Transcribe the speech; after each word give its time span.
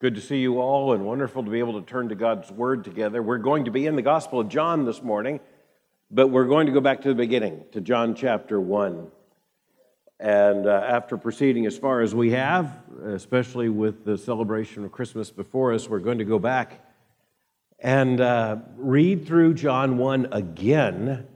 Good 0.00 0.14
to 0.14 0.20
see 0.20 0.38
you 0.38 0.60
all, 0.60 0.92
and 0.92 1.04
wonderful 1.04 1.42
to 1.42 1.50
be 1.50 1.58
able 1.58 1.80
to 1.80 1.84
turn 1.84 2.10
to 2.10 2.14
God's 2.14 2.52
Word 2.52 2.84
together. 2.84 3.20
We're 3.20 3.38
going 3.38 3.64
to 3.64 3.72
be 3.72 3.84
in 3.84 3.96
the 3.96 4.02
Gospel 4.02 4.38
of 4.38 4.48
John 4.48 4.84
this 4.84 5.02
morning, 5.02 5.40
but 6.08 6.28
we're 6.28 6.44
going 6.44 6.66
to 6.66 6.72
go 6.72 6.80
back 6.80 7.00
to 7.00 7.08
the 7.08 7.16
beginning, 7.16 7.64
to 7.72 7.80
John 7.80 8.14
chapter 8.14 8.60
1. 8.60 9.08
And 10.20 10.68
uh, 10.68 10.84
after 10.88 11.16
proceeding 11.16 11.66
as 11.66 11.76
far 11.76 12.00
as 12.00 12.14
we 12.14 12.30
have, 12.30 12.80
especially 13.06 13.70
with 13.70 14.04
the 14.04 14.16
celebration 14.16 14.84
of 14.84 14.92
Christmas 14.92 15.32
before 15.32 15.72
us, 15.72 15.88
we're 15.88 15.98
going 15.98 16.18
to 16.18 16.24
go 16.24 16.38
back 16.38 16.80
and 17.80 18.20
uh, 18.20 18.58
read 18.76 19.26
through 19.26 19.54
John 19.54 19.98
1 19.98 20.28
again. 20.30 21.26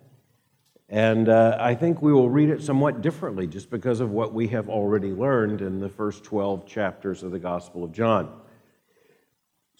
And 0.89 1.29
uh, 1.29 1.57
I 1.59 1.75
think 1.75 2.01
we 2.01 2.13
will 2.13 2.31
read 2.31 2.49
it 2.49 2.63
somewhat 2.63 3.03
differently 3.03 3.49
just 3.49 3.71
because 3.71 3.99
of 3.99 4.13
what 4.13 4.33
we 4.33 4.47
have 4.49 4.69
already 4.69 5.11
learned 5.11 5.63
in 5.63 5.81
the 5.81 5.89
first 5.89 6.23
12 6.23 6.65
chapters 6.65 7.25
of 7.25 7.33
the 7.33 7.41
Gospel 7.41 7.83
of 7.83 7.91
John. 7.91 8.39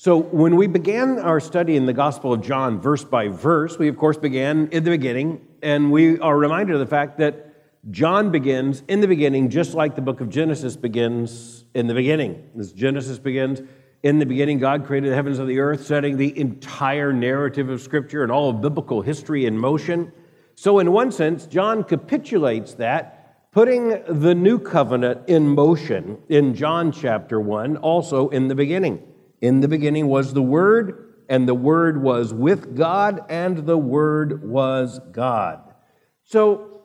So, 0.03 0.19
when 0.19 0.57
we 0.57 0.67
began 0.67 1.21
our 1.21 1.39
study 1.39 1.77
in 1.77 1.87
the 1.87 1.93
Gospel 1.93 2.33
of 2.33 2.43
John, 2.43 2.81
verse 2.81 3.05
by 3.05 3.29
verse, 3.29 3.79
we 3.79 3.87
of 3.87 3.97
course 3.97 4.17
began 4.17 4.67
in 4.73 4.83
the 4.83 4.91
beginning, 4.91 5.47
and 5.63 5.93
we 5.93 6.19
are 6.19 6.37
reminded 6.37 6.75
of 6.75 6.81
the 6.81 6.89
fact 6.89 7.19
that 7.19 7.55
John 7.93 8.33
begins 8.33 8.83
in 8.89 9.01
the 9.01 9.07
beginning, 9.07 9.49
just 9.49 9.75
like 9.75 9.95
the 9.95 10.03
book 10.03 10.21
of 10.21 10.29
Genesis 10.29 10.75
begins 10.77 11.67
in 11.73 11.87
the 11.87 11.95
beginning. 11.95 12.51
As 12.59 12.73
Genesis 12.73 13.21
begins, 13.21 13.63
in 14.03 14.19
the 14.19 14.27
beginning, 14.27 14.59
God 14.59 14.87
created 14.87 15.13
the 15.13 15.15
heavens 15.15 15.39
and 15.39 15.49
the 15.49 15.61
earth, 15.61 15.87
setting 15.87 16.17
the 16.17 16.37
entire 16.37 17.13
narrative 17.13 17.71
of 17.71 17.81
Scripture 17.81 18.25
and 18.25 18.33
all 18.33 18.51
of 18.51 18.61
biblical 18.61 19.03
history 19.03 19.47
in 19.47 19.57
motion. 19.57 20.11
So, 20.57 20.81
in 20.81 20.91
one 20.91 21.13
sense, 21.13 21.47
John 21.47 21.85
capitulates 21.85 22.75
that, 22.75 23.53
putting 23.53 24.03
the 24.09 24.35
new 24.35 24.59
covenant 24.59 25.29
in 25.29 25.47
motion 25.47 26.19
in 26.29 26.57
John 26.57 26.91
chapter 26.91 27.41
1, 27.41 27.77
also 27.77 28.31
in 28.31 28.49
the 28.49 28.57
beginning. 28.57 29.01
In 29.43 29.61
the 29.61 29.69
beginning 29.69 30.07
was 30.07 30.33
the 30.33 30.43
Word, 30.43 31.15
and 31.29 31.49
the 31.49 31.55
Word 31.55 32.01
was 32.01 32.33
with 32.33 32.77
God, 32.77 33.27
and 33.29 33.67
the 33.67 33.77
Word 33.77 34.49
was 34.49 35.01
God. 35.11 35.75
So, 36.25 36.85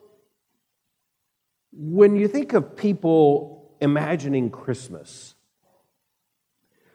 when 1.72 2.16
you 2.16 2.26
think 2.26 2.52
of 2.52 2.76
people 2.76 3.76
imagining 3.80 4.50
Christmas, 4.50 5.36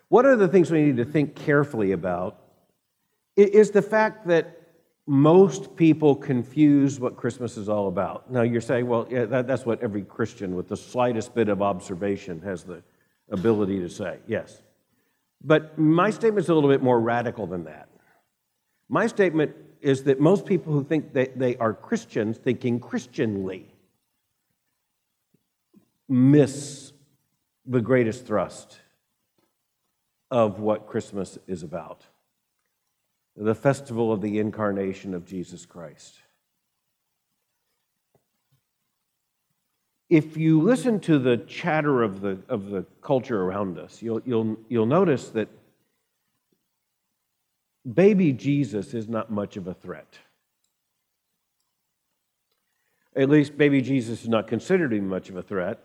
what 0.09 0.25
are 0.25 0.35
the 0.35 0.49
things 0.49 0.69
we 0.69 0.81
need 0.81 0.97
to 0.97 1.05
think 1.05 1.35
carefully 1.35 1.93
about? 1.93 2.39
Is 3.37 3.71
the 3.71 3.81
fact 3.81 4.27
that 4.27 4.59
most 5.05 5.75
people 5.75 6.15
confuse 6.15 6.99
what 6.99 7.17
Christmas 7.17 7.57
is 7.57 7.67
all 7.67 7.87
about. 7.87 8.31
Now, 8.31 8.41
you're 8.41 8.61
saying, 8.61 8.87
well, 8.87 9.07
yeah, 9.09 9.25
that, 9.25 9.47
that's 9.47 9.65
what 9.65 9.81
every 9.81 10.03
Christian 10.03 10.55
with 10.55 10.69
the 10.69 10.77
slightest 10.77 11.35
bit 11.35 11.49
of 11.49 11.61
observation 11.61 12.41
has 12.41 12.63
the 12.63 12.83
ability 13.29 13.79
to 13.79 13.89
say. 13.89 14.19
Yes. 14.27 14.61
But 15.43 15.77
my 15.77 16.09
statement 16.09 16.45
is 16.45 16.49
a 16.49 16.53
little 16.53 16.69
bit 16.69 16.81
more 16.81 16.99
radical 16.99 17.47
than 17.47 17.65
that. 17.65 17.89
My 18.87 19.07
statement 19.07 19.55
is 19.81 20.03
that 20.03 20.19
most 20.19 20.45
people 20.45 20.71
who 20.71 20.83
think 20.83 21.13
that 21.13 21.37
they 21.37 21.57
are 21.57 21.73
Christians, 21.73 22.37
thinking 22.37 22.79
Christianly, 22.79 23.73
miss 26.07 26.93
the 27.65 27.81
greatest 27.81 28.25
thrust 28.25 28.79
of 30.31 30.59
what 30.59 30.87
Christmas 30.87 31.37
is 31.47 31.63
about 31.63 32.05
the 33.35 33.55
festival 33.55 34.11
of 34.11 34.21
the 34.21 34.39
incarnation 34.39 35.13
of 35.13 35.25
Jesus 35.25 35.65
Christ. 35.65 36.19
If 40.13 40.37
you 40.37 40.61
listen 40.61 40.99
to 40.99 41.17
the 41.17 41.37
chatter 41.37 42.03
of 42.03 42.21
the, 42.21 42.37
of 42.47 42.69
the 42.69 42.85
culture 43.01 43.41
around 43.41 43.79
us, 43.79 43.99
you'll, 43.99 44.21
you'll, 44.25 44.57
you'll 44.69 44.85
notice 44.85 45.29
that 45.29 45.49
baby 47.91 48.31
Jesus 48.31 48.93
is 48.93 49.09
not 49.09 49.31
much 49.31 49.57
of 49.57 49.67
a 49.67 49.73
threat. 49.73 50.19
At 53.15 53.27
least 53.27 53.57
baby 53.57 53.81
Jesus 53.81 54.21
is 54.21 54.29
not 54.29 54.47
considered 54.47 54.91
to 54.91 54.97
be 54.97 55.01
much 55.01 55.29
of 55.29 55.35
a 55.35 55.41
threat, 55.41 55.79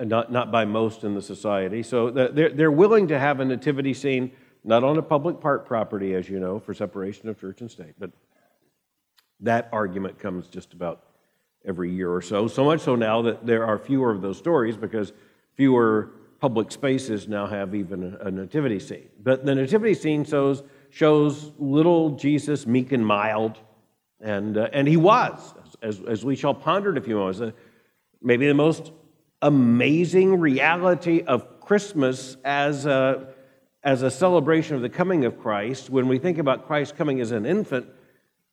not, 0.00 0.32
not 0.32 0.50
by 0.50 0.64
most 0.64 1.04
in 1.04 1.14
the 1.14 1.20
society. 1.20 1.82
So 1.82 2.10
they're, 2.10 2.48
they're 2.48 2.72
willing 2.72 3.08
to 3.08 3.18
have 3.18 3.40
a 3.40 3.44
nativity 3.44 3.92
scene, 3.92 4.32
not 4.64 4.82
on 4.84 4.96
a 4.96 5.02
public 5.02 5.42
park 5.42 5.66
property, 5.66 6.14
as 6.14 6.30
you 6.30 6.40
know, 6.40 6.60
for 6.60 6.72
separation 6.72 7.28
of 7.28 7.38
church 7.38 7.60
and 7.60 7.70
state. 7.70 7.92
But 7.98 8.10
that 9.40 9.68
argument 9.70 10.18
comes 10.18 10.48
just 10.48 10.72
about 10.72 11.02
every 11.64 11.92
year 11.92 12.12
or 12.12 12.22
so. 12.22 12.46
So 12.48 12.64
much 12.64 12.80
so 12.80 12.94
now 12.94 13.22
that 13.22 13.46
there 13.46 13.64
are 13.64 13.78
fewer 13.78 14.10
of 14.10 14.20
those 14.20 14.38
stories 14.38 14.76
because 14.76 15.12
fewer 15.54 16.10
public 16.40 16.70
spaces 16.70 17.26
now 17.26 17.46
have 17.46 17.74
even 17.74 18.16
a, 18.20 18.30
nativity 18.30 18.78
scene. 18.78 19.08
But 19.22 19.46
the 19.46 19.54
nativity 19.54 19.94
scene 19.94 20.24
shows, 20.24 20.62
shows 20.90 21.52
little 21.58 22.10
Jesus 22.10 22.66
meek 22.66 22.92
and 22.92 23.06
mild, 23.06 23.58
and, 24.20 24.58
uh, 24.58 24.68
and 24.72 24.86
he 24.86 24.96
was, 24.96 25.54
as, 25.82 26.00
as 26.02 26.24
we 26.24 26.36
shall 26.36 26.54
ponder 26.54 26.90
in 26.90 26.98
a 26.98 27.00
few 27.00 27.16
moments, 27.16 27.40
uh, 27.40 27.52
maybe 28.20 28.46
the 28.46 28.54
most 28.54 28.92
amazing 29.40 30.38
reality 30.38 31.22
of 31.22 31.60
Christmas 31.60 32.36
as 32.44 32.84
a, 32.84 33.28
as 33.82 34.02
a 34.02 34.10
celebration 34.10 34.76
of 34.76 34.82
the 34.82 34.88
coming 34.88 35.24
of 35.24 35.38
Christ. 35.38 35.88
When 35.88 36.08
we 36.08 36.18
think 36.18 36.38
about 36.38 36.66
Christ 36.66 36.96
coming 36.96 37.20
as 37.20 37.30
an 37.30 37.46
infant, 37.46 37.86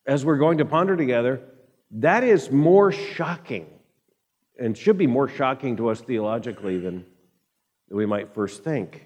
as 0.05 0.25
we're 0.25 0.37
going 0.37 0.59
to 0.59 0.65
ponder 0.65 0.95
together, 0.95 1.41
that 1.91 2.23
is 2.23 2.51
more 2.51 2.91
shocking 2.91 3.67
and 4.57 4.77
should 4.77 4.97
be 4.97 5.07
more 5.07 5.27
shocking 5.27 5.75
to 5.77 5.89
us 5.89 6.01
theologically 6.01 6.77
than 6.77 7.05
we 7.89 8.05
might 8.05 8.33
first 8.33 8.63
think. 8.63 9.05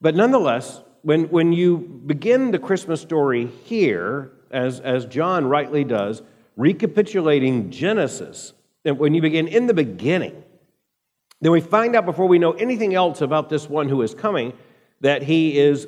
But 0.00 0.14
nonetheless, 0.14 0.82
when, 1.02 1.24
when 1.24 1.52
you 1.52 1.78
begin 1.78 2.50
the 2.50 2.58
Christmas 2.58 3.00
story 3.00 3.46
here, 3.46 4.32
as, 4.50 4.80
as 4.80 5.06
John 5.06 5.46
rightly 5.46 5.84
does, 5.84 6.22
recapitulating 6.56 7.70
Genesis, 7.70 8.52
and 8.84 8.98
when 8.98 9.14
you 9.14 9.22
begin 9.22 9.46
in 9.46 9.66
the 9.66 9.74
beginning, 9.74 10.42
then 11.40 11.52
we 11.52 11.60
find 11.60 11.94
out 11.94 12.04
before 12.04 12.26
we 12.26 12.38
know 12.38 12.52
anything 12.52 12.94
else 12.94 13.20
about 13.20 13.48
this 13.48 13.68
one 13.68 13.88
who 13.88 14.02
is 14.02 14.14
coming 14.14 14.52
that 15.00 15.22
he 15.22 15.58
is 15.58 15.86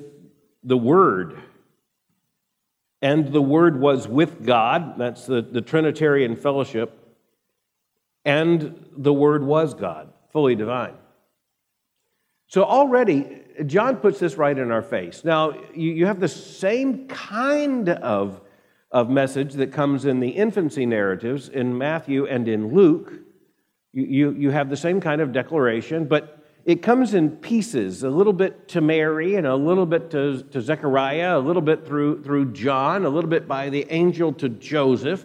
the 0.63 0.77
Word 0.77 1.37
and 3.03 3.33
the 3.33 3.43
Word 3.43 3.81
was 3.81 4.07
with 4.07 4.45
God. 4.45 4.99
That's 4.99 5.27
the, 5.27 5.43
the 5.43 5.61
Trinitarian 5.61 6.37
fellowship. 6.37 6.97
And 8.25 8.87
the 8.97 9.13
Word 9.13 9.43
was 9.43 9.75
God, 9.75 10.13
fully 10.33 10.55
divine. 10.55 10.95
So 12.47 12.65
already, 12.65 13.43
John 13.65 13.97
puts 13.97 14.19
this 14.19 14.37
right 14.37 14.59
in 14.59 14.71
our 14.71 14.83
face. 14.83 15.25
Now, 15.25 15.53
you, 15.75 15.93
you 15.93 16.07
have 16.07 16.21
the 16.21 16.29
same 16.29 17.07
kind 17.07 17.89
of, 17.89 18.41
of 18.91 19.09
message 19.09 19.55
that 19.55 19.73
comes 19.73 20.05
in 20.05 20.21
the 20.21 20.31
infancy 20.31 20.85
narratives 20.85 21.49
in 21.49 21.79
Matthew 21.79 22.27
and 22.27 22.49
in 22.49 22.75
Luke. 22.75 23.13
You, 23.93 24.05
you, 24.05 24.31
you 24.33 24.51
have 24.51 24.69
the 24.69 24.77
same 24.77 25.01
kind 25.01 25.21
of 25.21 25.33
declaration, 25.33 26.07
but 26.07 26.40
it 26.65 26.83
comes 26.83 27.15
in 27.15 27.31
pieces, 27.31 28.03
a 28.03 28.11
little 28.11 28.33
bit 28.33 28.69
to 28.69 28.81
Mary 28.81 29.37
and 29.37 29.47
a 29.47 29.57
little 29.57 29.87
bit 29.87 30.11
to, 30.11 30.43
to 30.43 30.61
Zechariah, 30.61 31.39
a 31.39 31.41
little 31.41 31.63
bit 31.63 31.87
through, 31.87 32.23
through 32.23 32.53
John, 32.53 33.05
a 33.05 33.09
little 33.09 33.31
bit 33.31 33.49
by 33.49 33.71
the 33.71 33.87
angel 33.91 34.33
to 34.35 34.49
Joseph. 34.49 35.25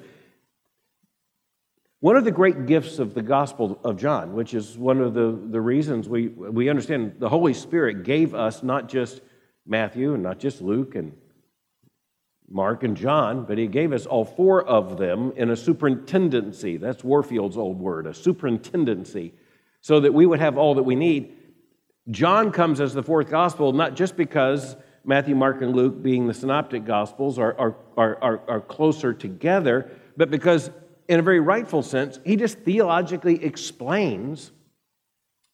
One 1.99 2.15
of 2.15 2.23
the 2.23 2.31
great 2.31 2.67
gifts 2.67 2.99
of 2.99 3.13
the 3.13 3.21
Gospel 3.21 3.79
of 3.83 3.97
John, 3.97 4.33
which 4.33 4.53
is 4.53 4.77
one 4.77 5.01
of 5.01 5.13
the, 5.13 5.37
the 5.49 5.59
reasons 5.59 6.07
we, 6.07 6.27
we 6.27 6.69
understand 6.69 7.15
the 7.19 7.29
Holy 7.29 7.53
Spirit 7.53 8.03
gave 8.03 8.33
us 8.33 8.63
not 8.63 8.87
just 8.87 9.21
Matthew 9.65 10.13
and 10.13 10.23
not 10.23 10.39
just 10.39 10.61
Luke 10.61 10.95
and 10.95 11.13
Mark 12.47 12.83
and 12.83 12.95
John, 12.95 13.45
but 13.45 13.57
he 13.57 13.67
gave 13.67 13.91
us 13.91 14.05
all 14.05 14.23
four 14.23 14.63
of 14.63 14.97
them 14.97 15.33
in 15.35 15.49
a 15.49 15.55
superintendency. 15.55 16.77
That's 16.77 17.03
Warfield's 17.03 17.57
old 17.57 17.79
word, 17.79 18.05
a 18.05 18.13
superintendency 18.13 19.33
so 19.85 19.99
that 19.99 20.15
we 20.15 20.25
would 20.25 20.39
have 20.39 20.57
all 20.57 20.73
that 20.73 20.81
we 20.81 20.95
need. 20.95 21.31
John 22.09 22.51
comes 22.51 22.81
as 22.81 22.95
the 22.95 23.03
fourth 23.03 23.29
gospel, 23.29 23.71
not 23.71 23.95
just 23.95 24.17
because 24.17 24.75
Matthew, 25.03 25.35
Mark, 25.35 25.61
and 25.61 25.75
Luke, 25.75 26.01
being 26.01 26.25
the 26.25 26.33
synoptic 26.33 26.85
gospels, 26.85 27.37
are, 27.37 27.55
are, 27.59 27.75
are, 27.95 28.41
are, 28.47 28.61
closer 28.61 29.13
together, 29.13 29.91
but 30.17 30.31
because, 30.31 30.71
in 31.07 31.19
a 31.19 31.21
very 31.21 31.39
rightful 31.39 31.83
sense, 31.83 32.19
he 32.25 32.35
just 32.35 32.57
theologically 32.61 33.45
explains 33.45 34.51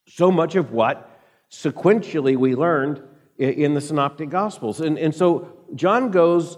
so 0.07 0.31
much 0.31 0.55
of 0.55 0.71
what 0.71 1.21
sequentially 1.51 2.37
we 2.37 2.55
learned 2.55 3.03
in 3.37 3.73
the 3.73 3.81
synoptic 3.81 4.29
gospels. 4.29 4.79
And, 4.79 4.97
and 4.97 5.13
so 5.13 5.51
John 5.75 6.09
goes 6.09 6.57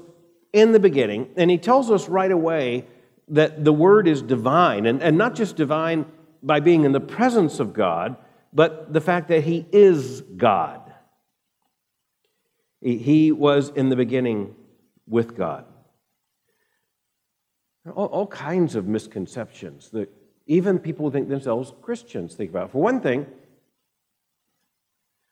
in 0.53 0.73
the 0.73 0.79
beginning, 0.79 1.31
and 1.37 1.49
he 1.49 1.57
tells 1.57 1.89
us 1.89 2.07
right 2.07 2.31
away 2.31 2.85
that 3.29 3.65
the 3.65 3.73
word 3.73 4.07
is 4.07 4.21
divine, 4.21 4.85
and, 4.85 5.01
and 5.01 5.17
not 5.17 5.33
just 5.33 5.55
divine 5.55 6.05
by 6.43 6.59
being 6.59 6.83
in 6.83 6.91
the 6.91 6.99
presence 6.99 7.59
of 7.59 7.73
God, 7.73 8.17
but 8.51 8.93
the 8.93 9.01
fact 9.01 9.29
that 9.29 9.43
He 9.43 9.65
is 9.71 10.21
God. 10.21 10.81
He 12.81 13.31
was 13.31 13.69
in 13.69 13.89
the 13.89 13.95
beginning 13.95 14.55
with 15.07 15.35
God. 15.35 15.65
All, 17.95 18.07
all 18.07 18.27
kinds 18.27 18.75
of 18.75 18.85
misconceptions 18.85 19.89
that 19.91 20.09
even 20.45 20.79
people 20.79 21.09
think 21.09 21.29
themselves 21.29 21.73
Christians 21.81 22.35
think 22.35 22.49
about. 22.49 22.71
For 22.71 22.81
one 22.81 22.99
thing, 22.99 23.25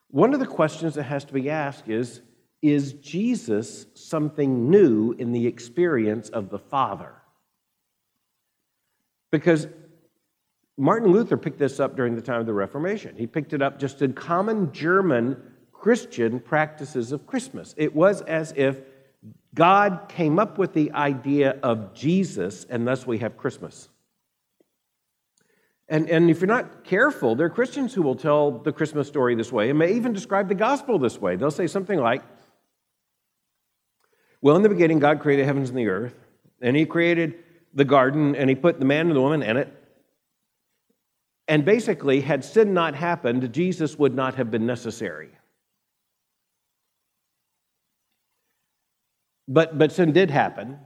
one 0.10 0.34
of 0.34 0.40
the 0.40 0.46
questions 0.46 0.96
that 0.96 1.04
has 1.04 1.26
to 1.26 1.34
be 1.34 1.50
asked 1.50 1.90
is 1.90 2.22
Is 2.62 2.94
Jesus 2.94 3.86
something 3.96 4.70
new 4.70 5.14
in 5.14 5.32
the 5.32 5.48
experience 5.48 6.30
of 6.30 6.50
the 6.50 6.60
Father? 6.60 7.14
Because 9.32 9.68
Martin 10.82 11.12
Luther 11.12 11.38
picked 11.38 11.60
this 11.60 11.80
up 11.80 11.96
during 11.96 12.16
the 12.16 12.24
time 12.24 12.40
of 12.40 12.48
the 12.48 12.54
Reformation. 12.56 13.16
He 13.16 13.28
picked 13.28 13.54
it 13.54 13.62
up 13.62 13.78
just 13.78 14.02
in 14.02 14.14
common 14.14 14.74
German 14.74 15.40
Christian 15.72 16.40
practices 16.40 17.12
of 17.12 17.28
Christmas. 17.28 17.76
It 17.78 17.96
was 17.96 18.22
as 18.22 18.52
if 18.56 18.80
God 19.54 20.06
came 20.10 20.40
up 20.40 20.58
with 20.58 20.74
the 20.74 20.92
idea 20.94 21.60
of 21.62 21.94
Jesus, 21.94 22.66
and 22.68 22.88
thus 22.88 23.06
we 23.06 23.20
have 23.20 23.38
Christmas. 23.38 23.90
And, 25.88 26.10
and 26.10 26.32
if 26.32 26.42
you're 26.42 26.48
not 26.48 26.84
careful, 26.84 27.36
there 27.36 27.46
are 27.46 27.52
Christians 27.52 27.94
who 27.94 28.02
will 28.02 28.16
tell 28.16 28.50
the 28.50 28.72
Christmas 28.72 29.08
story 29.08 29.36
this 29.36 29.52
way 29.52 29.70
and 29.70 29.78
may 29.78 29.94
even 29.94 30.14
describe 30.14 30.48
the 30.48 30.56
gospel 30.56 30.98
this 30.98 31.22
way. 31.22 31.36
They'll 31.36 31.52
say 31.52 31.68
something 31.68 32.00
like, 32.00 32.24
Well, 34.42 34.56
in 34.56 34.64
the 34.64 34.70
beginning, 34.70 34.98
God 34.98 35.20
created 35.20 35.44
the 35.44 35.48
heavens 35.48 35.70
and 35.70 35.78
the 35.78 35.90
earth, 35.90 36.16
and 36.60 36.76
He 36.76 36.88
created 36.88 37.36
the 37.72 37.86
garden, 37.86 38.36
and 38.36 38.50
He 38.50 38.56
put 38.56 38.80
the 38.80 38.86
man 38.86 39.06
and 39.06 39.16
the 39.16 39.22
woman 39.22 39.44
in 39.44 39.58
it. 39.58 39.78
And 41.48 41.66
basically, 41.66 42.22
had 42.22 42.46
sin 42.46 42.74
not 42.74 42.96
happened, 42.96 43.52
Jesus 43.54 43.98
would 43.98 44.16
not 44.16 44.36
have 44.36 44.50
been 44.52 44.66
necessary. 44.66 45.30
But, 49.48 49.78
but 49.78 49.92
sin 49.92 50.14
did 50.14 50.32
happen. 50.32 50.80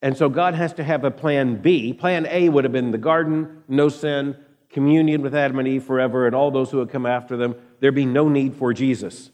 And 0.00 0.16
so 0.16 0.28
God 0.28 0.54
has 0.54 0.74
to 0.74 0.84
have 0.84 1.04
a 1.04 1.10
plan 1.10 1.56
B. 1.56 1.92
Plan 1.92 2.26
A 2.30 2.48
would 2.48 2.64
have 2.64 2.72
been 2.72 2.90
the 2.90 2.98
garden, 2.98 3.64
no 3.68 3.88
sin, 3.88 4.36
communion 4.68 5.22
with 5.22 5.34
Adam 5.34 5.58
and 5.58 5.66
Eve 5.66 5.84
forever, 5.84 6.26
and 6.26 6.36
all 6.36 6.50
those 6.50 6.70
who 6.70 6.78
would 6.78 6.90
come 6.90 7.06
after 7.06 7.36
them. 7.36 7.54
There'd 7.80 7.94
be 7.94 8.04
no 8.04 8.28
need 8.28 8.54
for 8.54 8.72
Jesus. 8.72 9.30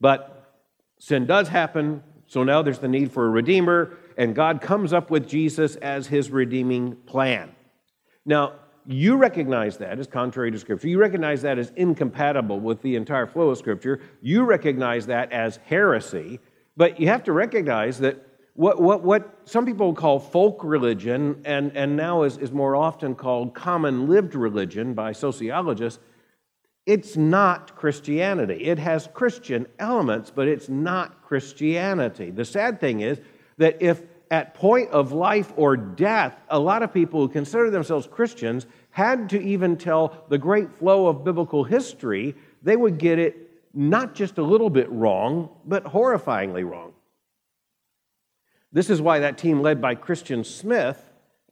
But 0.00 0.54
sin 0.98 1.26
does 1.26 1.48
happen, 1.48 2.02
so 2.26 2.44
now 2.44 2.62
there's 2.62 2.78
the 2.78 2.88
need 2.88 3.10
for 3.10 3.26
a 3.26 3.30
redeemer, 3.30 3.96
and 4.16 4.34
God 4.34 4.60
comes 4.60 4.92
up 4.92 5.10
with 5.10 5.26
Jesus 5.26 5.76
as 5.76 6.06
his 6.06 6.30
redeeming 6.30 6.96
plan. 7.06 7.53
Now, 8.26 8.54
you 8.86 9.16
recognize 9.16 9.78
that 9.78 9.98
as 9.98 10.06
contrary 10.06 10.50
to 10.50 10.58
Scripture. 10.58 10.88
You 10.88 10.98
recognize 10.98 11.42
that 11.42 11.58
as 11.58 11.72
incompatible 11.76 12.60
with 12.60 12.82
the 12.82 12.96
entire 12.96 13.26
flow 13.26 13.50
of 13.50 13.58
Scripture. 13.58 14.00
You 14.20 14.44
recognize 14.44 15.06
that 15.06 15.32
as 15.32 15.58
heresy. 15.64 16.40
But 16.76 17.00
you 17.00 17.08
have 17.08 17.24
to 17.24 17.32
recognize 17.32 17.98
that 18.00 18.26
what, 18.54 18.80
what, 18.80 19.02
what 19.02 19.40
some 19.44 19.66
people 19.66 19.94
call 19.94 20.18
folk 20.18 20.62
religion 20.62 21.42
and, 21.44 21.76
and 21.76 21.96
now 21.96 22.22
is, 22.22 22.36
is 22.36 22.52
more 22.52 22.76
often 22.76 23.14
called 23.14 23.54
common 23.54 24.08
lived 24.08 24.34
religion 24.34 24.94
by 24.94 25.12
sociologists, 25.12 25.98
it's 26.86 27.16
not 27.16 27.74
Christianity. 27.74 28.64
It 28.64 28.78
has 28.78 29.08
Christian 29.12 29.66
elements, 29.78 30.30
but 30.30 30.46
it's 30.46 30.68
not 30.68 31.22
Christianity. 31.22 32.30
The 32.30 32.44
sad 32.44 32.78
thing 32.78 33.00
is 33.00 33.20
that 33.56 33.80
if 33.80 34.02
at 34.30 34.54
point 34.54 34.90
of 34.90 35.12
life 35.12 35.52
or 35.56 35.76
death, 35.76 36.40
a 36.48 36.58
lot 36.58 36.82
of 36.82 36.92
people 36.92 37.20
who 37.20 37.28
consider 37.28 37.70
themselves 37.70 38.06
Christians 38.06 38.66
had 38.90 39.28
to 39.30 39.42
even 39.42 39.76
tell 39.76 40.24
the 40.28 40.38
great 40.38 40.72
flow 40.72 41.06
of 41.08 41.24
biblical 41.24 41.64
history, 41.64 42.34
they 42.62 42.76
would 42.76 42.98
get 42.98 43.18
it 43.18 43.50
not 43.74 44.14
just 44.14 44.38
a 44.38 44.42
little 44.42 44.70
bit 44.70 44.90
wrong, 44.90 45.50
but 45.64 45.84
horrifyingly 45.84 46.68
wrong. 46.68 46.92
This 48.72 48.90
is 48.90 49.00
why 49.00 49.20
that 49.20 49.38
team 49.38 49.62
led 49.62 49.80
by 49.80 49.94
Christian 49.94 50.44
Smith, 50.44 51.00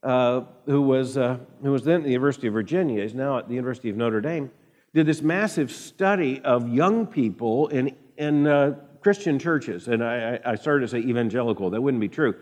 uh, 0.02 0.42
who, 0.66 0.82
was, 0.82 1.16
uh, 1.16 1.38
who 1.62 1.72
was 1.72 1.84
then 1.84 2.00
at 2.00 2.04
the 2.04 2.10
University 2.10 2.46
of 2.46 2.52
Virginia, 2.52 3.02
is 3.02 3.14
now 3.14 3.38
at 3.38 3.48
the 3.48 3.54
University 3.54 3.90
of 3.90 3.96
Notre 3.96 4.20
Dame, 4.20 4.50
did 4.94 5.06
this 5.06 5.22
massive 5.22 5.70
study 5.70 6.40
of 6.42 6.68
young 6.68 7.06
people 7.06 7.68
in, 7.68 7.96
in 8.16 8.46
uh, 8.46 8.74
Christian 9.00 9.38
churches. 9.38 9.88
And 9.88 10.02
I, 10.02 10.38
I 10.44 10.54
started 10.54 10.82
to 10.82 10.88
say 10.88 10.98
evangelical, 10.98 11.70
that 11.70 11.80
wouldn't 11.80 12.00
be 12.00 12.08
true 12.08 12.34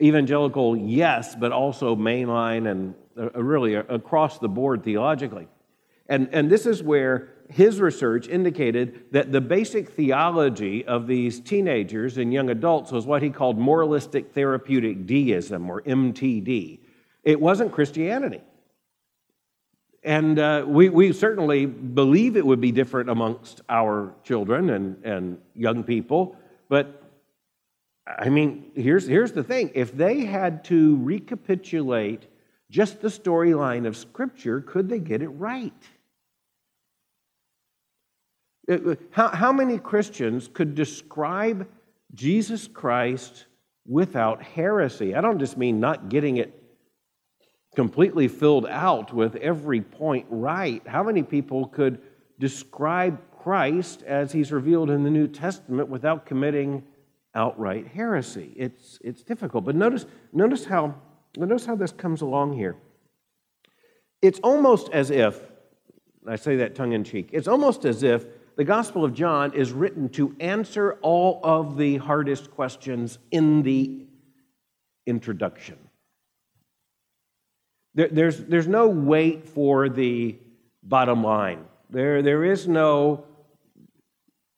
evangelical, 0.00 0.76
yes, 0.76 1.34
but 1.34 1.52
also 1.52 1.96
mainline 1.96 2.70
and 2.70 2.94
uh, 3.16 3.30
really 3.42 3.74
across 3.74 4.38
the 4.38 4.48
board 4.48 4.84
theologically. 4.84 5.48
And, 6.08 6.28
and 6.32 6.50
this 6.50 6.66
is 6.66 6.82
where 6.82 7.28
his 7.50 7.80
research 7.80 8.28
indicated 8.28 9.04
that 9.12 9.32
the 9.32 9.40
basic 9.40 9.90
theology 9.90 10.84
of 10.84 11.06
these 11.06 11.40
teenagers 11.40 12.18
and 12.18 12.32
young 12.32 12.50
adults 12.50 12.92
was 12.92 13.06
what 13.06 13.22
he 13.22 13.30
called 13.30 13.58
moralistic 13.58 14.32
therapeutic 14.32 15.06
deism, 15.06 15.70
or 15.70 15.82
MTD. 15.82 16.80
It 17.24 17.40
wasn't 17.40 17.72
Christianity. 17.72 18.40
And 20.02 20.38
uh, 20.38 20.64
we, 20.66 20.88
we 20.88 21.12
certainly 21.12 21.66
believe 21.66 22.36
it 22.36 22.46
would 22.46 22.60
be 22.60 22.72
different 22.72 23.10
amongst 23.10 23.62
our 23.68 24.14
children 24.22 24.70
and, 24.70 25.04
and 25.04 25.38
young 25.54 25.82
people, 25.82 26.36
but 26.68 27.02
I 28.16 28.30
mean, 28.30 28.70
here's, 28.74 29.06
here's 29.06 29.32
the 29.32 29.44
thing 29.44 29.70
if 29.74 29.94
they 29.96 30.24
had 30.24 30.64
to 30.64 30.96
recapitulate 31.02 32.26
just 32.70 33.00
the 33.00 33.08
storyline 33.08 33.86
of 33.86 33.96
Scripture, 33.96 34.60
could 34.60 34.88
they 34.88 34.98
get 34.98 35.22
it 35.22 35.28
right? 35.28 35.72
Uh, 38.70 38.74
uh, 38.90 38.94
how, 39.10 39.28
how 39.28 39.52
many 39.52 39.78
Christians 39.78 40.48
could 40.52 40.74
describe 40.74 41.68
Jesus 42.14 42.66
Christ 42.66 43.46
without 43.86 44.42
heresy? 44.42 45.14
I 45.14 45.20
don't 45.20 45.38
just 45.38 45.56
mean 45.56 45.80
not 45.80 46.08
getting 46.08 46.38
it 46.38 46.54
completely 47.74 48.28
filled 48.28 48.66
out 48.66 49.12
with 49.12 49.36
every 49.36 49.80
point 49.80 50.26
right. 50.30 50.82
How 50.86 51.02
many 51.02 51.22
people 51.22 51.66
could 51.66 52.00
describe 52.38 53.20
Christ 53.38 54.02
as 54.02 54.32
he's 54.32 54.52
revealed 54.52 54.90
in 54.90 55.04
the 55.04 55.10
New 55.10 55.28
Testament 55.28 55.88
without 55.88 56.26
committing 56.26 56.84
outright 57.38 57.86
heresy. 57.86 58.52
It's, 58.56 58.98
it's 59.02 59.22
difficult. 59.22 59.64
But 59.64 59.76
notice, 59.76 60.06
notice, 60.32 60.64
how, 60.64 60.96
notice 61.36 61.64
how 61.64 61.76
this 61.76 61.92
comes 61.92 62.20
along 62.20 62.54
here. 62.54 62.76
It's 64.20 64.40
almost 64.40 64.90
as 64.92 65.10
if, 65.10 65.40
I 66.26 66.34
say 66.34 66.56
that 66.56 66.74
tongue 66.74 66.92
in 66.92 67.04
cheek, 67.04 67.30
it's 67.32 67.46
almost 67.46 67.84
as 67.84 68.02
if 68.02 68.26
the 68.56 68.64
Gospel 68.64 69.04
of 69.04 69.14
John 69.14 69.54
is 69.54 69.72
written 69.72 70.08
to 70.10 70.34
answer 70.40 70.94
all 71.00 71.38
of 71.44 71.76
the 71.76 71.98
hardest 71.98 72.50
questions 72.50 73.20
in 73.30 73.62
the 73.62 74.04
introduction. 75.06 75.78
There, 77.94 78.08
there's, 78.08 78.38
there's 78.44 78.66
no 78.66 78.88
wait 78.88 79.48
for 79.48 79.88
the 79.88 80.36
bottom 80.82 81.22
line. 81.22 81.66
There, 81.88 82.20
there 82.20 82.44
is 82.44 82.66
no 82.66 83.24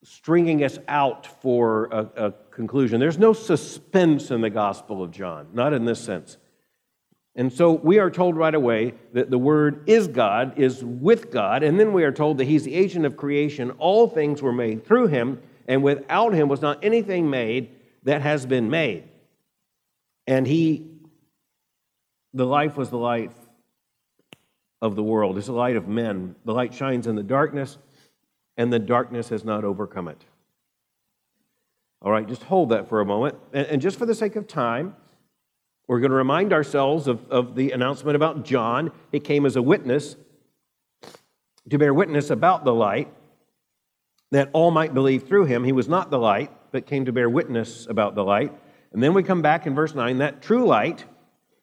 stringing 0.02 0.64
us 0.64 0.78
out 0.88 1.26
for 1.42 1.86
a, 1.92 2.26
a 2.26 2.30
conclusion. 2.60 3.00
There's 3.00 3.18
no 3.18 3.32
suspense 3.32 4.30
in 4.30 4.42
the 4.42 4.50
Gospel 4.50 5.02
of 5.02 5.10
John, 5.10 5.48
not 5.54 5.72
in 5.72 5.86
this 5.86 5.98
sense. 5.98 6.36
And 7.34 7.50
so 7.50 7.72
we 7.72 7.98
are 7.98 8.10
told 8.10 8.36
right 8.36 8.54
away 8.54 8.92
that 9.14 9.30
the 9.30 9.38
Word 9.38 9.88
is 9.88 10.08
God, 10.08 10.58
is 10.58 10.84
with 10.84 11.30
God, 11.30 11.62
and 11.62 11.80
then 11.80 11.94
we 11.94 12.04
are 12.04 12.12
told 12.12 12.36
that 12.36 12.44
He's 12.44 12.64
the 12.64 12.74
agent 12.74 13.06
of 13.06 13.16
creation. 13.16 13.70
All 13.78 14.08
things 14.08 14.42
were 14.42 14.52
made 14.52 14.84
through 14.84 15.06
Him, 15.06 15.40
and 15.66 15.82
without 15.82 16.34
Him 16.34 16.48
was 16.48 16.60
not 16.60 16.84
anything 16.84 17.30
made 17.30 17.70
that 18.02 18.20
has 18.20 18.44
been 18.44 18.68
made. 18.68 19.04
And 20.26 20.46
He, 20.46 20.86
the 22.34 22.46
life 22.46 22.76
was 22.76 22.90
the 22.90 22.98
light 22.98 23.32
of 24.82 24.96
the 24.96 25.02
world, 25.02 25.38
is 25.38 25.46
the 25.46 25.52
light 25.52 25.76
of 25.76 25.88
men. 25.88 26.34
The 26.44 26.52
light 26.52 26.74
shines 26.74 27.06
in 27.06 27.14
the 27.14 27.22
darkness, 27.22 27.78
and 28.58 28.70
the 28.70 28.78
darkness 28.78 29.30
has 29.30 29.44
not 29.44 29.64
overcome 29.64 30.08
it. 30.08 30.22
All 32.02 32.10
right, 32.10 32.26
just 32.26 32.44
hold 32.44 32.70
that 32.70 32.88
for 32.88 33.00
a 33.00 33.04
moment. 33.04 33.36
And, 33.52 33.66
and 33.66 33.82
just 33.82 33.98
for 33.98 34.06
the 34.06 34.14
sake 34.14 34.36
of 34.36 34.46
time, 34.46 34.96
we're 35.86 36.00
going 36.00 36.10
to 36.10 36.16
remind 36.16 36.52
ourselves 36.52 37.06
of, 37.06 37.28
of 37.30 37.54
the 37.54 37.72
announcement 37.72 38.16
about 38.16 38.44
John. 38.44 38.92
He 39.10 39.20
came 39.20 39.44
as 39.44 39.56
a 39.56 39.62
witness 39.62 40.16
to 41.68 41.78
bear 41.78 41.92
witness 41.92 42.30
about 42.30 42.64
the 42.64 42.72
light, 42.72 43.12
that 44.30 44.48
all 44.52 44.70
might 44.70 44.94
believe 44.94 45.26
through 45.26 45.44
him. 45.44 45.64
He 45.64 45.72
was 45.72 45.88
not 45.88 46.10
the 46.10 46.18
light, 46.18 46.50
but 46.72 46.86
came 46.86 47.04
to 47.04 47.12
bear 47.12 47.28
witness 47.28 47.86
about 47.88 48.14
the 48.14 48.24
light. 48.24 48.52
And 48.92 49.02
then 49.02 49.14
we 49.14 49.22
come 49.22 49.42
back 49.42 49.66
in 49.66 49.74
verse 49.74 49.94
9 49.94 50.18
that 50.18 50.42
true 50.42 50.66
light, 50.66 51.04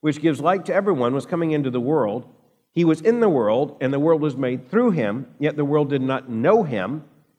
which 0.01 0.21
gives 0.21 0.39
light 0.39 0.65
to 0.65 0.73
everyone, 0.73 1.13
was 1.13 1.25
coming 1.25 1.51
into 1.51 1.69
the 1.69 1.81
world. 1.81 2.27
He 2.71 2.85
was 2.85 3.01
in 3.01 3.19
the 3.19 3.29
world, 3.29 3.77
and 3.81 3.91
the 3.91 3.99
world 3.99 4.21
was 4.21 4.37
made 4.37 4.69
through 4.69 4.91
him, 4.91 5.27
yet 5.39 5.55
the 5.55 5.65
world 5.65 5.89
did 5.89 6.01
not 6.01 6.29
know 6.29 6.63
him. 6.63 7.03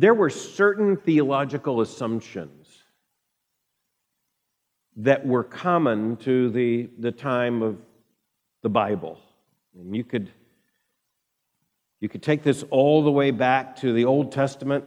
There 0.00 0.14
were 0.14 0.30
certain 0.30 0.96
theological 0.96 1.80
assumptions 1.80 2.84
that 4.94 5.26
were 5.26 5.42
common 5.42 6.16
to 6.18 6.50
the, 6.50 6.88
the 7.00 7.10
time 7.10 7.62
of 7.62 7.78
the 8.62 8.68
Bible. 8.68 9.18
And 9.76 9.96
you 9.96 10.04
could, 10.04 10.30
you 11.98 12.08
could 12.08 12.22
take 12.22 12.44
this 12.44 12.64
all 12.70 13.02
the 13.02 13.10
way 13.10 13.32
back 13.32 13.74
to 13.78 13.92
the 13.92 14.04
Old 14.04 14.30
Testament. 14.30 14.84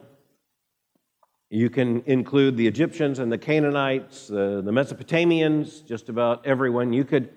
You 1.50 1.70
can 1.70 2.04
include 2.06 2.56
the 2.56 2.68
Egyptians 2.68 3.20
and 3.20 3.30
the 3.30 3.38
Canaanites, 3.38 4.32
uh, 4.32 4.62
the 4.64 4.72
Mesopotamians, 4.72 5.86
just 5.86 6.08
about 6.08 6.48
everyone. 6.48 6.94
You 6.94 7.04
could, 7.04 7.32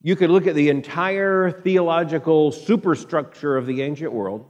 you 0.00 0.14
could 0.14 0.30
look 0.30 0.46
at 0.46 0.54
the 0.54 0.68
entire 0.68 1.50
theological 1.50 2.52
superstructure 2.52 3.56
of 3.56 3.66
the 3.66 3.82
ancient 3.82 4.12
world. 4.12 4.48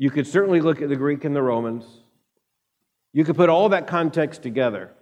You 0.00 0.10
could 0.10 0.26
certainly 0.26 0.62
look 0.62 0.80
at 0.80 0.88
the 0.88 0.96
Greek 0.96 1.26
and 1.26 1.36
the 1.36 1.42
Romans. 1.42 1.84
You 3.12 3.22
could 3.22 3.36
put 3.36 3.50
all 3.50 3.68
that 3.68 3.86
context 3.86 4.42
together. 4.42 4.92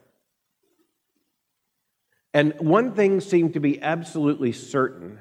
And 2.34 2.52
one 2.58 2.94
thing 2.94 3.20
seemed 3.20 3.54
to 3.54 3.60
be 3.60 3.80
absolutely 3.80 4.50
certain, 4.50 5.20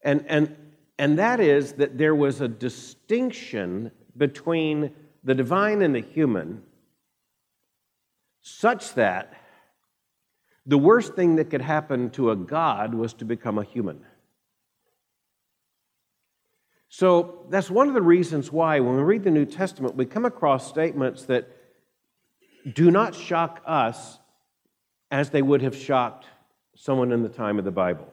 and, 0.00 0.24
and, 0.28 0.56
and 0.96 1.18
that 1.18 1.40
is 1.40 1.72
that 1.72 1.98
there 1.98 2.14
was 2.14 2.40
a 2.40 2.46
distinction 2.46 3.90
between 4.16 4.92
the 5.24 5.34
divine 5.34 5.82
and 5.82 5.92
the 5.92 6.02
human, 6.02 6.62
such 8.42 8.94
that 8.94 9.34
the 10.66 10.78
worst 10.78 11.16
thing 11.16 11.34
that 11.34 11.50
could 11.50 11.62
happen 11.62 12.10
to 12.10 12.30
a 12.30 12.36
God 12.36 12.94
was 12.94 13.12
to 13.14 13.24
become 13.24 13.58
a 13.58 13.64
human. 13.64 14.04
So 16.88 17.46
that's 17.50 17.70
one 17.70 17.88
of 17.88 17.94
the 17.94 18.02
reasons 18.02 18.52
why, 18.52 18.80
when 18.80 18.96
we 18.96 19.02
read 19.02 19.24
the 19.24 19.30
New 19.30 19.44
Testament, 19.44 19.96
we 19.96 20.06
come 20.06 20.24
across 20.24 20.68
statements 20.68 21.24
that 21.24 21.48
do 22.72 22.90
not 22.90 23.14
shock 23.14 23.62
us 23.66 24.18
as 25.10 25.30
they 25.30 25.42
would 25.42 25.62
have 25.62 25.76
shocked 25.76 26.26
someone 26.76 27.12
in 27.12 27.22
the 27.22 27.28
time 27.28 27.58
of 27.58 27.64
the 27.64 27.70
Bible. 27.70 28.12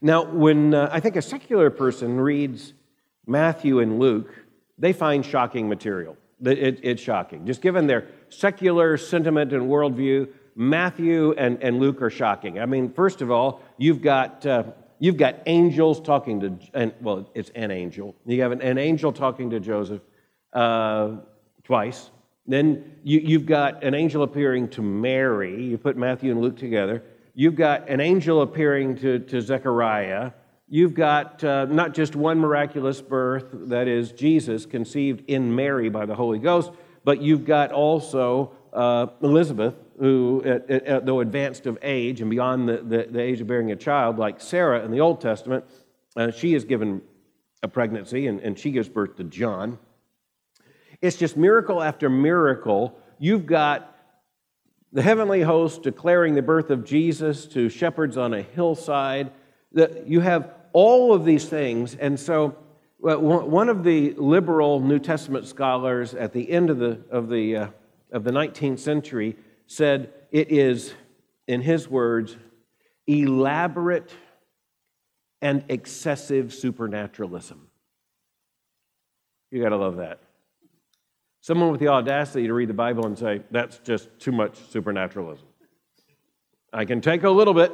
Now, 0.00 0.24
when 0.24 0.74
uh, 0.74 0.88
I 0.92 1.00
think 1.00 1.16
a 1.16 1.22
secular 1.22 1.70
person 1.70 2.18
reads 2.18 2.72
Matthew 3.26 3.78
and 3.78 4.00
Luke, 4.00 4.34
they 4.78 4.92
find 4.92 5.24
shocking 5.24 5.68
material. 5.68 6.16
It, 6.44 6.80
it's 6.82 7.00
shocking. 7.00 7.46
Just 7.46 7.62
given 7.62 7.86
their 7.86 8.08
secular 8.28 8.96
sentiment 8.96 9.52
and 9.52 9.70
worldview, 9.70 10.28
Matthew 10.56 11.32
and, 11.32 11.62
and 11.62 11.78
Luke 11.78 12.02
are 12.02 12.10
shocking. 12.10 12.58
I 12.58 12.66
mean, 12.66 12.92
first 12.92 13.22
of 13.22 13.30
all, 13.30 13.62
you've 13.78 14.02
got, 14.02 14.44
uh, 14.44 14.64
you've 15.02 15.16
got 15.16 15.34
angels 15.46 16.00
talking 16.00 16.38
to, 16.38 16.58
and, 16.74 16.94
well, 17.00 17.28
it's 17.34 17.50
an 17.56 17.72
angel. 17.72 18.14
You 18.24 18.40
have 18.42 18.52
an, 18.52 18.62
an 18.62 18.78
angel 18.78 19.12
talking 19.12 19.50
to 19.50 19.58
Joseph 19.58 20.00
uh, 20.52 21.16
twice. 21.64 22.10
Then 22.46 22.98
you, 23.02 23.36
have 23.38 23.46
got 23.46 23.82
an 23.82 23.94
angel 23.94 24.22
appearing 24.22 24.68
to 24.70 24.82
Mary. 24.82 25.60
You 25.64 25.76
put 25.76 25.96
Matthew 25.96 26.30
and 26.30 26.40
Luke 26.40 26.56
together. 26.56 27.02
You've 27.34 27.56
got 27.56 27.88
an 27.88 28.00
angel 28.00 28.42
appearing 28.42 28.96
to, 28.98 29.18
to 29.18 29.40
Zechariah. 29.40 30.30
You've 30.68 30.94
got 30.94 31.42
uh, 31.42 31.64
not 31.64 31.94
just 31.94 32.14
one 32.14 32.38
miraculous 32.38 33.02
birth, 33.02 33.46
that 33.52 33.88
is, 33.88 34.12
Jesus 34.12 34.66
conceived 34.66 35.28
in 35.28 35.52
Mary 35.52 35.88
by 35.88 36.06
the 36.06 36.14
Holy 36.14 36.38
Ghost, 36.38 36.70
but 37.02 37.20
you've 37.20 37.44
got 37.44 37.72
also 37.72 38.52
uh, 38.72 39.08
Elizabeth, 39.20 39.74
who, 39.98 40.42
at, 40.44 40.70
at, 40.70 41.06
though 41.06 41.20
advanced 41.20 41.66
of 41.66 41.78
age 41.82 42.20
and 42.20 42.30
beyond 42.30 42.68
the, 42.68 42.78
the, 42.78 43.08
the, 43.10 43.20
age 43.20 43.40
of 43.40 43.46
bearing 43.46 43.70
a 43.72 43.76
child, 43.76 44.18
like 44.18 44.40
Sarah 44.40 44.84
in 44.84 44.90
the 44.90 45.00
Old 45.00 45.20
Testament, 45.20 45.64
uh, 46.16 46.30
she 46.30 46.54
is 46.54 46.64
given 46.64 47.02
a 47.62 47.68
pregnancy 47.68 48.26
and, 48.26 48.40
and 48.40 48.58
she 48.58 48.70
gives 48.70 48.88
birth 48.88 49.16
to 49.16 49.24
John. 49.24 49.78
It's 51.00 51.16
just 51.16 51.36
miracle 51.36 51.82
after 51.82 52.08
miracle. 52.08 52.98
You've 53.18 53.46
got 53.46 53.96
the 54.92 55.02
heavenly 55.02 55.42
host 55.42 55.82
declaring 55.82 56.34
the 56.34 56.42
birth 56.42 56.70
of 56.70 56.84
Jesus 56.84 57.46
to 57.46 57.68
shepherds 57.68 58.16
on 58.16 58.34
a 58.34 58.42
hillside. 58.42 59.32
You 60.06 60.20
have 60.20 60.52
all 60.72 61.14
of 61.14 61.24
these 61.24 61.46
things. 61.46 61.94
And 61.94 62.18
so, 62.18 62.56
one 62.98 63.68
of 63.68 63.82
the 63.82 64.14
liberal 64.14 64.78
New 64.78 65.00
Testament 65.00 65.46
scholars 65.46 66.14
at 66.14 66.32
the 66.32 66.48
end 66.48 66.70
of 66.70 66.78
the, 66.78 67.00
of 67.10 67.28
the, 67.28 67.56
uh, 67.56 67.66
of 68.12 68.22
the 68.22 68.30
19th 68.30 68.78
century 68.78 69.36
said 69.72 70.12
it 70.30 70.52
is, 70.52 70.92
in 71.48 71.62
his 71.62 71.88
words, 71.88 72.36
elaborate 73.06 74.12
and 75.40 75.64
excessive 75.68 76.52
supernaturalism. 76.52 77.68
You 79.50 79.62
got 79.62 79.70
to 79.70 79.76
love 79.76 79.96
that. 79.96 80.20
Someone 81.40 81.70
with 81.70 81.80
the 81.80 81.88
audacity 81.88 82.46
to 82.46 82.54
read 82.54 82.68
the 82.68 82.74
Bible 82.74 83.06
and 83.06 83.18
say, 83.18 83.42
that's 83.50 83.78
just 83.78 84.08
too 84.18 84.30
much 84.30 84.58
supernaturalism. 84.70 85.46
I 86.72 86.84
can 86.84 87.00
take 87.00 87.24
a 87.24 87.30
little 87.30 87.54
bit. 87.54 87.72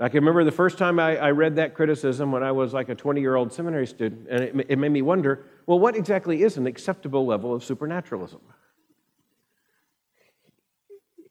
I 0.00 0.08
can 0.08 0.20
remember 0.20 0.42
the 0.42 0.52
first 0.52 0.78
time 0.78 0.98
I, 0.98 1.16
I 1.16 1.30
read 1.30 1.56
that 1.56 1.74
criticism 1.74 2.32
when 2.32 2.42
I 2.42 2.52
was 2.52 2.74
like 2.74 2.88
a 2.88 2.94
20 2.94 3.20
year 3.20 3.36
old 3.36 3.52
seminary 3.52 3.86
student, 3.86 4.26
and 4.28 4.42
it, 4.42 4.66
it 4.70 4.78
made 4.78 4.90
me 4.90 5.02
wonder 5.02 5.44
well, 5.66 5.78
what 5.78 5.96
exactly 5.96 6.42
is 6.42 6.56
an 6.56 6.66
acceptable 6.66 7.26
level 7.26 7.54
of 7.54 7.62
supernaturalism? 7.64 8.40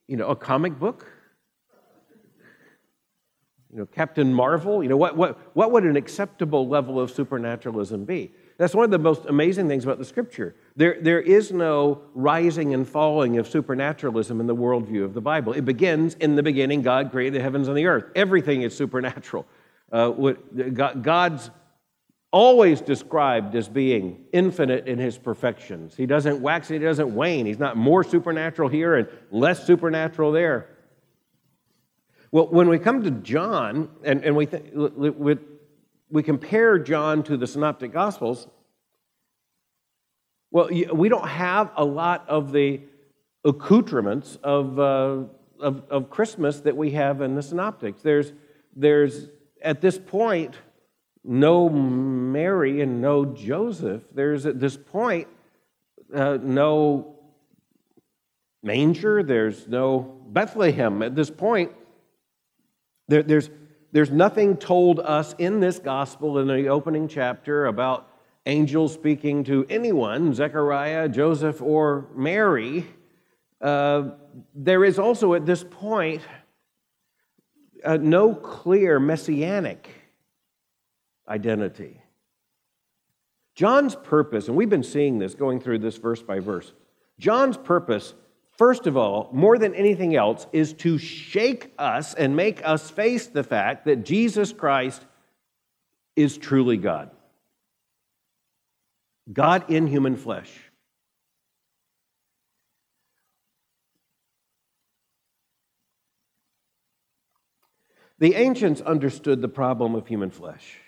You 0.08 0.18
know, 0.18 0.28
a 0.28 0.36
comic 0.36 0.80
book? 0.80 1.06
You 3.72 3.80
know, 3.80 3.86
Captain 3.88 4.34
Marvel? 4.34 4.84
You 4.84 4.90
know, 4.90 4.98
what, 4.98 5.18
what, 5.18 5.56
what 5.56 5.72
would 5.72 5.84
an 5.84 5.96
acceptable 5.96 6.68
level 6.68 7.00
of 7.00 7.12
supernaturalism 7.12 8.06
be? 8.06 8.32
That's 8.58 8.74
one 8.74 8.86
of 8.86 8.92
the 8.92 9.00
most 9.00 9.26
amazing 9.28 9.68
things 9.68 9.84
about 9.84 9.98
the 9.98 10.06
scripture. 10.06 10.56
There, 10.78 10.98
there 11.02 11.20
is 11.20 11.52
no 11.52 12.02
rising 12.14 12.74
and 12.74 12.88
falling 12.88 13.38
of 13.38 13.50
supernaturalism 13.50 14.40
in 14.40 14.48
the 14.48 14.56
worldview 14.56 15.04
of 15.04 15.14
the 15.14 15.20
Bible. 15.20 15.52
It 15.52 15.66
begins 15.66 16.14
in 16.16 16.36
the 16.36 16.44
beginning, 16.44 16.82
God 16.82 17.12
created 17.12 17.34
the 17.34 17.44
heavens 17.44 17.68
and 17.68 17.76
the 17.76 17.86
earth. 17.88 18.06
Everything 18.16 18.62
is 18.62 18.76
supernatural. 18.76 19.46
Uh, 19.92 20.10
what, 20.10 21.04
God's 21.04 21.52
always 22.36 22.82
described 22.82 23.56
as 23.56 23.70
being 23.70 24.26
infinite 24.34 24.90
in 24.90 25.00
his 25.00 25.18
perfections. 25.18 25.96
He 25.96 26.06
doesn't 26.06 26.42
wax, 26.42 26.68
he 26.68 26.78
doesn't 26.78 27.16
wane. 27.16 27.46
He's 27.46 27.60
not 27.60 27.78
more 27.78 28.04
supernatural 28.04 28.68
here 28.68 28.96
and 28.96 29.08
less 29.32 29.66
supernatural 29.66 30.34
there. 30.34 30.68
Well, 32.34 32.48
when 32.48 32.68
we 32.68 32.78
come 32.78 33.04
to 33.04 33.12
John, 33.12 33.88
and, 34.04 34.22
and 34.26 34.36
we, 34.36 34.48
th- 34.48 34.74
with 34.74 35.40
we 36.10 36.24
compare 36.24 36.78
John 36.78 37.24
to 37.24 37.38
the 37.38 37.48
Synoptic 37.48 37.94
Gospels, 37.94 38.50
well, 40.52 40.68
we 40.94 41.08
don't 41.08 41.30
have 41.30 41.72
a 41.78 41.86
lot 41.86 42.28
of 42.28 42.52
the 42.52 42.82
accoutrements 43.46 44.38
of, 44.44 44.78
uh, 44.78 45.24
of, 45.62 45.84
of, 45.90 46.10
Christmas 46.10 46.60
that 46.62 46.76
we 46.76 46.92
have 46.92 47.22
in 47.22 47.36
the 47.36 47.42
Synoptics. 47.42 48.02
There's, 48.02 48.34
there's, 48.76 49.30
at 49.62 49.80
this 49.80 49.98
point, 49.98 50.56
no 51.28 51.70
Mary 51.70 52.82
and 52.82 53.02
no 53.02 53.26
Joseph. 53.26 54.04
There's, 54.14 54.46
at 54.46 54.60
this 54.60 54.78
point, 54.78 55.28
uh, 56.14 56.38
no 56.42 57.16
manger. 58.62 59.24
There's 59.24 59.68
no 59.68 60.00
Bethlehem. 60.28 61.02
At 61.02 61.16
this 61.16 61.30
point, 61.30 61.72
there, 63.08 63.24
there's, 63.24 63.50
there's 63.92 64.12
nothing 64.12 64.58
told 64.58 65.00
us 65.00 65.34
in 65.38 65.60
this 65.60 65.80
gospel 65.80 66.40
in 66.40 66.48
the 66.48 66.68
opening 66.68 67.08
chapter 67.08 67.66
about 67.66 68.08
angels 68.46 68.94
speaking 68.94 69.44
to 69.46 69.66
anyone, 69.70 70.34
Zechariah, 70.34 71.10
Joseph, 71.10 71.62
or 71.62 72.08
Mary. 72.16 72.86
Uh, 73.60 74.12
there 74.54 74.84
is 74.84 75.00
also 75.00 75.34
at 75.34 75.46
this 75.46 75.64
point 75.64 76.22
uh, 77.84 77.98
no 77.98 78.34
clear 78.34 79.00
messianic 79.00 79.90
identity. 81.28 82.02
John's 83.56 83.96
purpose, 83.96 84.48
and 84.48 84.58
we've 84.58 84.70
been 84.70 84.84
seeing 84.84 85.20
this 85.20 85.34
going 85.34 85.60
through 85.60 85.80
this 85.80 85.98
verse 85.98 86.22
by 86.22 86.40
verse, 86.40 86.74
John's 87.20 87.58
purpose 87.58 88.14
first 88.58 88.88
of 88.88 88.98
all, 88.98 89.30
more 89.32 89.58
than 89.58 89.74
anything 89.76 90.16
else, 90.16 90.48
is 90.52 90.74
to 90.74 90.98
shake 90.98 91.74
us 91.78 92.14
and 92.14 92.36
make 92.36 92.66
us 92.66 92.90
face 92.90 93.28
the 93.28 93.44
fact 93.44 93.86
that 93.86 94.06
Jesus 94.06 94.54
Christ 94.54 95.04
is 96.16 96.38
truly 96.38 96.78
God. 96.78 97.12
God 99.32 99.70
in 99.70 99.88
human 99.88 100.16
flesh. 100.16 100.52
The 108.18 108.36
ancients 108.36 108.80
understood 108.80 109.42
the 109.42 109.50
problem 109.50 109.94
of 109.94 110.08
human 110.08 110.32
flesh. 110.32 110.80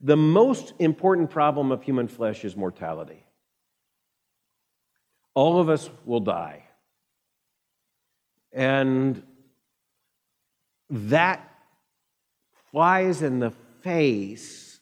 The 0.00 0.16
most 0.16 0.74
important 0.78 1.30
problem 1.30 1.72
of 1.72 1.82
human 1.82 2.08
flesh 2.08 2.44
is 2.44 2.56
mortality. 2.56 3.26
all 5.36 5.60
of 5.60 5.68
us 5.68 5.90
will 6.06 6.20
die. 6.20 6.64
And 8.52 9.22
that 10.88 11.46
flies 12.70 13.20
in 13.20 13.38
the 13.38 13.50
face 13.82 14.80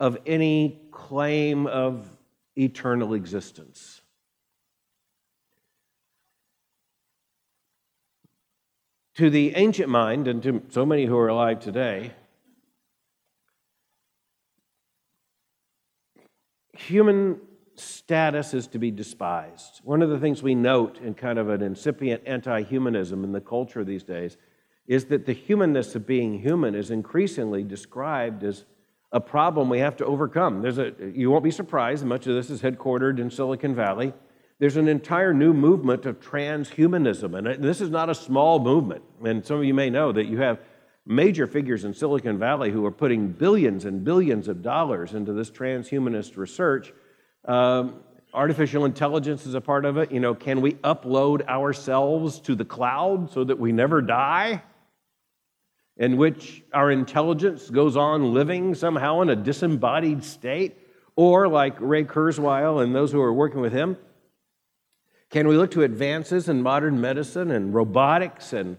of 0.00 0.18
any 0.26 0.80
claim 0.90 1.68
of 1.68 2.08
eternal 2.56 3.14
existence. 3.14 4.02
To 9.14 9.30
the 9.30 9.54
ancient 9.54 9.88
mind, 9.88 10.26
and 10.26 10.42
to 10.42 10.62
so 10.70 10.84
many 10.84 11.06
who 11.06 11.16
are 11.16 11.28
alive 11.28 11.60
today, 11.60 12.14
human 16.78 17.40
status 17.74 18.54
is 18.54 18.66
to 18.68 18.78
be 18.78 18.90
despised. 18.90 19.80
One 19.82 20.00
of 20.02 20.10
the 20.10 20.18
things 20.18 20.42
we 20.42 20.54
note 20.54 20.98
in 20.98 21.14
kind 21.14 21.38
of 21.38 21.48
an 21.48 21.62
incipient 21.62 22.22
anti 22.26 22.62
humanism 22.62 23.24
in 23.24 23.32
the 23.32 23.40
culture 23.40 23.84
these 23.84 24.04
days 24.04 24.36
is 24.86 25.06
that 25.06 25.26
the 25.26 25.32
humanness 25.32 25.94
of 25.94 26.06
being 26.06 26.40
human 26.40 26.74
is 26.74 26.90
increasingly 26.90 27.62
described 27.62 28.42
as 28.42 28.64
a 29.12 29.20
problem 29.20 29.68
we 29.68 29.80
have 29.80 29.96
to 29.96 30.04
overcome. 30.04 30.62
There's 30.62 30.78
a, 30.78 30.92
you 31.14 31.30
won't 31.30 31.44
be 31.44 31.50
surprised, 31.50 32.04
much 32.04 32.26
of 32.26 32.34
this 32.34 32.50
is 32.50 32.62
headquartered 32.62 33.18
in 33.18 33.30
Silicon 33.30 33.74
Valley. 33.74 34.12
There's 34.58 34.76
an 34.76 34.88
entire 34.88 35.34
new 35.34 35.52
movement 35.52 36.06
of 36.06 36.20
transhumanism, 36.20 37.36
and 37.36 37.62
this 37.62 37.80
is 37.80 37.90
not 37.90 38.10
a 38.10 38.14
small 38.14 38.58
movement. 38.58 39.02
And 39.24 39.44
some 39.44 39.58
of 39.58 39.64
you 39.64 39.74
may 39.74 39.90
know 39.90 40.12
that 40.12 40.26
you 40.26 40.38
have 40.38 40.58
major 41.08 41.46
figures 41.46 41.84
in 41.84 41.94
Silicon 41.94 42.38
Valley 42.38 42.70
who 42.70 42.84
are 42.86 42.92
putting 42.92 43.28
billions 43.32 43.84
and 43.84 44.04
billions 44.04 44.46
of 44.46 44.62
dollars 44.62 45.14
into 45.14 45.32
this 45.32 45.50
transhumanist 45.50 46.36
research. 46.36 46.92
Um, 47.44 48.00
artificial 48.32 48.84
intelligence 48.84 49.46
is 49.46 49.54
a 49.54 49.60
part 49.60 49.84
of 49.84 49.96
it. 49.96 50.12
You 50.12 50.20
know, 50.20 50.34
can 50.34 50.60
we 50.60 50.74
upload 50.74 51.48
ourselves 51.48 52.38
to 52.40 52.54
the 52.54 52.64
cloud 52.64 53.32
so 53.32 53.42
that 53.42 53.58
we 53.58 53.72
never 53.72 54.02
die? 54.02 54.62
in 55.98 56.16
which 56.16 56.62
our 56.72 56.90
intelligence 56.90 57.68
goes 57.70 57.96
on 57.96 58.32
living 58.32 58.74
somehow 58.74 59.20
in 59.20 59.28
a 59.28 59.36
disembodied 59.36 60.24
state? 60.24 60.78
Or, 61.16 61.48
like 61.48 61.74
Ray 61.80 62.04
Kurzweil 62.04 62.82
and 62.82 62.94
those 62.94 63.10
who 63.10 63.20
are 63.20 63.32
working 63.32 63.60
with 63.60 63.72
him, 63.72 63.96
can 65.30 65.48
we 65.48 65.56
look 65.56 65.72
to 65.72 65.82
advances 65.82 66.48
in 66.48 66.62
modern 66.62 67.00
medicine 67.00 67.50
and 67.50 67.74
robotics 67.74 68.52
and, 68.52 68.78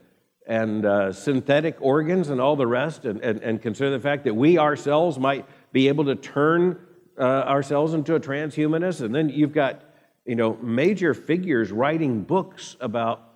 and 0.50 0.84
uh, 0.84 1.13
synthetic 1.13 1.77
organs 1.79 2.29
and 2.29 2.41
all 2.41 2.56
the 2.56 2.68
rest 2.68 3.06
and, 3.06 3.22
and, 3.22 3.41
and, 3.44 3.62
consider 3.62 3.91
the 3.91 4.00
fact 4.00 4.24
that 4.24 4.34
we 4.34 4.58
ourselves 4.58 5.20
might 5.20 5.46
be 5.72 5.88
able 5.88 6.06
to 6.06 6.15
turn 6.15 6.77
uh, 7.20 7.22
ourselves 7.22 7.94
into 7.94 8.15
a 8.15 8.20
transhumanist? 8.20 9.01
And 9.01 9.13
then 9.13 9.29
you've 9.29 9.53
got 9.53 9.84
you 10.25 10.36
know, 10.36 10.58
major 10.62 11.13
figures 11.13 11.72
writing 11.72 12.24
books 12.24 12.75
about 12.79 13.29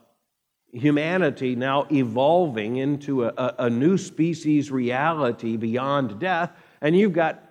humanity 0.71 1.55
now 1.55 1.85
evolving 1.91 2.77
into 2.77 3.25
a, 3.25 3.55
a, 3.59 3.69
new 3.69 3.97
species 3.97 4.71
reality 4.71 5.55
beyond 5.55 6.19
death. 6.19 6.51
And 6.81 6.97
you've 6.97 7.13
got 7.13 7.43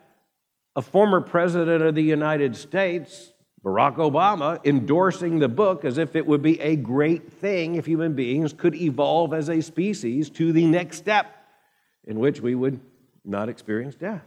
a 0.75 0.83
former 0.83 1.21
president 1.21 1.83
of 1.83 1.95
the 1.95 2.03
United 2.03 2.57
States, 2.57 3.32
Barack 3.65 3.97
Obama, 3.97 4.59
endorsing 4.65 5.39
the 5.39 5.49
book 5.49 5.85
as 5.85 5.97
if 5.97 6.17
it 6.17 6.27
would 6.27 6.43
be 6.43 6.61
a 6.61 6.75
great 6.75 7.33
thing 7.33 7.77
if 7.77 7.87
human 7.87 8.15
beings 8.15 8.53
could 8.53 8.75
evolve 8.75 9.33
as 9.33 9.49
a 9.49 9.61
species 9.61 10.29
to 10.31 10.53
the 10.53 10.67
next 10.67 10.97
step 10.97 11.37
in 12.05 12.19
which 12.19 12.41
we 12.41 12.55
would 12.55 12.81
not 13.25 13.49
experience 13.49 13.95
death. 13.95 14.25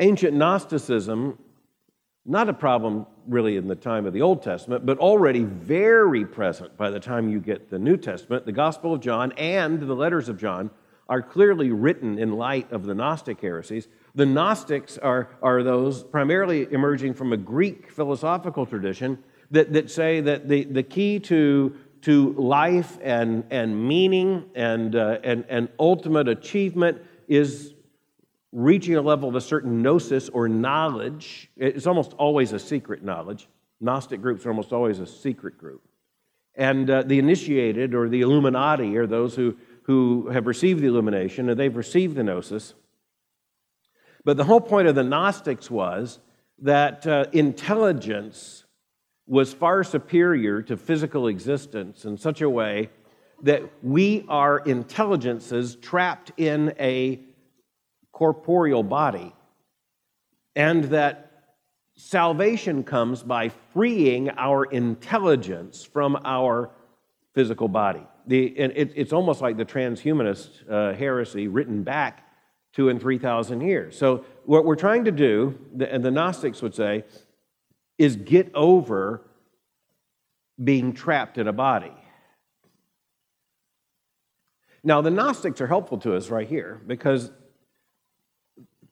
Ancient 0.00 0.34
Gnosticism 0.34 1.38
not 2.24 2.48
a 2.48 2.52
problem 2.52 3.06
really 3.26 3.56
in 3.56 3.66
the 3.66 3.74
time 3.74 4.06
of 4.06 4.12
the 4.12 4.22
Old 4.22 4.42
Testament, 4.42 4.86
but 4.86 4.98
already 4.98 5.42
very 5.42 6.24
present 6.24 6.76
by 6.76 6.90
the 6.90 7.00
time 7.00 7.28
you 7.28 7.40
get 7.40 7.68
the 7.68 7.78
New 7.78 7.96
Testament. 7.96 8.46
The 8.46 8.52
Gospel 8.52 8.94
of 8.94 9.00
John 9.00 9.32
and 9.32 9.80
the 9.80 9.94
letters 9.94 10.28
of 10.28 10.38
John 10.38 10.70
are 11.08 11.20
clearly 11.20 11.72
written 11.72 12.18
in 12.18 12.32
light 12.32 12.70
of 12.70 12.84
the 12.84 12.94
Gnostic 12.94 13.40
heresies. 13.40 13.88
The 14.14 14.26
Gnostics 14.26 14.98
are, 14.98 15.30
are 15.42 15.62
those 15.62 16.02
primarily 16.02 16.70
emerging 16.70 17.14
from 17.14 17.32
a 17.32 17.36
Greek 17.36 17.90
philosophical 17.90 18.66
tradition 18.66 19.18
that, 19.50 19.72
that 19.72 19.90
say 19.90 20.20
that 20.20 20.48
the, 20.48 20.64
the 20.64 20.82
key 20.82 21.18
to, 21.20 21.74
to 22.02 22.32
life 22.32 22.98
and, 23.02 23.44
and 23.50 23.88
meaning 23.88 24.50
and, 24.54 24.94
uh, 24.94 25.18
and, 25.24 25.44
and 25.48 25.68
ultimate 25.78 26.28
achievement 26.28 27.00
is 27.26 27.72
reaching 28.52 28.96
a 28.96 29.00
level 29.00 29.30
of 29.30 29.34
a 29.34 29.40
certain 29.40 29.80
gnosis 29.80 30.28
or 30.28 30.46
knowledge. 30.46 31.50
It's 31.56 31.86
almost 31.86 32.12
always 32.14 32.52
a 32.52 32.58
secret 32.58 33.02
knowledge. 33.02 33.48
Gnostic 33.80 34.20
groups 34.20 34.44
are 34.44 34.50
almost 34.50 34.74
always 34.74 34.98
a 34.98 35.06
secret 35.06 35.56
group. 35.56 35.82
And 36.54 36.90
uh, 36.90 37.02
the 37.02 37.18
initiated 37.18 37.94
or 37.94 38.10
the 38.10 38.20
Illuminati 38.20 38.94
are 38.98 39.06
those 39.06 39.34
who, 39.34 39.56
who 39.84 40.28
have 40.28 40.46
received 40.46 40.82
the 40.82 40.86
illumination 40.86 41.48
and 41.48 41.58
they've 41.58 41.74
received 41.74 42.14
the 42.16 42.22
gnosis. 42.22 42.74
But 44.24 44.36
the 44.36 44.44
whole 44.44 44.60
point 44.60 44.88
of 44.88 44.94
the 44.94 45.02
Gnostics 45.02 45.70
was 45.70 46.20
that 46.60 47.06
uh, 47.06 47.26
intelligence 47.32 48.64
was 49.26 49.52
far 49.52 49.82
superior 49.82 50.62
to 50.62 50.76
physical 50.76 51.28
existence 51.28 52.04
in 52.04 52.16
such 52.16 52.40
a 52.40 52.50
way 52.50 52.90
that 53.42 53.62
we 53.82 54.24
are 54.28 54.58
intelligences 54.58 55.74
trapped 55.76 56.30
in 56.36 56.74
a 56.78 57.20
corporeal 58.12 58.82
body, 58.82 59.34
and 60.54 60.84
that 60.84 61.32
salvation 61.96 62.84
comes 62.84 63.22
by 63.22 63.48
freeing 63.72 64.30
our 64.30 64.64
intelligence 64.64 65.82
from 65.82 66.16
our 66.24 66.70
physical 67.34 67.68
body. 67.68 68.06
The, 68.26 68.54
and 68.58 68.72
it, 68.76 68.92
it's 68.94 69.12
almost 69.12 69.40
like 69.40 69.56
the 69.56 69.64
transhumanist 69.64 70.70
uh, 70.70 70.94
heresy 70.94 71.48
written 71.48 71.82
back 71.82 72.28
two 72.72 72.88
and 72.88 73.00
3,000 73.00 73.60
years. 73.60 73.96
So, 73.96 74.24
what 74.44 74.64
we're 74.64 74.76
trying 74.76 75.04
to 75.04 75.12
do, 75.12 75.58
and 75.88 76.02
the 76.02 76.10
Gnostics 76.10 76.62
would 76.62 76.74
say, 76.74 77.04
is 77.98 78.16
get 78.16 78.50
over 78.54 79.22
being 80.62 80.92
trapped 80.92 81.38
in 81.38 81.48
a 81.48 81.52
body. 81.52 81.92
Now, 84.84 85.00
the 85.00 85.10
Gnostics 85.10 85.60
are 85.60 85.66
helpful 85.66 85.98
to 85.98 86.16
us 86.16 86.28
right 86.28 86.48
here 86.48 86.80
because 86.86 87.30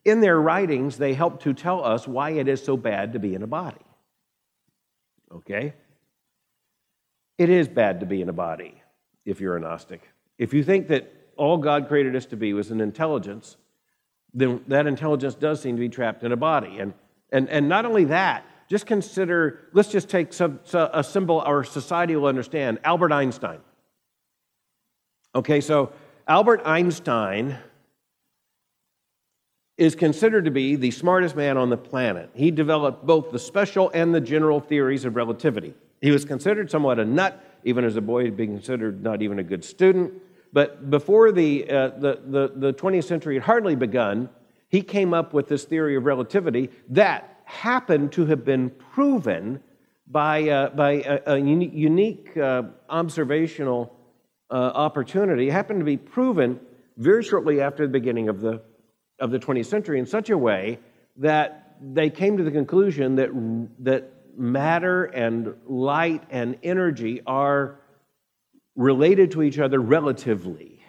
in 0.05 0.21
their 0.21 0.39
writings, 0.39 0.97
they 0.97 1.13
help 1.13 1.43
to 1.43 1.53
tell 1.53 1.83
us 1.83 2.07
why 2.07 2.31
it 2.31 2.47
is 2.47 2.63
so 2.63 2.77
bad 2.77 3.13
to 3.13 3.19
be 3.19 3.35
in 3.35 3.43
a 3.43 3.47
body. 3.47 3.85
Okay? 5.31 5.73
It 7.37 7.49
is 7.49 7.67
bad 7.67 7.99
to 7.99 8.05
be 8.05 8.21
in 8.21 8.29
a 8.29 8.33
body 8.33 8.81
if 9.25 9.39
you're 9.41 9.57
a 9.57 9.59
Gnostic. 9.59 10.01
If 10.37 10.53
you 10.53 10.63
think 10.63 10.87
that 10.87 11.11
all 11.37 11.57
God 11.57 11.87
created 11.87 12.15
us 12.15 12.25
to 12.27 12.37
be 12.37 12.53
was 12.53 12.71
an 12.71 12.81
intelligence, 12.81 13.57
then 14.33 14.61
that 14.67 14.87
intelligence 14.87 15.35
does 15.35 15.61
seem 15.61 15.75
to 15.75 15.79
be 15.79 15.89
trapped 15.89 16.23
in 16.23 16.31
a 16.31 16.37
body. 16.37 16.79
And, 16.79 16.93
and, 17.31 17.49
and 17.49 17.67
not 17.67 17.85
only 17.85 18.05
that, 18.05 18.45
just 18.69 18.85
consider, 18.85 19.67
let's 19.73 19.89
just 19.89 20.09
take 20.09 20.31
some, 20.31 20.59
a 20.73 21.03
symbol 21.03 21.41
our 21.41 21.63
society 21.63 22.15
will 22.15 22.27
understand 22.27 22.79
Albert 22.83 23.11
Einstein. 23.11 23.59
Okay, 25.35 25.59
so 25.59 25.91
Albert 26.27 26.61
Einstein 26.65 27.57
is 29.77 29.95
considered 29.95 30.45
to 30.45 30.51
be 30.51 30.75
the 30.75 30.91
smartest 30.91 31.35
man 31.35 31.57
on 31.57 31.69
the 31.69 31.77
planet. 31.77 32.29
He 32.33 32.51
developed 32.51 33.05
both 33.05 33.31
the 33.31 33.39
special 33.39 33.89
and 33.93 34.13
the 34.13 34.21
general 34.21 34.59
theories 34.59 35.05
of 35.05 35.15
relativity. 35.15 35.73
He 36.01 36.11
was 36.11 36.23
considered 36.23 36.69
somewhat 36.69 36.99
a 36.99 37.05
nut, 37.05 37.43
even 37.63 37.83
as 37.83 37.95
a 37.95 38.01
boy, 38.01 38.31
being 38.31 38.53
considered 38.55 39.03
not 39.03 39.21
even 39.21 39.39
a 39.39 39.43
good 39.43 39.63
student. 39.63 40.13
But 40.53 40.89
before 40.89 41.31
the, 41.31 41.69
uh, 41.69 41.87
the, 41.89 42.21
the, 42.25 42.51
the 42.55 42.73
20th 42.73 43.05
century 43.05 43.35
had 43.35 43.43
hardly 43.43 43.75
begun, 43.75 44.29
he 44.69 44.81
came 44.81 45.13
up 45.13 45.33
with 45.33 45.47
this 45.47 45.63
theory 45.63 45.95
of 45.95 46.05
relativity 46.05 46.69
that 46.89 47.41
happened 47.45 48.11
to 48.13 48.25
have 48.27 48.45
been 48.45 48.69
proven 48.69 49.61
by, 50.07 50.49
uh, 50.49 50.69
by 50.69 50.91
a, 50.91 51.33
a, 51.33 51.37
unique 51.37 52.35
uh, 52.37 52.63
observational 52.89 53.95
uh, 54.49 54.53
opportunity. 54.53 55.47
It 55.47 55.51
happened 55.51 55.79
to 55.79 55.85
be 55.85 55.97
proven 55.97 56.59
very 56.97 57.23
shortly 57.23 57.61
after 57.61 57.85
the 57.87 57.91
beginning 57.91 58.27
of 58.27 58.41
the 58.41 58.61
of 59.21 59.31
the 59.31 59.39
20th 59.39 59.67
century 59.67 59.99
in 59.99 60.05
such 60.05 60.29
a 60.29 60.37
way 60.37 60.79
that 61.17 61.77
they 61.81 62.09
came 62.09 62.37
to 62.37 62.43
the 62.43 62.51
conclusion 62.51 63.15
that, 63.15 63.29
that 63.79 64.11
matter 64.37 65.05
and 65.05 65.53
light 65.67 66.23
and 66.31 66.57
energy 66.63 67.21
are 67.25 67.79
related 68.75 69.31
to 69.31 69.43
each 69.43 69.59
other 69.59 69.79
relatively. 69.79 70.79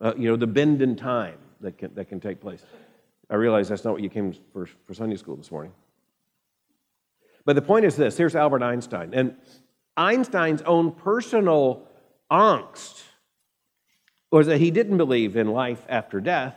Uh, 0.00 0.12
you 0.16 0.28
know, 0.28 0.36
the 0.36 0.46
bend 0.46 0.82
in 0.82 0.96
time 0.96 1.38
that 1.60 1.78
can, 1.78 1.94
that 1.94 2.08
can 2.08 2.20
take 2.20 2.40
place. 2.40 2.62
I 3.30 3.36
realize 3.36 3.68
that's 3.68 3.84
not 3.84 3.92
what 3.92 4.02
you 4.02 4.10
came 4.10 4.34
for, 4.52 4.66
for 4.86 4.94
Sunday 4.94 5.16
school 5.16 5.36
this 5.36 5.50
morning. 5.50 5.72
But 7.44 7.56
the 7.56 7.62
point 7.62 7.84
is 7.84 7.96
this 7.96 8.16
here's 8.16 8.34
Albert 8.34 8.62
Einstein. 8.62 9.10
And 9.12 9.36
Einstein's 9.96 10.62
own 10.62 10.92
personal 10.92 11.86
angst 12.30 13.02
was 14.30 14.46
that 14.48 14.58
he 14.58 14.70
didn't 14.70 14.96
believe 14.96 15.36
in 15.36 15.48
life 15.48 15.84
after 15.88 16.20
death, 16.20 16.56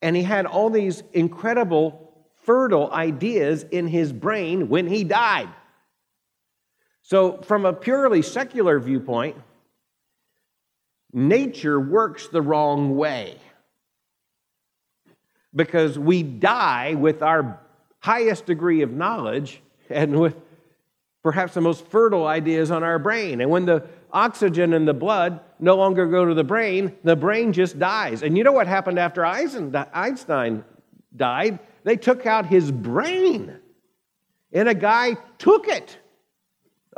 and 0.00 0.14
he 0.14 0.22
had 0.22 0.46
all 0.46 0.70
these 0.70 1.02
incredible 1.12 2.08
fertile 2.44 2.90
ideas 2.92 3.64
in 3.64 3.88
his 3.88 4.12
brain 4.12 4.68
when 4.68 4.86
he 4.86 5.02
died. 5.02 5.48
So, 7.08 7.38
from 7.40 7.64
a 7.64 7.72
purely 7.72 8.20
secular 8.20 8.78
viewpoint, 8.78 9.34
nature 11.10 11.80
works 11.80 12.28
the 12.28 12.42
wrong 12.42 12.98
way 12.98 13.38
because 15.54 15.98
we 15.98 16.22
die 16.22 16.92
with 16.92 17.22
our 17.22 17.60
highest 18.00 18.44
degree 18.44 18.82
of 18.82 18.92
knowledge 18.92 19.62
and 19.88 20.20
with 20.20 20.36
perhaps 21.22 21.54
the 21.54 21.62
most 21.62 21.86
fertile 21.86 22.26
ideas 22.26 22.70
on 22.70 22.84
our 22.84 22.98
brain. 22.98 23.40
And 23.40 23.50
when 23.50 23.64
the 23.64 23.86
oxygen 24.12 24.74
in 24.74 24.84
the 24.84 24.92
blood 24.92 25.40
no 25.58 25.76
longer 25.76 26.06
go 26.06 26.26
to 26.26 26.34
the 26.34 26.44
brain, 26.44 26.94
the 27.04 27.16
brain 27.16 27.54
just 27.54 27.78
dies. 27.78 28.22
And 28.22 28.36
you 28.36 28.44
know 28.44 28.52
what 28.52 28.66
happened 28.66 28.98
after 28.98 29.24
Einstein 29.24 30.62
died? 31.16 31.58
They 31.84 31.96
took 31.96 32.26
out 32.26 32.44
his 32.44 32.70
brain. 32.70 33.58
And 34.52 34.68
a 34.68 34.74
guy 34.74 35.14
took 35.38 35.68
it 35.68 35.96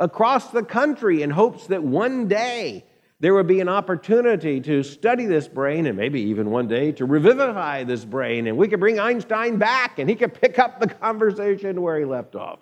across 0.01 0.49
the 0.49 0.63
country 0.63 1.21
in 1.21 1.29
hopes 1.29 1.67
that 1.67 1.83
one 1.83 2.27
day 2.27 2.83
there 3.19 3.35
would 3.35 3.45
be 3.45 3.59
an 3.59 3.69
opportunity 3.69 4.59
to 4.59 4.81
study 4.81 5.27
this 5.27 5.47
brain 5.47 5.85
and 5.85 5.95
maybe 5.95 6.19
even 6.21 6.49
one 6.49 6.67
day 6.67 6.91
to 6.91 7.05
revivify 7.05 7.83
this 7.83 8.03
brain 8.03 8.47
and 8.47 8.57
we 8.57 8.67
could 8.67 8.79
bring 8.79 8.99
Einstein 8.99 9.57
back 9.57 9.99
and 9.99 10.09
he 10.09 10.15
could 10.15 10.33
pick 10.33 10.57
up 10.57 10.79
the 10.79 10.87
conversation 10.87 11.79
where 11.83 11.99
he 11.99 12.03
left 12.03 12.35
off. 12.35 12.59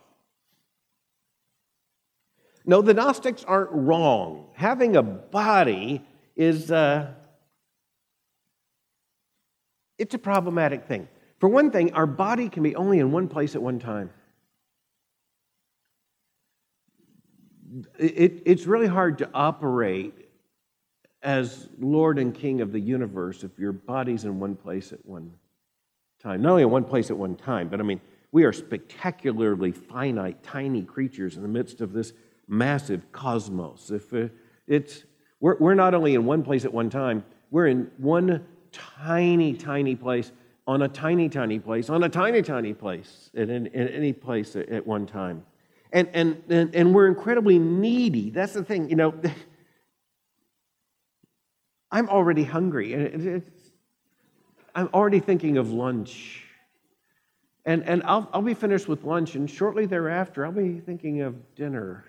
No, 2.66 2.82
the 2.82 2.94
Gnostics 2.94 3.46
aren't 3.46 3.72
wrong. 3.72 4.50
Having 4.54 4.98
a 4.98 5.02
body 5.02 6.06
is 6.36 6.70
uh, 6.70 7.14
it's 9.98 10.14
a 10.14 10.20
problematic 10.20 10.86
thing. 10.88 11.08
For 11.40 11.48
one 11.48 11.72
thing, 11.72 11.94
our 11.94 12.06
body 12.06 12.50
can 12.50 12.64
be 12.64 12.76
only 12.76 13.00
in 13.00 13.14
one 13.14 13.30
place 13.30 13.56
at 13.56 13.62
one 13.62 13.80
time. 13.80 14.10
It, 17.98 18.44
it's 18.46 18.66
really 18.66 18.88
hard 18.88 19.18
to 19.20 19.30
operate 19.34 20.30
as 21.22 21.70
Lord 21.80 22.18
and 22.18 22.34
King 22.34 22.62
of 22.62 22.72
the 22.72 22.80
universe 22.80 23.44
if 23.44 23.58
your 23.60 23.74
body's 23.74 24.26
in 24.26 24.40
one 24.40 24.56
place 24.56 24.94
at 24.94 25.06
one 25.06 25.32
time. 26.22 26.42
Not 26.42 26.52
only 26.52 26.64
in 26.64 26.72
one 26.72 26.86
place 26.86 27.10
at 27.10 27.18
one 27.18 27.36
time, 27.36 27.70
but 27.70 27.80
I 27.80 27.84
mean, 27.84 28.00
we 28.32 28.44
are 28.44 28.54
spectacularly 28.54 29.72
finite, 29.72 30.44
tiny 30.44 30.84
creatures 30.84 31.36
in 31.36 31.42
the 31.42 31.48
midst 31.48 31.82
of 31.82 31.94
this 31.94 32.14
massive 32.48 33.12
cosmos. 33.12 33.92
If 33.92 34.14
uh, 34.14 34.28
it's, 34.68 35.04
we're, 35.40 35.58
we're 35.58 35.74
not 35.74 35.94
only 35.94 36.16
in 36.16 36.26
one 36.26 36.44
place 36.44 36.66
at 36.66 36.74
one 36.74 36.90
time, 36.90 37.24
we're 37.52 37.68
in 37.68 37.92
one 37.98 38.46
tiny, 38.72 39.54
tiny 39.54 39.96
place, 39.96 40.32
on 40.68 40.84
a 40.84 40.88
tiny, 40.88 41.28
tiny 41.30 41.58
place, 41.58 41.90
on 41.90 42.04
a 42.04 42.10
tiny, 42.10 42.44
tiny 42.44 42.74
place, 42.74 43.32
in, 43.34 43.50
in 43.50 43.68
any 43.68 44.14
place 44.14 44.56
at, 44.56 44.70
at 44.70 44.86
one 44.86 45.08
time. 45.08 45.44
And, 45.92 46.10
and, 46.14 46.44
and, 46.50 46.76
and 46.76 46.94
we're 46.94 47.08
incredibly 47.08 47.58
needy. 47.58 48.30
That's 48.30 48.54
the 48.54 48.64
thing, 48.64 48.90
you 48.90 48.96
know. 48.96 49.14
I'm 51.92 52.10
already 52.10 52.44
hungry. 52.44 52.94
And 52.94 53.42
I'm 54.76 54.90
already 54.94 55.20
thinking 55.20 55.58
of 55.58 55.72
lunch. 55.72 56.44
And, 57.66 57.84
and 57.84 58.04
I'll, 58.04 58.30
I'll 58.34 58.42
be 58.42 58.54
finished 58.54 58.88
with 58.88 59.04
lunch, 59.04 59.36
and 59.36 59.50
shortly 59.50 59.86
thereafter, 59.86 60.46
I'll 60.46 60.52
be 60.52 60.80
thinking 60.80 61.22
of 61.22 61.56
dinner. 61.56 62.06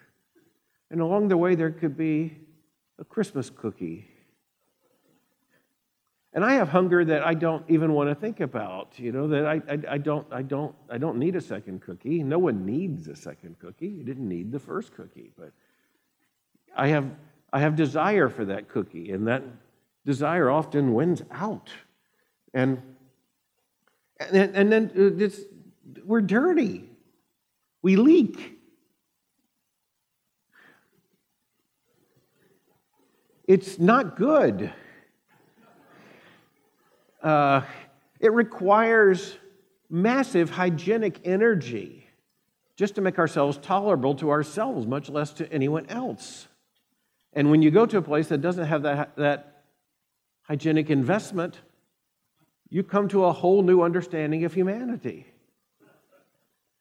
And 0.90 1.00
along 1.00 1.28
the 1.28 1.36
way, 1.36 1.54
there 1.54 1.70
could 1.70 1.96
be 1.96 2.36
a 2.98 3.04
Christmas 3.04 3.50
cookie. 3.50 4.09
And 6.32 6.44
I 6.44 6.54
have 6.54 6.68
hunger 6.68 7.04
that 7.04 7.26
I 7.26 7.34
don't 7.34 7.64
even 7.68 7.92
want 7.92 8.08
to 8.08 8.14
think 8.14 8.38
about, 8.38 8.92
you 8.96 9.10
know, 9.10 9.26
that 9.28 9.46
I, 9.46 9.54
I, 9.68 9.94
I, 9.94 9.98
don't, 9.98 10.26
I, 10.30 10.42
don't, 10.42 10.74
I 10.88 10.96
don't 10.96 11.18
need 11.18 11.34
a 11.34 11.40
second 11.40 11.82
cookie. 11.82 12.22
No 12.22 12.38
one 12.38 12.64
needs 12.64 13.08
a 13.08 13.16
second 13.16 13.58
cookie. 13.58 13.88
You 13.88 14.04
didn't 14.04 14.28
need 14.28 14.52
the 14.52 14.60
first 14.60 14.94
cookie. 14.94 15.32
But 15.36 15.50
I 16.76 16.86
have, 16.88 17.10
I 17.52 17.58
have 17.58 17.74
desire 17.74 18.28
for 18.28 18.44
that 18.44 18.68
cookie, 18.68 19.10
and 19.10 19.26
that 19.26 19.42
desire 20.04 20.50
often 20.50 20.94
wins 20.94 21.22
out. 21.32 21.70
And, 22.54 22.80
and, 24.20 24.54
and 24.54 24.70
then 24.70 24.90
uh, 24.94 25.18
this, 25.18 25.42
we're 26.04 26.20
dirty, 26.20 26.88
we 27.82 27.96
leak. 27.96 28.58
It's 33.48 33.80
not 33.80 34.16
good. 34.16 34.72
Uh, 37.22 37.62
it 38.18 38.32
requires 38.32 39.36
massive 39.88 40.50
hygienic 40.50 41.20
energy 41.24 42.06
just 42.76 42.94
to 42.94 43.00
make 43.00 43.18
ourselves 43.18 43.58
tolerable 43.58 44.14
to 44.14 44.30
ourselves, 44.30 44.86
much 44.86 45.10
less 45.10 45.32
to 45.34 45.52
anyone 45.52 45.86
else. 45.86 46.48
And 47.32 47.50
when 47.50 47.62
you 47.62 47.70
go 47.70 47.86
to 47.86 47.98
a 47.98 48.02
place 48.02 48.28
that 48.28 48.38
doesn't 48.38 48.66
have 48.66 48.82
that, 48.82 49.16
that 49.16 49.64
hygienic 50.42 50.90
investment, 50.90 51.60
you 52.68 52.82
come 52.82 53.08
to 53.08 53.24
a 53.24 53.32
whole 53.32 53.62
new 53.62 53.82
understanding 53.82 54.44
of 54.44 54.54
humanity. 54.54 55.26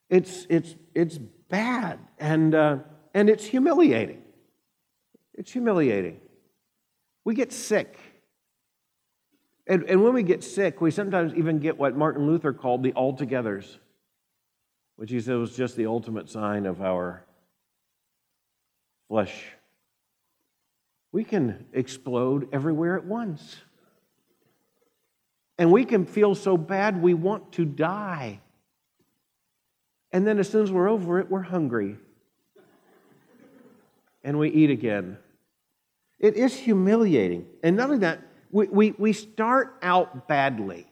It's, 0.08 0.46
it's, 0.48 0.74
it's 0.94 1.18
bad 1.18 1.98
and, 2.18 2.54
uh, 2.54 2.78
and 3.14 3.28
it's 3.28 3.44
humiliating. 3.44 4.22
It's 5.34 5.52
humiliating. 5.52 6.20
We 7.24 7.34
get 7.34 7.52
sick. 7.52 7.98
And, 9.70 9.84
and 9.84 10.02
when 10.02 10.12
we 10.12 10.22
get 10.22 10.44
sick, 10.44 10.82
we 10.82 10.90
sometimes 10.90 11.32
even 11.34 11.58
get 11.58 11.78
what 11.78 11.96
Martin 11.96 12.26
Luther 12.26 12.52
called 12.52 12.82
the 12.82 12.92
altogethers, 12.92 13.78
which 14.96 15.10
he 15.10 15.20
said 15.20 15.36
was 15.36 15.56
just 15.56 15.76
the 15.76 15.86
ultimate 15.86 16.28
sign 16.28 16.66
of 16.66 16.82
our 16.82 17.24
flesh 19.08 19.32
we 21.12 21.24
can 21.24 21.66
explode 21.72 22.48
everywhere 22.52 22.96
at 22.96 23.04
once. 23.04 23.56
And 25.58 25.70
we 25.70 25.84
can 25.84 26.06
feel 26.06 26.34
so 26.34 26.56
bad 26.56 27.02
we 27.02 27.14
want 27.14 27.52
to 27.52 27.64
die. 27.64 28.40
And 30.12 30.26
then 30.26 30.38
as 30.38 30.48
soon 30.48 30.62
as 30.62 30.72
we're 30.72 30.88
over 30.88 31.20
it, 31.20 31.30
we're 31.30 31.42
hungry. 31.42 31.96
And 34.24 34.38
we 34.38 34.50
eat 34.50 34.70
again. 34.70 35.18
It 36.18 36.36
is 36.36 36.54
humiliating. 36.54 37.46
And 37.62 37.76
not 37.76 37.84
only 37.84 37.98
that, 37.98 38.20
we, 38.50 38.66
we, 38.66 38.90
we 38.92 39.12
start 39.12 39.76
out 39.82 40.28
badly. 40.28 40.86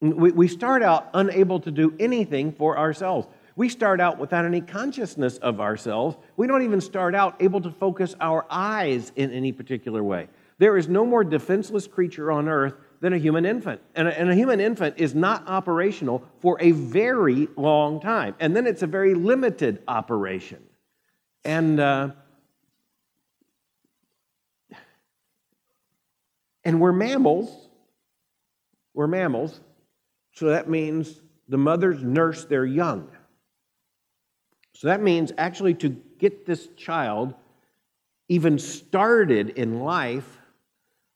We, 0.00 0.30
we 0.30 0.48
start 0.48 0.82
out 0.82 1.08
unable 1.14 1.60
to 1.60 1.70
do 1.70 1.94
anything 1.98 2.52
for 2.52 2.78
ourselves. 2.78 3.26
We 3.56 3.68
start 3.68 4.00
out 4.00 4.18
without 4.18 4.44
any 4.44 4.60
consciousness 4.60 5.38
of 5.38 5.60
ourselves. 5.60 6.16
We 6.36 6.46
don't 6.46 6.62
even 6.62 6.80
start 6.80 7.14
out 7.14 7.36
able 7.40 7.60
to 7.62 7.72
focus 7.72 8.14
our 8.20 8.46
eyes 8.48 9.12
in 9.16 9.32
any 9.32 9.50
particular 9.50 10.02
way. 10.04 10.28
There 10.58 10.76
is 10.76 10.88
no 10.88 11.04
more 11.04 11.24
defenseless 11.24 11.86
creature 11.86 12.30
on 12.30 12.48
earth 12.48 12.74
than 13.00 13.12
a 13.12 13.18
human 13.18 13.44
infant. 13.44 13.80
And 13.94 14.08
a, 14.08 14.18
and 14.18 14.30
a, 14.30 14.34
human 14.34 14.60
infant 14.60 14.94
is 14.98 15.14
not 15.14 15.48
operational 15.48 16.24
for 16.40 16.56
a 16.60 16.70
very 16.72 17.48
long 17.56 18.00
time. 18.00 18.34
And 18.40 18.54
then 18.54 18.66
it's 18.66 18.82
a 18.82 18.86
very 18.86 19.14
limited 19.14 19.82
operation. 19.86 20.62
And, 21.44 21.80
uh, 21.80 22.10
and 26.64 26.80
we're 26.80 26.92
mammals. 26.92 27.68
We're 28.94 29.06
mammals. 29.06 29.60
So 30.34 30.46
that 30.46 30.68
means 30.68 31.20
the 31.48 31.58
mothers 31.58 32.02
nurse 32.02 32.44
their 32.44 32.64
young. 32.64 33.08
So 34.74 34.88
that 34.88 35.02
means 35.02 35.32
actually 35.38 35.74
to 35.74 35.88
get 36.18 36.46
this 36.46 36.68
child 36.76 37.34
even 38.28 38.58
started 38.58 39.50
in 39.50 39.80
life, 39.80 40.38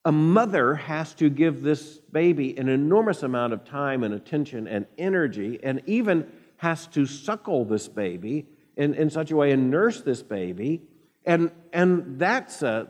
a 0.05 0.13
mother 0.13 0.75
has 0.75 1.15
to 1.15 1.29
give 1.29 1.63
this 1.63 1.99
baby 2.11 2.57
an 2.57 2.69
enormous 2.69 3.23
amount 3.23 3.53
of 3.53 3.65
time 3.65 4.03
and 4.03 4.15
attention 4.15 4.67
and 4.67 4.87
energy, 4.99 5.61
and 5.63 5.83
even 5.87 6.27
has 6.57 6.87
to 6.89 7.07
suckle 7.07 7.65
this 7.65 7.89
baby 7.89 8.47
in, 8.77 8.95
in 8.95 9.11
such 9.11 9.31
a 9.31 9.37
way 9.37 9.53
and 9.53 9.71
nurse 9.71 10.01
this 10.01 10.23
baby. 10.23 10.83
And, 11.25 11.53
and 11.73 12.19
that's, 12.19 12.63
uh, 12.63 12.87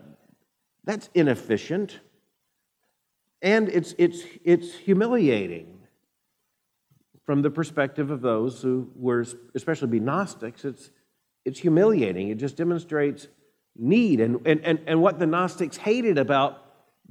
that's 0.85 1.11
inefficient. 1.15 2.01
And 3.43 3.69
it's, 3.69 3.95
it's, 3.99 4.23
it's 4.45 4.73
humiliating 4.73 5.81
from 7.25 7.43
the 7.43 7.51
perspective 7.51 8.11
of 8.11 8.21
those 8.21 8.63
who 8.63 8.91
were, 8.95 9.25
especially 9.55 9.89
be 9.89 10.01
Gnostics, 10.01 10.65
it's, 10.65 10.91
it's 11.45 11.59
humiliating. 11.59 12.29
It 12.29 12.39
just 12.39 12.57
demonstrates 12.57 13.29
need. 13.77 14.21
And, 14.21 14.47
and, 14.47 14.61
and, 14.65 14.81
and 14.87 15.03
what 15.03 15.19
the 15.19 15.27
Gnostics 15.27 15.77
hated 15.77 16.19
about 16.19 16.59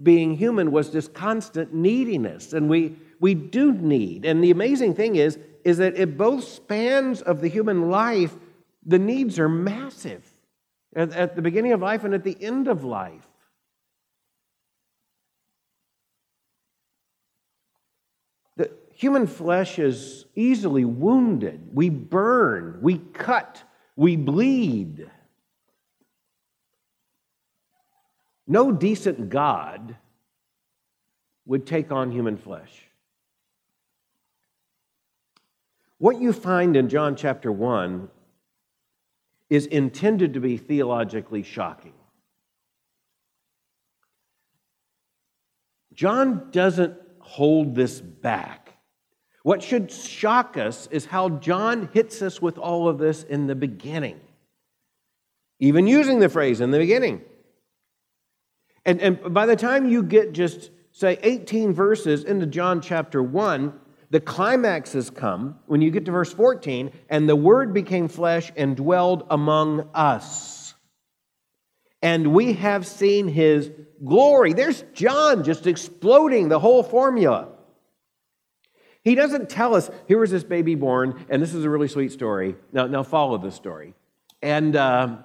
being 0.01 0.35
human 0.35 0.71
was 0.71 0.91
this 0.91 1.07
constant 1.07 1.73
neediness. 1.73 2.53
And 2.53 2.69
we, 2.69 2.95
we 3.19 3.33
do 3.33 3.73
need. 3.73 4.25
And 4.25 4.43
the 4.43 4.51
amazing 4.51 4.95
thing 4.95 5.17
is, 5.17 5.37
is 5.63 5.77
that 5.77 5.95
at 5.95 6.17
both 6.17 6.43
spans 6.45 7.21
of 7.21 7.41
the 7.41 7.47
human 7.47 7.89
life, 7.89 8.33
the 8.85 8.99
needs 8.99 9.37
are 9.37 9.49
massive 9.49 10.25
at, 10.95 11.11
at 11.13 11.35
the 11.35 11.41
beginning 11.41 11.73
of 11.73 11.81
life 11.81 12.03
and 12.03 12.13
at 12.13 12.23
the 12.23 12.37
end 12.41 12.67
of 12.67 12.83
life. 12.83 13.27
Human 19.01 19.25
flesh 19.25 19.79
is 19.79 20.25
easily 20.35 20.85
wounded. 20.85 21.59
We 21.73 21.89
burn, 21.89 22.77
we 22.83 22.99
cut, 22.99 23.63
we 23.95 24.15
bleed. 24.15 25.09
No 28.45 28.71
decent 28.71 29.29
God 29.29 29.97
would 31.47 31.65
take 31.65 31.91
on 31.91 32.11
human 32.11 32.37
flesh. 32.37 32.71
What 35.97 36.21
you 36.21 36.31
find 36.31 36.75
in 36.75 36.87
John 36.87 37.15
chapter 37.15 37.51
1 37.51 38.07
is 39.49 39.65
intended 39.65 40.35
to 40.35 40.39
be 40.39 40.57
theologically 40.57 41.41
shocking. 41.41 41.93
John 45.91 46.51
doesn't 46.51 46.99
hold 47.17 47.73
this 47.73 47.99
back. 47.99 48.70
What 49.43 49.63
should 49.63 49.91
shock 49.91 50.57
us 50.57 50.87
is 50.91 51.05
how 51.05 51.29
John 51.29 51.89
hits 51.93 52.21
us 52.21 52.41
with 52.41 52.57
all 52.57 52.87
of 52.87 52.99
this 52.99 53.23
in 53.23 53.47
the 53.47 53.55
beginning, 53.55 54.19
even 55.59 55.87
using 55.87 56.19
the 56.19 56.29
phrase 56.29 56.61
in 56.61 56.71
the 56.71 56.77
beginning. 56.77 57.21
And, 58.85 59.01
and 59.01 59.33
by 59.33 59.45
the 59.45 59.55
time 59.55 59.89
you 59.89 60.03
get 60.03 60.33
just, 60.33 60.69
say, 60.91 61.17
18 61.23 61.73
verses 61.73 62.23
into 62.23 62.45
John 62.45 62.81
chapter 62.81 63.21
1, 63.21 63.73
the 64.11 64.19
climax 64.19 64.93
has 64.93 65.09
come 65.09 65.59
when 65.67 65.81
you 65.81 65.89
get 65.89 66.05
to 66.05 66.11
verse 66.11 66.33
14, 66.33 66.91
and 67.09 67.29
the 67.29 67.35
Word 67.35 67.73
became 67.73 68.07
flesh 68.07 68.51
and 68.55 68.75
dwelled 68.75 69.25
among 69.29 69.89
us. 69.93 70.75
And 72.01 72.33
we 72.33 72.53
have 72.53 72.85
seen 72.85 73.27
his 73.27 73.71
glory. 74.03 74.53
There's 74.53 74.83
John 74.93 75.43
just 75.43 75.65
exploding 75.65 76.49
the 76.49 76.59
whole 76.59 76.83
formula. 76.83 77.49
He 79.03 79.15
doesn't 79.15 79.49
tell 79.49 79.73
us, 79.73 79.89
here 80.07 80.19
was 80.19 80.29
this 80.29 80.43
baby 80.43 80.75
born, 80.75 81.25
and 81.29 81.41
this 81.41 81.53
is 81.53 81.65
a 81.65 81.69
really 81.69 81.87
sweet 81.87 82.11
story. 82.11 82.55
Now, 82.71 82.85
now 82.87 83.01
follow 83.03 83.37
this 83.37 83.55
story. 83.55 83.95
And 84.43 84.75
uh, 84.75 85.17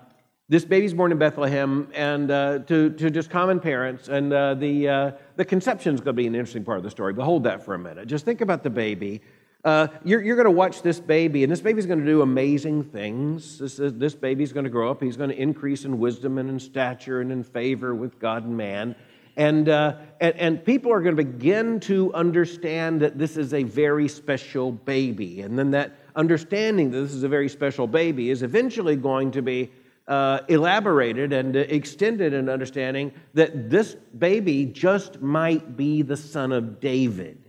this 0.49 0.65
baby's 0.65 0.95
born 0.95 1.13
in 1.13 1.19
Bethlehem 1.19 1.89
and 1.95 2.31
uh, 2.31 2.61
to, 2.61 2.91
to 2.91 3.11
just 3.11 3.29
common 3.29 3.61
parents, 3.61 4.09
and 4.09 4.33
uh, 4.33 4.55
the, 4.55 4.89
uh, 4.89 5.11
the 5.37 5.45
conception 5.45 5.95
is 5.95 6.01
going 6.01 6.17
to 6.17 6.23
be 6.23 6.27
an 6.27 6.35
interesting 6.35 6.65
part 6.65 6.79
of 6.79 6.85
the 6.85 6.91
story. 6.91 7.13
But 7.13 7.25
hold 7.25 7.45
that 7.45 7.65
for 7.65 7.75
a 7.75 7.79
minute. 7.79 8.09
Just 8.09 8.25
think 8.25 8.41
about 8.41 8.63
the 8.63 8.71
baby. 8.71 9.21
Uh, 9.65 9.89
you're, 10.05 10.23
you're 10.23 10.37
going 10.37 10.47
to 10.47 10.51
watch 10.53 10.81
this 10.83 11.01
baby, 11.01 11.43
and 11.43 11.51
this 11.51 11.61
baby's 11.61 11.87
going 11.87 11.99
to 11.99 12.07
do 12.07 12.23
amazing 12.23 12.85
things. 12.85 13.59
This, 13.59 13.81
is, 13.81 13.95
this 13.95 14.15
baby's 14.15 14.53
going 14.53 14.65
to 14.65 14.71
grow 14.71 14.91
up. 14.91 15.03
He's 15.03 15.17
going 15.17 15.31
to 15.31 15.37
increase 15.37 15.85
in 15.85 15.99
wisdom 15.99 16.39
and 16.39 16.49
in 16.49 16.61
stature 16.61 17.21
and 17.21 17.33
in 17.33 17.43
favor 17.43 17.93
with 17.93 18.19
God 18.21 18.45
and 18.45 18.57
man. 18.57 18.95
And, 19.37 19.69
uh, 19.69 19.97
and, 20.19 20.35
and, 20.37 20.65
people 20.65 20.91
are 20.91 21.01
going 21.03 21.15
to 21.15 21.23
begin 21.23 21.79
to 21.81 22.13
understand 22.15 23.03
that 23.03 23.19
this 23.19 23.37
is 23.37 23.53
a 23.53 23.65
very 23.65 24.09
special 24.09 24.73
baby. 24.73 25.43
And 25.43 25.59
then 25.59 25.73
that 25.73 25.95
understanding 26.15 26.91
that 26.91 27.01
this 27.01 27.13
is 27.13 27.23
a 27.23 27.29
very 27.29 27.51
special 27.51 27.87
baby 27.87 28.31
is 28.31 28.43
eventually 28.43 28.97
going 28.97 29.31
to 29.33 29.43
be 29.43 29.71
uh, 30.09 30.41
elaborated 30.49 31.35
and 31.35 31.55
extended 31.55 32.33
in 32.33 32.49
understanding 32.49 33.13
that 33.35 33.69
this 33.69 33.97
baby 34.17 34.65
just 34.65 35.21
might 35.21 35.77
be 35.77 36.01
the 36.01 36.17
son 36.17 36.53
of 36.53 36.81
David. 36.81 37.43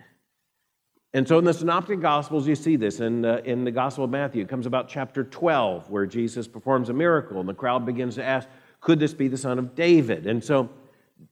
And 1.14 1.28
so 1.28 1.40
in 1.40 1.46
the 1.46 1.54
Synoptic 1.54 2.02
Gospels, 2.02 2.48
you 2.48 2.56
see 2.56 2.76
this. 2.76 3.00
In, 3.00 3.24
uh, 3.24 3.42
in 3.46 3.64
the 3.64 3.72
Gospel 3.72 4.04
of 4.04 4.10
Matthew, 4.10 4.42
it 4.42 4.50
comes 4.50 4.66
about 4.66 4.90
chapter 4.90 5.24
12, 5.24 5.90
where 5.90 6.06
Jesus 6.06 6.48
performs 6.48 6.90
a 6.90 6.94
miracle, 6.94 7.40
and 7.40 7.48
the 7.48 7.54
crowd 7.54 7.86
begins 7.86 8.16
to 8.16 8.24
ask, 8.24 8.48
could 8.82 9.00
this 9.00 9.14
be 9.14 9.28
the 9.28 9.38
son 9.38 9.58
of 9.58 9.74
David? 9.74 10.28
And 10.28 10.44
so, 10.44 10.70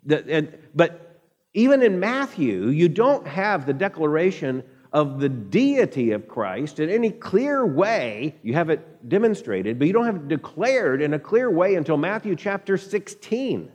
the, 0.05 0.25
and, 0.29 0.57
but 0.73 1.21
even 1.53 1.81
in 1.81 1.99
Matthew, 1.99 2.67
you 2.67 2.89
don't 2.89 3.25
have 3.27 3.65
the 3.65 3.73
declaration 3.73 4.63
of 4.91 5.19
the 5.19 5.29
deity 5.29 6.11
of 6.11 6.27
Christ 6.27 6.79
in 6.79 6.89
any 6.89 7.09
clear 7.09 7.65
way. 7.65 8.35
You 8.43 8.53
have 8.53 8.69
it 8.69 9.09
demonstrated, 9.09 9.77
but 9.77 9.87
you 9.87 9.93
don't 9.93 10.05
have 10.05 10.15
it 10.15 10.27
declared 10.27 11.01
in 11.01 11.13
a 11.13 11.19
clear 11.19 11.51
way 11.51 11.75
until 11.75 11.97
Matthew 11.97 12.35
chapter 12.35 12.77
16, 12.77 13.71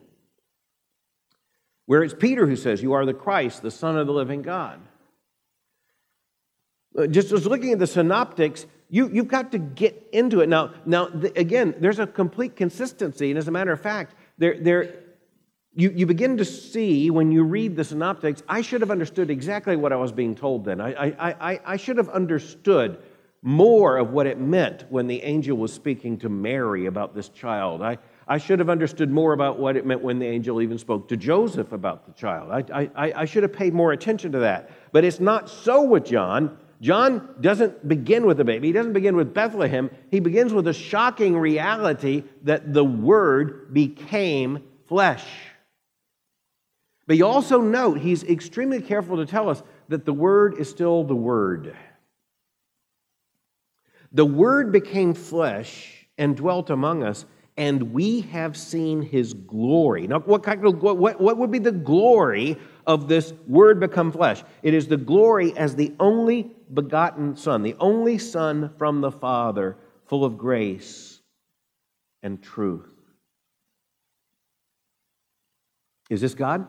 where 1.86 2.02
it's 2.02 2.14
Peter 2.14 2.46
who 2.46 2.56
says, 2.56 2.82
You 2.82 2.94
are 2.94 3.04
the 3.04 3.14
Christ, 3.14 3.62
the 3.62 3.70
Son 3.70 3.98
of 3.98 4.06
the 4.06 4.12
living 4.12 4.42
God. 4.42 4.80
Uh, 6.98 7.06
just 7.06 7.32
as 7.32 7.46
looking 7.46 7.72
at 7.72 7.78
the 7.78 7.86
synoptics, 7.86 8.66
you, 8.88 9.08
you've 9.12 9.28
got 9.28 9.52
to 9.52 9.58
get 9.58 10.08
into 10.12 10.40
it. 10.40 10.48
Now, 10.48 10.74
now 10.84 11.08
again, 11.36 11.74
there's 11.78 11.98
a 11.98 12.06
complete 12.06 12.56
consistency, 12.56 13.30
and 13.30 13.38
as 13.38 13.46
a 13.46 13.52
matter 13.52 13.72
of 13.72 13.80
fact, 13.80 14.14
there, 14.38 14.58
there, 14.58 14.94
you, 15.74 15.90
you 15.90 16.06
begin 16.06 16.36
to 16.36 16.44
see 16.44 17.10
when 17.10 17.30
you 17.30 17.44
read 17.44 17.76
the 17.76 17.84
synoptics, 17.84 18.42
I 18.48 18.60
should 18.60 18.80
have 18.80 18.90
understood 18.90 19.30
exactly 19.30 19.76
what 19.76 19.92
I 19.92 19.96
was 19.96 20.10
being 20.10 20.34
told 20.34 20.64
then. 20.64 20.80
I, 20.80 20.92
I, 20.92 21.52
I, 21.52 21.60
I 21.64 21.76
should 21.76 21.96
have 21.96 22.08
understood 22.08 22.98
more 23.42 23.96
of 23.96 24.10
what 24.10 24.26
it 24.26 24.38
meant 24.38 24.84
when 24.90 25.06
the 25.06 25.22
angel 25.22 25.56
was 25.56 25.72
speaking 25.72 26.18
to 26.18 26.28
Mary 26.28 26.86
about 26.86 27.14
this 27.14 27.28
child. 27.28 27.82
I, 27.82 27.98
I 28.26 28.38
should 28.38 28.58
have 28.58 28.68
understood 28.68 29.10
more 29.10 29.32
about 29.32 29.58
what 29.58 29.76
it 29.76 29.86
meant 29.86 30.02
when 30.02 30.18
the 30.18 30.26
angel 30.26 30.60
even 30.60 30.76
spoke 30.76 31.08
to 31.08 31.16
Joseph 31.16 31.72
about 31.72 32.04
the 32.04 32.12
child. 32.12 32.50
I, 32.50 32.90
I, 32.94 33.12
I 33.22 33.24
should 33.24 33.42
have 33.44 33.52
paid 33.52 33.72
more 33.72 33.92
attention 33.92 34.32
to 34.32 34.40
that. 34.40 34.70
But 34.92 35.04
it's 35.04 35.20
not 35.20 35.48
so 35.48 35.84
with 35.84 36.04
John. 36.04 36.58
John 36.80 37.36
doesn't 37.40 37.86
begin 37.86 38.26
with 38.26 38.40
a 38.40 38.44
baby, 38.44 38.68
he 38.68 38.72
doesn't 38.72 38.92
begin 38.92 39.16
with 39.16 39.32
Bethlehem. 39.32 39.90
He 40.10 40.20
begins 40.20 40.52
with 40.52 40.66
a 40.66 40.74
shocking 40.74 41.36
reality 41.36 42.24
that 42.42 42.72
the 42.72 42.84
Word 42.84 43.72
became 43.72 44.64
flesh. 44.86 45.24
But 47.10 47.16
you 47.16 47.26
also 47.26 47.60
note 47.60 47.98
he's 47.98 48.22
extremely 48.22 48.80
careful 48.80 49.16
to 49.16 49.26
tell 49.26 49.48
us 49.48 49.64
that 49.88 50.04
the 50.04 50.12
Word 50.12 50.60
is 50.60 50.70
still 50.70 51.02
the 51.02 51.16
Word. 51.16 51.76
The 54.12 54.24
Word 54.24 54.70
became 54.70 55.14
flesh 55.14 56.06
and 56.18 56.36
dwelt 56.36 56.70
among 56.70 57.02
us, 57.02 57.24
and 57.56 57.92
we 57.92 58.20
have 58.20 58.56
seen 58.56 59.02
his 59.02 59.34
glory. 59.34 60.06
Now, 60.06 60.20
what, 60.20 60.44
kind 60.44 60.64
of, 60.64 60.80
what, 60.80 61.20
what 61.20 61.36
would 61.36 61.50
be 61.50 61.58
the 61.58 61.72
glory 61.72 62.56
of 62.86 63.08
this 63.08 63.32
Word 63.48 63.80
become 63.80 64.12
flesh? 64.12 64.44
It 64.62 64.72
is 64.72 64.86
the 64.86 64.96
glory 64.96 65.52
as 65.58 65.74
the 65.74 65.92
only 65.98 66.52
begotten 66.72 67.34
Son, 67.34 67.64
the 67.64 67.74
only 67.80 68.18
Son 68.18 68.70
from 68.78 69.00
the 69.00 69.10
Father, 69.10 69.76
full 70.06 70.24
of 70.24 70.38
grace 70.38 71.20
and 72.22 72.40
truth. 72.40 72.94
Is 76.08 76.20
this 76.20 76.34
God? 76.34 76.68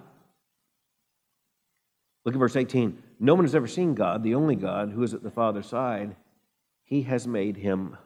Look 2.24 2.36
at 2.36 2.40
verse 2.40 2.56
18. 2.56 3.02
No 3.20 3.34
one 3.34 3.46
has 3.46 3.56
ever 3.56 3.68
seen 3.68 3.96
God, 3.96 4.24
the 4.24 4.36
only 4.36 4.56
God 4.56 4.92
who 4.92 5.04
is 5.04 5.14
at 5.14 5.24
the 5.24 5.32
Father's 5.32 5.68
side. 5.68 6.16
He 6.84 7.04
has 7.04 7.28
made 7.28 7.58
him 7.58 7.98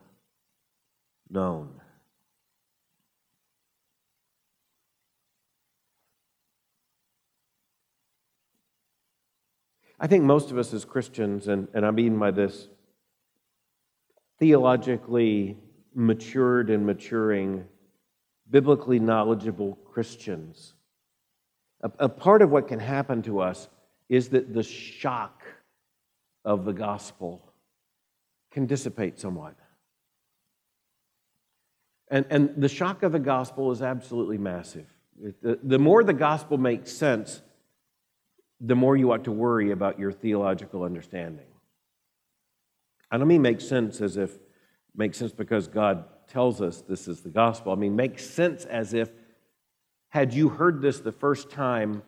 known. 1.30 1.82
I 10.00 10.08
think 10.08 10.24
most 10.24 10.52
of 10.52 10.58
us 10.58 10.74
as 10.74 10.86
Christians, 10.86 11.48
and, 11.48 11.68
and 11.74 11.86
I 11.86 11.92
mean 11.92 12.20
by 12.20 12.32
this 12.32 12.68
theologically 14.40 15.58
matured 15.94 16.70
and 16.70 16.86
maturing, 16.86 17.66
biblically 18.50 19.00
knowledgeable 19.00 19.78
Christians, 19.92 20.74
a, 21.82 21.92
a 22.00 22.10
part 22.10 22.42
of 22.42 22.52
what 22.52 22.68
can 22.68 22.80
happen 22.80 23.22
to 23.24 23.40
us 23.40 23.70
is 24.10 24.30
that 24.30 24.54
the 24.54 24.64
shock 24.64 25.44
of 26.44 26.66
the 26.66 26.74
gospel 26.74 27.42
can 28.52 28.66
dissipate 28.66 29.20
somewhat. 29.20 29.56
And, 32.10 32.26
and 32.30 32.54
the 32.56 32.70
shock 32.70 33.04
of 33.04 33.12
the 33.12 33.20
gospel 33.20 33.72
is 33.72 33.82
absolutely 33.82 34.38
massive. 34.38 34.88
The, 35.42 35.60
the 35.64 35.80
more 35.80 36.04
the 36.04 36.14
gospel 36.14 36.58
makes 36.58 36.92
sense, 36.92 37.42
the 38.62 38.76
more 38.76 38.96
you 38.96 39.12
ought 39.12 39.24
to 39.24 39.32
worry 39.32 39.72
about 39.72 40.00
your 40.00 40.12
theological 40.12 40.84
understanding. 40.84 41.48
I 43.12 43.18
don't 43.18 43.28
mean 43.28 43.42
make 43.42 43.62
sense 43.62 44.02
as 44.02 44.18
if 44.18 44.38
makes 44.96 45.18
sense 45.18 45.32
because 45.32 45.68
God 45.68 46.06
tells 46.28 46.62
us 46.62 46.82
this 46.82 47.08
is 47.08 47.22
the 47.22 47.30
gospel. 47.30 47.72
I 47.72 47.76
mean 47.76 47.96
make 47.96 48.20
sense 48.20 48.66
as 48.66 48.94
if 48.94 49.10
had 50.10 50.34
you 50.34 50.50
heard 50.50 50.82
this 50.82 51.00
the 51.00 51.12
first 51.12 51.50
time 51.50 52.04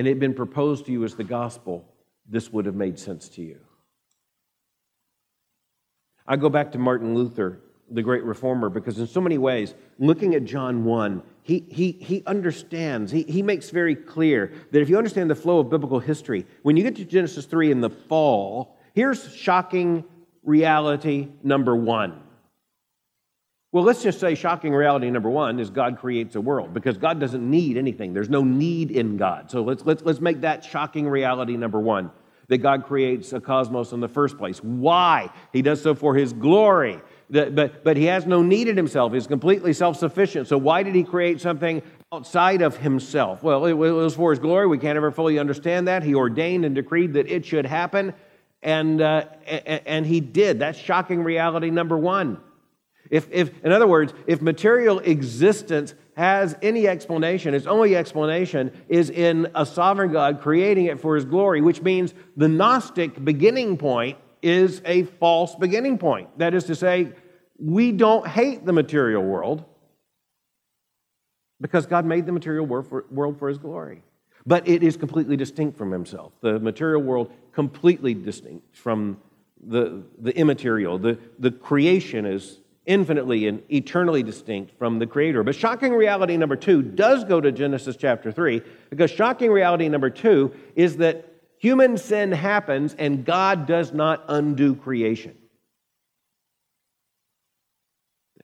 and 0.00 0.08
it 0.08 0.12
had 0.12 0.18
been 0.18 0.32
proposed 0.32 0.86
to 0.86 0.92
you 0.92 1.04
as 1.04 1.14
the 1.14 1.22
gospel, 1.22 1.84
this 2.26 2.50
would 2.50 2.64
have 2.64 2.74
made 2.74 2.98
sense 2.98 3.28
to 3.28 3.42
you. 3.42 3.58
I 6.26 6.36
go 6.36 6.48
back 6.48 6.72
to 6.72 6.78
Martin 6.78 7.14
Luther, 7.14 7.60
the 7.90 8.00
great 8.00 8.24
reformer, 8.24 8.70
because 8.70 8.98
in 8.98 9.06
so 9.06 9.20
many 9.20 9.36
ways, 9.36 9.74
looking 9.98 10.34
at 10.34 10.46
John 10.46 10.84
1, 10.84 11.22
he, 11.42 11.66
he, 11.68 11.92
he 11.92 12.22
understands, 12.26 13.12
he, 13.12 13.24
he 13.24 13.42
makes 13.42 13.68
very 13.68 13.94
clear 13.94 14.50
that 14.70 14.80
if 14.80 14.88
you 14.88 14.96
understand 14.96 15.28
the 15.28 15.34
flow 15.34 15.58
of 15.58 15.68
biblical 15.68 16.00
history, 16.00 16.46
when 16.62 16.78
you 16.78 16.82
get 16.82 16.96
to 16.96 17.04
Genesis 17.04 17.44
3 17.44 17.70
in 17.70 17.82
the 17.82 17.90
fall, 17.90 18.78
here's 18.94 19.36
shocking 19.36 20.02
reality 20.42 21.28
number 21.42 21.76
one 21.76 22.22
well, 23.72 23.84
let's 23.84 24.02
just 24.02 24.18
say 24.18 24.34
shocking 24.34 24.72
reality 24.72 25.10
number 25.10 25.30
one 25.30 25.60
is 25.60 25.70
God 25.70 25.98
creates 25.98 26.34
a 26.34 26.40
world 26.40 26.74
because 26.74 26.98
God 26.98 27.20
doesn't 27.20 27.48
need 27.48 27.76
anything. 27.76 28.12
There's 28.12 28.28
no 28.28 28.42
need 28.42 28.90
in 28.90 29.16
God. 29.16 29.50
So 29.50 29.62
let's, 29.62 29.84
let's, 29.84 30.02
let's 30.02 30.20
make 30.20 30.40
that 30.40 30.64
shocking 30.64 31.08
reality 31.08 31.56
number 31.56 31.78
one. 31.78 32.10
that 32.50 32.58
God 32.58 32.84
creates 32.84 33.32
a 33.32 33.40
cosmos 33.40 33.92
in 33.92 34.00
the 34.00 34.08
first 34.08 34.36
place. 34.36 34.58
Why? 34.58 35.30
He 35.52 35.62
does 35.62 35.80
so 35.80 35.94
for 35.94 36.16
his 36.16 36.32
glory. 36.32 37.00
But, 37.30 37.84
but 37.84 37.96
he 37.96 38.06
has 38.06 38.26
no 38.26 38.42
need 38.42 38.66
in 38.66 38.76
himself. 38.76 39.12
He's 39.12 39.28
completely 39.28 39.72
self 39.72 39.96
sufficient. 39.96 40.48
So, 40.48 40.58
why 40.58 40.82
did 40.82 40.96
he 40.96 41.04
create 41.04 41.40
something 41.40 41.80
outside 42.12 42.60
of 42.60 42.76
himself? 42.76 43.44
Well, 43.44 43.66
it 43.66 43.74
was 43.74 44.16
for 44.16 44.30
his 44.30 44.40
glory. 44.40 44.66
We 44.66 44.78
can't 44.78 44.96
ever 44.96 45.12
fully 45.12 45.38
understand 45.38 45.86
that. 45.86 46.02
He 46.02 46.16
ordained 46.16 46.64
and 46.64 46.74
decreed 46.74 47.12
that 47.12 47.28
it 47.28 47.46
should 47.46 47.66
happen, 47.66 48.14
and, 48.64 49.00
uh, 49.00 49.26
and 49.46 50.04
he 50.04 50.18
did. 50.18 50.58
That's 50.58 50.76
shocking 50.76 51.22
reality 51.22 51.70
number 51.70 51.96
one. 51.96 52.40
If, 53.10 53.28
if, 53.32 53.50
in 53.64 53.72
other 53.72 53.88
words, 53.88 54.14
if 54.26 54.40
material 54.40 55.00
existence 55.00 55.94
has 56.16 56.56
any 56.62 56.86
explanation, 56.86 57.54
its 57.54 57.66
only 57.66 57.96
explanation 57.96 58.70
is 58.88 59.10
in 59.10 59.50
a 59.54 59.66
sovereign 59.66 60.12
God 60.12 60.40
creating 60.40 60.86
it 60.86 61.00
for 61.00 61.16
his 61.16 61.24
glory, 61.24 61.60
which 61.60 61.82
means 61.82 62.14
the 62.36 62.48
Gnostic 62.48 63.22
beginning 63.24 63.76
point 63.76 64.16
is 64.42 64.80
a 64.84 65.02
false 65.04 65.54
beginning 65.56 65.98
point. 65.98 66.38
That 66.38 66.54
is 66.54 66.64
to 66.64 66.74
say, 66.74 67.12
we 67.58 67.92
don't 67.92 68.26
hate 68.26 68.64
the 68.64 68.72
material 68.72 69.22
world 69.22 69.64
because 71.60 71.86
God 71.86 72.04
made 72.04 72.26
the 72.26 72.32
material 72.32 72.64
world 72.66 73.38
for 73.38 73.48
his 73.48 73.58
glory. 73.58 74.02
But 74.46 74.66
it 74.66 74.82
is 74.82 74.96
completely 74.96 75.36
distinct 75.36 75.76
from 75.76 75.90
himself. 75.90 76.32
The 76.40 76.58
material 76.58 77.02
world 77.02 77.30
completely 77.52 78.14
distinct 78.14 78.76
from 78.76 79.18
the, 79.62 80.02
the 80.18 80.34
immaterial. 80.34 80.98
The, 80.98 81.18
the 81.38 81.50
creation 81.50 82.24
is 82.24 82.59
infinitely 82.86 83.46
and 83.46 83.62
eternally 83.70 84.22
distinct 84.22 84.76
from 84.78 84.98
the 84.98 85.06
Creator. 85.06 85.42
But 85.42 85.54
shocking 85.54 85.92
reality 85.92 86.36
number 86.36 86.56
two 86.56 86.82
does 86.82 87.24
go 87.24 87.40
to 87.40 87.52
Genesis 87.52 87.96
chapter 87.96 88.32
3, 88.32 88.62
because 88.88 89.10
shocking 89.10 89.50
reality 89.50 89.88
number 89.88 90.10
two 90.10 90.52
is 90.74 90.96
that 90.96 91.26
human 91.58 91.98
sin 91.98 92.32
happens 92.32 92.94
and 92.98 93.24
God 93.24 93.66
does 93.66 93.92
not 93.92 94.24
undo 94.28 94.74
creation. 94.74 95.36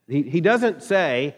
He, 0.06 0.22
he 0.22 0.40
doesn't 0.40 0.82
say, 0.82 1.34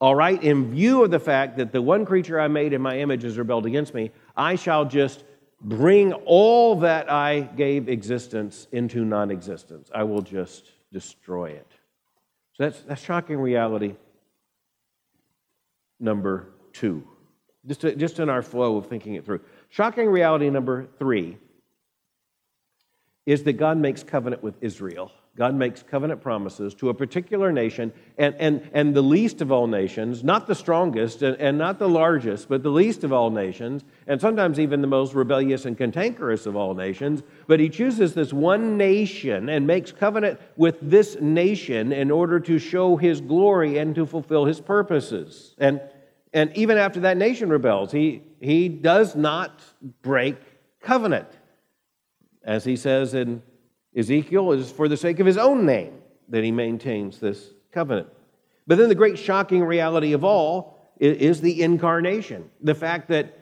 all 0.00 0.14
right, 0.14 0.42
in 0.42 0.72
view 0.72 1.04
of 1.04 1.10
the 1.10 1.20
fact 1.20 1.56
that 1.56 1.72
the 1.72 1.80
one 1.80 2.04
creature 2.04 2.38
I 2.38 2.48
made 2.48 2.72
in 2.72 2.82
my 2.82 2.98
image 2.98 3.22
has 3.22 3.38
rebelled 3.38 3.64
against 3.64 3.94
me, 3.94 4.10
I 4.36 4.56
shall 4.56 4.84
just 4.84 5.24
bring 5.62 6.12
all 6.12 6.76
that 6.80 7.10
I 7.10 7.40
gave 7.40 7.88
existence 7.88 8.66
into 8.72 9.04
non 9.04 9.30
existence. 9.30 9.90
I 9.94 10.02
will 10.02 10.20
just 10.20 10.70
destroy 10.92 11.50
it. 11.50 11.70
So 12.54 12.64
that's, 12.64 12.80
that's 12.82 13.02
shocking 13.02 13.38
reality 13.38 13.96
number 16.00 16.48
two, 16.72 17.06
just, 17.66 17.82
to, 17.82 17.94
just 17.94 18.18
in 18.18 18.28
our 18.28 18.42
flow 18.42 18.76
of 18.76 18.86
thinking 18.86 19.14
it 19.14 19.24
through. 19.24 19.40
Shocking 19.68 20.08
reality 20.08 20.48
number 20.50 20.86
three 20.98 21.38
is 23.26 23.42
that 23.42 23.54
God 23.54 23.76
makes 23.76 24.02
covenant 24.02 24.42
with 24.42 24.54
Israel. 24.60 25.10
God 25.36 25.54
makes 25.54 25.82
covenant 25.82 26.22
promises 26.22 26.74
to 26.76 26.88
a 26.88 26.94
particular 26.94 27.52
nation, 27.52 27.92
and, 28.16 28.34
and, 28.38 28.70
and 28.72 28.94
the 28.94 29.02
least 29.02 29.42
of 29.42 29.52
all 29.52 29.66
nations, 29.66 30.24
not 30.24 30.46
the 30.46 30.54
strongest 30.54 31.20
and, 31.20 31.36
and 31.36 31.58
not 31.58 31.78
the 31.78 31.88
largest, 31.88 32.48
but 32.48 32.62
the 32.62 32.70
least 32.70 33.04
of 33.04 33.12
all 33.12 33.30
nations, 33.30 33.84
and 34.06 34.18
sometimes 34.18 34.58
even 34.58 34.80
the 34.80 34.86
most 34.86 35.12
rebellious 35.12 35.66
and 35.66 35.76
cantankerous 35.76 36.46
of 36.46 36.56
all 36.56 36.72
nations. 36.72 37.22
But 37.46 37.60
he 37.60 37.68
chooses 37.68 38.14
this 38.14 38.32
one 38.32 38.78
nation 38.78 39.50
and 39.50 39.66
makes 39.66 39.92
covenant 39.92 40.40
with 40.56 40.78
this 40.80 41.18
nation 41.20 41.92
in 41.92 42.10
order 42.10 42.40
to 42.40 42.58
show 42.58 42.96
his 42.96 43.20
glory 43.20 43.76
and 43.76 43.94
to 43.94 44.06
fulfill 44.06 44.46
his 44.46 44.60
purposes. 44.62 45.54
And, 45.58 45.82
and 46.32 46.56
even 46.56 46.78
after 46.78 47.00
that 47.00 47.18
nation 47.18 47.50
rebels, 47.50 47.92
he, 47.92 48.22
he 48.40 48.70
does 48.70 49.14
not 49.14 49.62
break 50.00 50.36
covenant. 50.80 51.28
As 52.42 52.64
he 52.64 52.76
says 52.76 53.12
in 53.12 53.42
Ezekiel 53.96 54.52
is 54.52 54.70
for 54.70 54.88
the 54.88 54.96
sake 54.96 55.20
of 55.20 55.26
his 55.26 55.38
own 55.38 55.64
name 55.64 55.94
that 56.28 56.44
he 56.44 56.52
maintains 56.52 57.18
this 57.18 57.50
covenant. 57.72 58.08
But 58.66 58.78
then 58.78 58.88
the 58.88 58.94
great 58.94 59.18
shocking 59.18 59.64
reality 59.64 60.12
of 60.12 60.24
all 60.24 60.76
is 60.98 61.40
the 61.40 61.62
incarnation 61.62 62.50
the 62.62 62.74
fact 62.74 63.08
that 63.08 63.38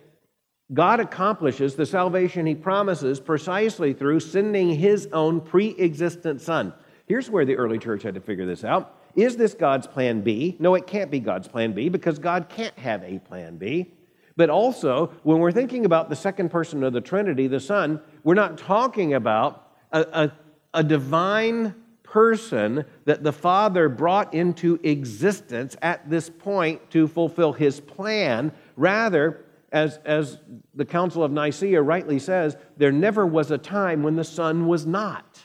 God 0.73 0.99
accomplishes 0.99 1.75
the 1.75 1.87
salvation 1.87 2.47
he 2.47 2.55
promises 2.55 3.21
precisely 3.21 3.93
through 3.93 4.21
sending 4.21 4.71
his 4.71 5.09
own 5.13 5.41
pre 5.41 5.77
existent 5.79 6.41
son. 6.41 6.73
Here's 7.07 7.31
where 7.31 7.45
the 7.45 7.57
early 7.57 7.79
church 7.79 8.03
had 8.03 8.15
to 8.15 8.21
figure 8.21 8.47
this 8.47 8.65
out. 8.65 8.99
Is 9.15 9.37
this 9.37 9.55
God's 9.55 9.87
plan 9.87 10.23
B? 10.23 10.57
No, 10.59 10.75
it 10.75 10.87
can't 10.87 11.11
be 11.11 11.21
God's 11.21 11.47
plan 11.47 11.73
B 11.73 11.89
because 11.89 12.19
God 12.19 12.49
can't 12.49 12.77
have 12.79 13.03
a 13.05 13.19
plan 13.19 13.59
B. 13.59 13.93
But 14.37 14.51
also, 14.51 15.13
when 15.23 15.39
we're 15.39 15.53
thinking 15.53 15.85
about 15.85 16.09
the 16.09 16.17
second 16.17 16.49
person 16.49 16.83
of 16.83 16.93
the 16.93 17.01
Trinity, 17.01 17.47
the 17.47 17.61
Son, 17.61 18.01
we're 18.25 18.35
not 18.35 18.59
talking 18.59 19.15
about 19.15 19.77
a, 19.93 20.01
a, 20.01 20.33
a 20.75 20.83
divine 20.83 21.75
person 22.03 22.85
that 23.07 23.25
the 23.25 23.33
Father 23.33 23.89
brought 23.89 24.35
into 24.35 24.79
existence 24.83 25.77
at 25.83 26.09
this 26.11 26.29
point 26.29 26.91
to 26.91 27.09
fulfill 27.09 27.53
his 27.53 27.81
plan. 27.81 28.53
Rather, 28.77 29.45
as, 29.73 29.99
as 30.05 30.39
the 30.75 30.85
Council 30.85 31.25
of 31.25 31.33
Nicaea 31.33 31.81
rightly 31.81 32.19
says, 32.19 32.57
there 32.77 32.93
never 32.93 33.27
was 33.27 33.51
a 33.51 33.59
time 33.59 34.03
when 34.03 34.17
the 34.17 34.25
Son 34.25 34.67
was 34.67 34.85
not. 34.85 35.41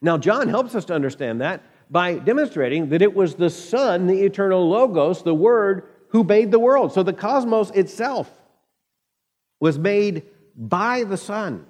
Now, 0.00 0.18
John 0.18 0.48
helps 0.48 0.74
us 0.74 0.84
to 0.86 0.94
understand 0.94 1.40
that 1.40 1.62
by 1.88 2.14
demonstrating 2.14 2.88
that 2.88 3.02
it 3.02 3.14
was 3.14 3.36
the 3.36 3.50
Son, 3.50 4.06
the 4.06 4.22
eternal 4.22 4.68
Logos, 4.68 5.22
the 5.22 5.34
Word, 5.34 5.88
who 6.08 6.24
made 6.24 6.50
the 6.50 6.58
world. 6.58 6.92
So 6.92 7.02
the 7.02 7.12
cosmos 7.12 7.70
itself 7.70 8.30
was 9.60 9.78
made 9.78 10.24
by 10.56 11.04
the 11.04 11.16
Son 11.16 11.66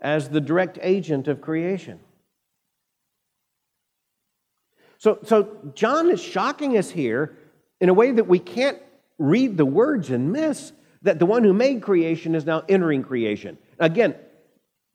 as 0.00 0.28
the 0.28 0.40
direct 0.40 0.78
agent 0.82 1.28
of 1.28 1.40
creation. 1.40 2.00
So, 4.98 5.18
so 5.24 5.72
John 5.74 6.10
is 6.10 6.22
shocking 6.22 6.76
us 6.76 6.90
here 6.90 7.36
in 7.80 7.88
a 7.88 7.94
way 7.94 8.12
that 8.12 8.26
we 8.26 8.38
can't 8.38 8.78
read 9.18 9.56
the 9.56 9.66
words 9.66 10.10
and 10.10 10.32
miss 10.32 10.72
that 11.02 11.18
the 11.18 11.26
one 11.26 11.44
who 11.44 11.52
made 11.52 11.82
creation 11.82 12.34
is 12.34 12.44
now 12.44 12.64
entering 12.68 13.02
creation. 13.02 13.58
Again, 13.78 14.14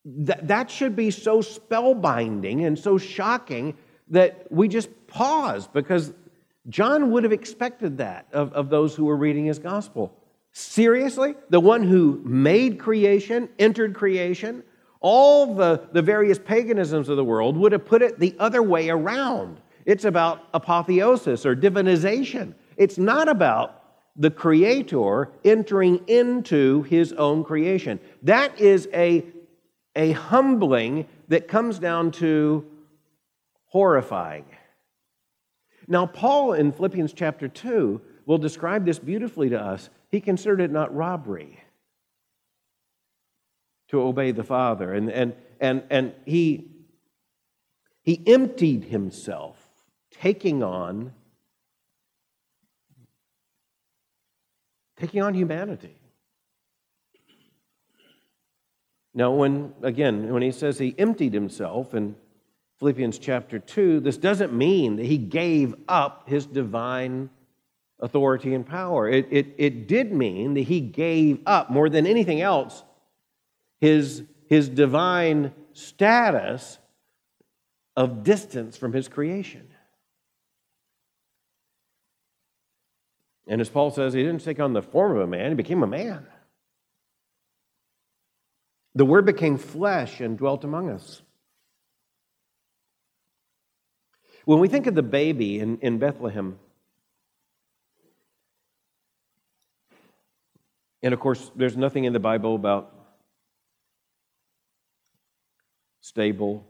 that, 0.05 0.47
that 0.47 0.71
should 0.71 0.95
be 0.95 1.11
so 1.11 1.39
spellbinding 1.39 2.65
and 2.65 2.77
so 2.77 2.97
shocking 2.97 3.77
that 4.09 4.51
we 4.51 4.67
just 4.67 4.89
pause 5.07 5.67
because 5.67 6.11
John 6.69 7.11
would 7.11 7.23
have 7.23 7.31
expected 7.31 7.97
that 7.99 8.27
of, 8.33 8.53
of 8.53 8.69
those 8.69 8.95
who 8.95 9.05
were 9.05 9.15
reading 9.15 9.45
his 9.45 9.59
gospel. 9.59 10.15
Seriously? 10.51 11.35
The 11.49 11.59
one 11.59 11.83
who 11.83 12.21
made 12.25 12.79
creation, 12.79 13.49
entered 13.57 13.95
creation, 13.95 14.63
all 15.01 15.55
the, 15.55 15.87
the 15.91 16.01
various 16.01 16.39
paganisms 16.39 17.09
of 17.09 17.17
the 17.17 17.23
world 17.23 17.57
would 17.57 17.71
have 17.71 17.85
put 17.85 18.01
it 18.01 18.19
the 18.19 18.35
other 18.39 18.61
way 18.61 18.89
around. 18.89 19.59
It's 19.85 20.05
about 20.05 20.47
apotheosis 20.53 21.45
or 21.45 21.55
divinization. 21.55 22.53
It's 22.77 22.99
not 22.99 23.27
about 23.27 23.81
the 24.15 24.29
creator 24.29 25.29
entering 25.43 26.01
into 26.07 26.83
his 26.83 27.13
own 27.13 27.43
creation. 27.43 27.99
That 28.21 28.59
is 28.59 28.87
a, 28.93 29.25
a 29.95 30.11
humbling 30.11 31.07
that 31.29 31.47
comes 31.47 31.79
down 31.79 32.11
to 32.11 32.65
horrifying. 33.65 34.45
Now, 35.87 36.05
Paul 36.05 36.53
in 36.53 36.71
Philippians 36.71 37.13
chapter 37.13 37.47
2 37.47 38.01
will 38.27 38.37
describe 38.37 38.85
this 38.85 38.99
beautifully 38.99 39.49
to 39.49 39.59
us. 39.59 39.89
He 40.09 40.21
considered 40.21 40.61
it 40.61 40.71
not 40.71 40.95
robbery 40.95 41.60
to 43.91 44.01
obey 44.01 44.31
the 44.31 44.43
Father. 44.43 44.93
And, 44.93 45.11
and, 45.11 45.35
and, 45.59 45.83
and 45.89 46.13
he, 46.25 46.71
he 48.03 48.23
emptied 48.25 48.85
himself, 48.85 49.57
taking 50.11 50.63
on, 50.63 51.13
taking 54.97 55.21
on 55.21 55.33
humanity. 55.33 55.97
Now, 59.13 59.31
when, 59.31 59.73
again, 59.83 60.31
when 60.31 60.41
he 60.41 60.53
says 60.53 60.79
he 60.79 60.95
emptied 60.97 61.33
himself 61.33 61.93
in 61.93 62.15
Philippians 62.79 63.19
chapter 63.19 63.59
2, 63.59 63.99
this 63.99 64.17
doesn't 64.17 64.53
mean 64.53 64.95
that 64.95 65.05
he 65.05 65.17
gave 65.17 65.75
up 65.89 66.29
his 66.29 66.45
divine 66.45 67.29
authority 67.99 68.53
and 68.53 68.65
power. 68.65 69.09
It, 69.09 69.27
it, 69.29 69.53
it 69.57 69.87
did 69.89 70.13
mean 70.13 70.53
that 70.53 70.61
he 70.61 70.79
gave 70.79 71.39
up, 71.45 71.69
more 71.69 71.89
than 71.89 72.07
anything 72.07 72.39
else, 72.39 72.83
his, 73.81 74.23
his 74.47 74.69
divine 74.69 75.51
status 75.73 76.77
of 77.97 78.23
distance 78.23 78.77
from 78.77 78.93
his 78.93 79.07
creation. 79.07 79.67
And 83.47 83.59
as 83.59 83.69
Paul 83.69 83.89
says, 83.91 84.13
he 84.13 84.21
didn't 84.23 84.43
take 84.43 84.59
on 84.59 84.73
the 84.73 84.83
form 84.83 85.17
of 85.17 85.23
a 85.23 85.27
man, 85.27 85.49
he 85.49 85.55
became 85.55 85.83
a 85.83 85.87
man. 85.87 86.25
The 88.93 89.05
Word 89.05 89.25
became 89.25 89.57
flesh 89.57 90.19
and 90.21 90.37
dwelt 90.37 90.63
among 90.63 90.89
us. 90.89 91.21
When 94.45 94.59
we 94.59 94.67
think 94.67 94.87
of 94.87 94.95
the 94.95 95.03
baby 95.03 95.59
in, 95.59 95.79
in 95.79 95.97
Bethlehem, 95.97 96.59
and 101.01 101.13
of 101.13 101.19
course, 101.19 101.51
there's 101.55 101.77
nothing 101.77 102.03
in 102.03 102.13
the 102.13 102.19
Bible 102.19 102.55
about 102.55 103.00
stable, 106.01 106.65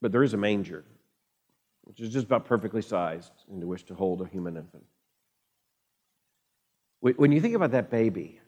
but 0.00 0.12
there 0.12 0.22
is 0.22 0.32
a 0.32 0.38
manger, 0.38 0.84
which 1.82 2.00
is 2.00 2.10
just 2.10 2.26
about 2.26 2.46
perfectly 2.46 2.82
sized 2.82 3.32
into 3.52 3.66
which 3.66 3.84
to 3.86 3.94
hold 3.94 4.22
a 4.22 4.26
human 4.26 4.56
infant. 4.56 4.84
When 7.00 7.32
you 7.32 7.40
think 7.40 7.54
about 7.54 7.72
that 7.72 7.90
baby, 7.90 8.40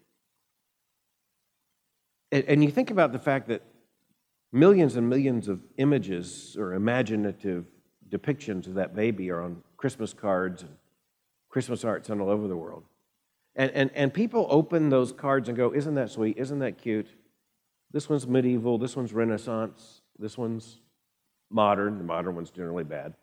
and 2.33 2.65
you 2.65 2.71
think 2.71 2.91
about 2.91 3.13
the 3.13 3.19
fact 3.19 3.49
that 3.49 3.63
millions 4.51 4.97
and 4.97 5.09
millions 5.09 5.49
of 5.49 5.61
images 5.77 6.57
or 6.59 6.73
imaginative 6.73 7.67
depictions 8.09 8.67
of 8.67 8.75
that 8.75 8.95
baby 8.95 9.31
are 9.31 9.43
on 9.43 9.63
Christmas 9.77 10.15
cards 10.15 10.63
and 10.63 10.71
Christmas 11.51 11.85
arts 11.85 12.09
all 12.11 12.31
over 12.31 12.49
the 12.49 12.57
world. 12.57 12.85
And, 13.55 13.71
and, 13.73 13.91
and 13.95 14.13
people 14.13 14.47
open 14.51 14.91
those 14.91 15.13
cards 15.13 15.49
and 15.49 15.57
go, 15.57 15.75
Isn't 15.75 15.95
that 15.95 16.11
sweet? 16.11 16.37
Isn't 16.37 16.59
that 16.61 16.79
cute? 16.79 17.09
This 17.97 18.11
one's 18.11 18.27
medieval. 18.27 18.77
This 18.77 18.95
one's 18.95 19.15
Renaissance. 19.15 20.03
This 20.19 20.37
one's 20.37 20.81
modern. 21.49 21.97
The 21.97 22.05
modern 22.05 22.35
one's 22.35 22.51
generally 22.51 22.85
bad. 22.85 23.15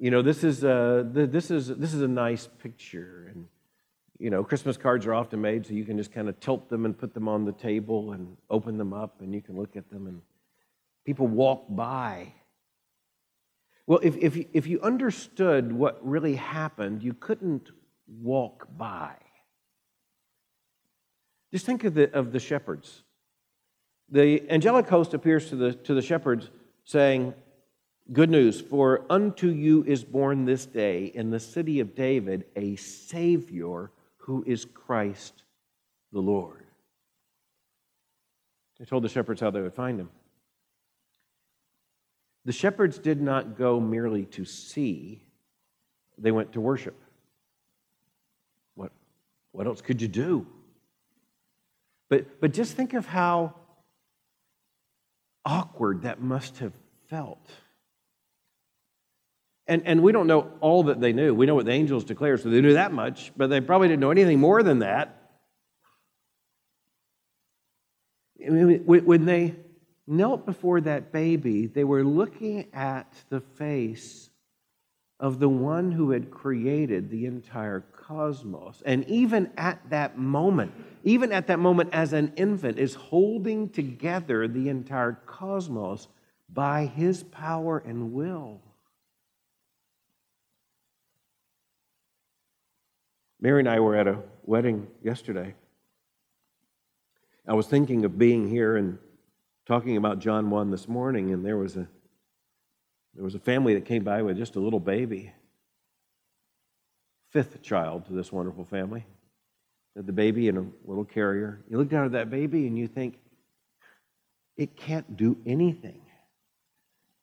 You 0.00 0.10
know, 0.10 0.20
this 0.20 0.42
is 0.42 0.64
a, 0.64 1.06
this 1.08 1.52
is, 1.52 1.68
this 1.68 1.94
is 1.94 2.02
a 2.02 2.08
nice 2.08 2.48
picture. 2.60 3.30
And, 3.32 3.46
you 4.18 4.30
know, 4.30 4.42
Christmas 4.42 4.76
cards 4.76 5.06
are 5.06 5.14
often 5.14 5.40
made 5.40 5.64
so 5.64 5.74
you 5.74 5.84
can 5.84 5.96
just 5.96 6.10
kind 6.10 6.28
of 6.28 6.40
tilt 6.40 6.68
them 6.68 6.86
and 6.86 6.98
put 6.98 7.14
them 7.14 7.28
on 7.28 7.44
the 7.44 7.52
table 7.52 8.10
and 8.10 8.36
open 8.50 8.78
them 8.78 8.92
up 8.92 9.20
and 9.20 9.32
you 9.32 9.40
can 9.40 9.56
look 9.56 9.76
at 9.76 9.88
them 9.88 10.08
and 10.08 10.20
people 11.04 11.28
walk 11.28 11.66
by 11.70 12.32
well, 13.86 14.00
if, 14.02 14.16
if, 14.16 14.36
if 14.52 14.66
you 14.66 14.80
understood 14.80 15.72
what 15.72 16.04
really 16.04 16.34
happened, 16.34 17.04
you 17.04 17.14
couldn't 17.14 17.70
walk 18.20 18.66
by. 18.76 19.14
Just 21.56 21.64
think 21.64 21.84
of 21.84 21.94
the, 21.94 22.12
of 22.12 22.32
the 22.32 22.38
shepherds. 22.38 23.02
The 24.10 24.42
angelic 24.50 24.88
host 24.88 25.14
appears 25.14 25.48
to 25.48 25.56
the, 25.56 25.72
to 25.72 25.94
the 25.94 26.02
shepherds 26.02 26.50
saying, 26.84 27.32
Good 28.12 28.28
news, 28.28 28.60
for 28.60 29.06
unto 29.08 29.48
you 29.48 29.82
is 29.84 30.04
born 30.04 30.44
this 30.44 30.66
day 30.66 31.06
in 31.06 31.30
the 31.30 31.40
city 31.40 31.80
of 31.80 31.94
David 31.94 32.44
a 32.56 32.76
Savior 32.76 33.90
who 34.18 34.44
is 34.46 34.66
Christ 34.66 35.44
the 36.12 36.20
Lord. 36.20 36.66
They 38.78 38.84
told 38.84 39.02
the 39.02 39.08
shepherds 39.08 39.40
how 39.40 39.50
they 39.50 39.62
would 39.62 39.72
find 39.72 39.98
him. 39.98 40.10
The 42.44 42.52
shepherds 42.52 42.98
did 42.98 43.22
not 43.22 43.56
go 43.56 43.80
merely 43.80 44.26
to 44.26 44.44
see, 44.44 45.22
they 46.18 46.32
went 46.32 46.52
to 46.52 46.60
worship. 46.60 47.00
What, 48.74 48.92
what 49.52 49.66
else 49.66 49.80
could 49.80 50.02
you 50.02 50.08
do? 50.08 50.46
But, 52.08 52.40
but 52.40 52.52
just 52.52 52.74
think 52.74 52.94
of 52.94 53.06
how 53.06 53.54
awkward 55.44 56.02
that 56.02 56.20
must 56.20 56.58
have 56.58 56.72
felt. 57.08 57.44
And, 59.66 59.82
and 59.84 60.02
we 60.02 60.12
don't 60.12 60.26
know 60.26 60.52
all 60.60 60.84
that 60.84 61.00
they 61.00 61.12
knew. 61.12 61.34
We 61.34 61.46
know 61.46 61.56
what 61.56 61.66
the 61.66 61.72
angels 61.72 62.04
declare, 62.04 62.36
so 62.36 62.48
they 62.48 62.60
knew 62.60 62.74
that 62.74 62.92
much, 62.92 63.32
but 63.36 63.48
they 63.48 63.60
probably 63.60 63.88
didn't 63.88 64.00
know 64.00 64.12
anything 64.12 64.38
more 64.38 64.62
than 64.62 64.80
that. 64.80 65.22
When 68.38 69.24
they 69.24 69.56
knelt 70.06 70.46
before 70.46 70.80
that 70.82 71.12
baby, 71.12 71.66
they 71.66 71.82
were 71.82 72.04
looking 72.04 72.68
at 72.72 73.12
the 73.28 73.40
face 73.40 74.30
of 75.18 75.40
the 75.40 75.48
one 75.48 75.90
who 75.90 76.10
had 76.10 76.30
created 76.30 77.10
the 77.10 77.26
entire 77.26 77.80
cosmos. 78.06 78.82
And 78.84 79.04
even 79.08 79.50
at 79.56 79.90
that 79.90 80.18
moment, 80.18 80.72
even 81.04 81.32
at 81.32 81.48
that 81.48 81.58
moment 81.58 81.90
as 81.92 82.12
an 82.12 82.32
infant, 82.36 82.78
is 82.78 82.94
holding 82.94 83.68
together 83.68 84.46
the 84.46 84.68
entire 84.68 85.20
cosmos 85.26 86.08
by 86.48 86.86
his 86.86 87.22
power 87.24 87.78
and 87.78 88.12
will. 88.12 88.60
Mary 93.40 93.60
and 93.60 93.68
I 93.68 93.80
were 93.80 93.96
at 93.96 94.06
a 94.06 94.18
wedding 94.44 94.86
yesterday. 95.02 95.54
I 97.46 97.54
was 97.54 97.66
thinking 97.66 98.04
of 98.04 98.18
being 98.18 98.48
here 98.48 98.76
and 98.76 98.98
talking 99.66 99.96
about 99.96 100.18
John 100.20 100.50
1 100.50 100.70
this 100.70 100.88
morning, 100.88 101.32
and 101.32 101.44
there 101.44 101.56
was 101.56 101.76
a 101.76 101.88
there 103.14 103.24
was 103.24 103.34
a 103.34 103.38
family 103.40 103.72
that 103.74 103.86
came 103.86 104.04
by 104.04 104.20
with 104.22 104.36
just 104.36 104.56
a 104.56 104.60
little 104.60 104.80
baby. 104.80 105.32
Fifth 107.36 107.60
child 107.60 108.06
to 108.06 108.14
this 108.14 108.32
wonderful 108.32 108.64
family. 108.64 109.04
The 109.94 110.10
baby 110.10 110.48
in 110.48 110.56
a 110.56 110.64
little 110.86 111.04
carrier. 111.04 111.60
You 111.68 111.76
look 111.76 111.90
down 111.90 112.06
at 112.06 112.12
that 112.12 112.30
baby 112.30 112.66
and 112.66 112.78
you 112.78 112.88
think, 112.88 113.18
it 114.56 114.74
can't 114.74 115.18
do 115.18 115.36
anything. 115.44 116.00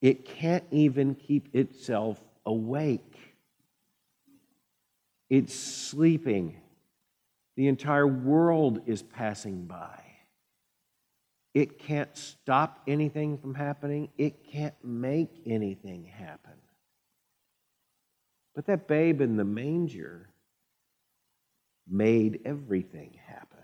It 0.04 0.24
can't 0.24 0.66
even 0.70 1.16
keep 1.16 1.56
itself 1.56 2.20
awake. 2.46 3.18
It's 5.32 5.56
sleeping. 5.56 6.58
The 7.56 7.68
entire 7.68 8.06
world 8.06 8.84
is 8.86 9.02
passing 9.02 9.66
by. 9.66 10.00
It 11.56 11.80
can't 11.80 12.16
stop 12.16 12.84
anything 12.88 13.40
from 13.40 13.56
happening. 13.56 14.10
It 14.20 14.46
can't 14.46 14.76
make 14.84 15.42
anything 15.48 16.06
happen. 16.06 16.54
But 18.56 18.68
that 18.68 18.88
babe 18.88 19.22
in 19.22 19.38
the 19.38 19.44
manger 19.44 20.30
made 21.88 22.40
everything 22.46 23.18
happen. 23.26 23.60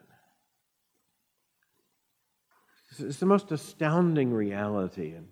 It's 2.99 3.19
the 3.19 3.25
most 3.25 3.51
astounding 3.51 4.33
reality. 4.33 5.13
And 5.13 5.27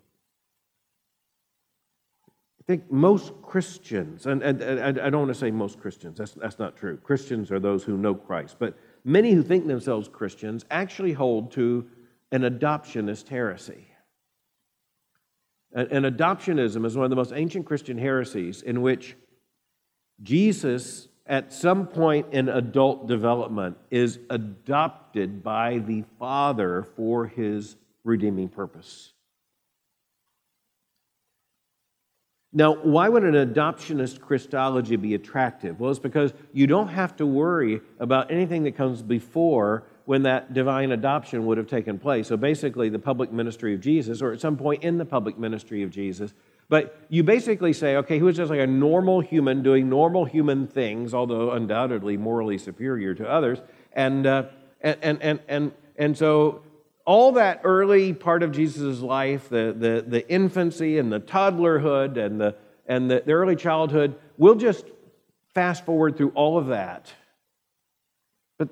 I 2.60 2.64
think 2.66 2.90
most 2.90 3.32
Christians, 3.42 4.26
and, 4.26 4.42
and, 4.42 4.62
and 4.62 5.00
I 5.00 5.10
don't 5.10 5.22
want 5.22 5.34
to 5.34 5.38
say 5.38 5.50
most 5.50 5.80
Christians, 5.80 6.18
that's, 6.18 6.32
that's 6.32 6.58
not 6.58 6.76
true. 6.76 6.96
Christians 6.96 7.50
are 7.50 7.58
those 7.58 7.82
who 7.82 7.96
know 7.96 8.14
Christ. 8.14 8.56
But 8.58 8.78
many 9.04 9.32
who 9.32 9.42
think 9.42 9.66
themselves 9.66 10.08
Christians 10.08 10.64
actually 10.70 11.12
hold 11.12 11.50
to 11.52 11.86
an 12.30 12.42
adoptionist 12.42 13.28
heresy. 13.28 13.88
An 15.72 16.04
adoptionism 16.04 16.86
is 16.86 16.96
one 16.96 17.04
of 17.04 17.10
the 17.10 17.16
most 17.16 17.32
ancient 17.34 17.66
Christian 17.66 17.98
heresies 17.98 18.62
in 18.62 18.80
which 18.80 19.16
Jesus, 20.22 21.08
at 21.26 21.52
some 21.52 21.86
point 21.86 22.26
in 22.32 22.48
adult 22.48 23.06
development, 23.06 23.76
is 23.90 24.18
adopted 24.30 25.42
by 25.42 25.78
the 25.78 26.04
Father 26.18 26.82
for 26.96 27.26
his 27.26 27.76
redeeming 28.04 28.48
purpose. 28.48 29.12
Now, 32.52 32.74
why 32.76 33.10
would 33.10 33.24
an 33.24 33.34
adoptionist 33.34 34.20
Christology 34.20 34.96
be 34.96 35.14
attractive? 35.14 35.78
Well, 35.78 35.90
it's 35.90 36.00
because 36.00 36.32
you 36.52 36.66
don't 36.66 36.88
have 36.88 37.14
to 37.16 37.26
worry 37.26 37.82
about 38.00 38.30
anything 38.30 38.62
that 38.62 38.74
comes 38.74 39.02
before 39.02 39.84
when 40.06 40.22
that 40.22 40.54
divine 40.54 40.92
adoption 40.92 41.44
would 41.44 41.58
have 41.58 41.66
taken 41.66 41.98
place. 41.98 42.26
So 42.26 42.38
basically, 42.38 42.88
the 42.88 42.98
public 42.98 43.30
ministry 43.30 43.74
of 43.74 43.80
Jesus, 43.80 44.22
or 44.22 44.32
at 44.32 44.40
some 44.40 44.56
point 44.56 44.82
in 44.82 44.96
the 44.96 45.04
public 45.04 45.38
ministry 45.38 45.82
of 45.82 45.90
Jesus. 45.90 46.32
But 46.68 46.98
you 47.08 47.22
basically 47.22 47.72
say, 47.72 47.96
okay, 47.96 48.18
who 48.18 48.28
is 48.28 48.36
just 48.36 48.50
like 48.50 48.60
a 48.60 48.66
normal 48.66 49.20
human 49.20 49.62
doing 49.62 49.88
normal 49.88 50.26
human 50.26 50.66
things, 50.66 51.14
although 51.14 51.52
undoubtedly 51.52 52.16
morally 52.16 52.58
superior 52.58 53.14
to 53.14 53.28
others. 53.28 53.58
And, 53.92 54.26
uh, 54.26 54.44
and, 54.80 54.98
and, 55.02 55.22
and, 55.22 55.40
and, 55.48 55.72
and 55.96 56.18
so 56.18 56.62
all 57.06 57.32
that 57.32 57.62
early 57.64 58.12
part 58.12 58.42
of 58.42 58.52
Jesus' 58.52 59.00
life, 59.00 59.48
the, 59.48 59.74
the, 59.76 60.04
the 60.06 60.28
infancy 60.30 60.98
and 60.98 61.10
the 61.10 61.20
toddlerhood 61.20 62.18
and, 62.18 62.38
the, 62.38 62.54
and 62.86 63.10
the, 63.10 63.22
the 63.24 63.32
early 63.32 63.56
childhood, 63.56 64.14
we'll 64.36 64.54
just 64.54 64.84
fast 65.54 65.86
forward 65.86 66.16
through 66.18 66.30
all 66.34 66.58
of 66.58 66.66
that 66.66 67.10
But 68.58 68.68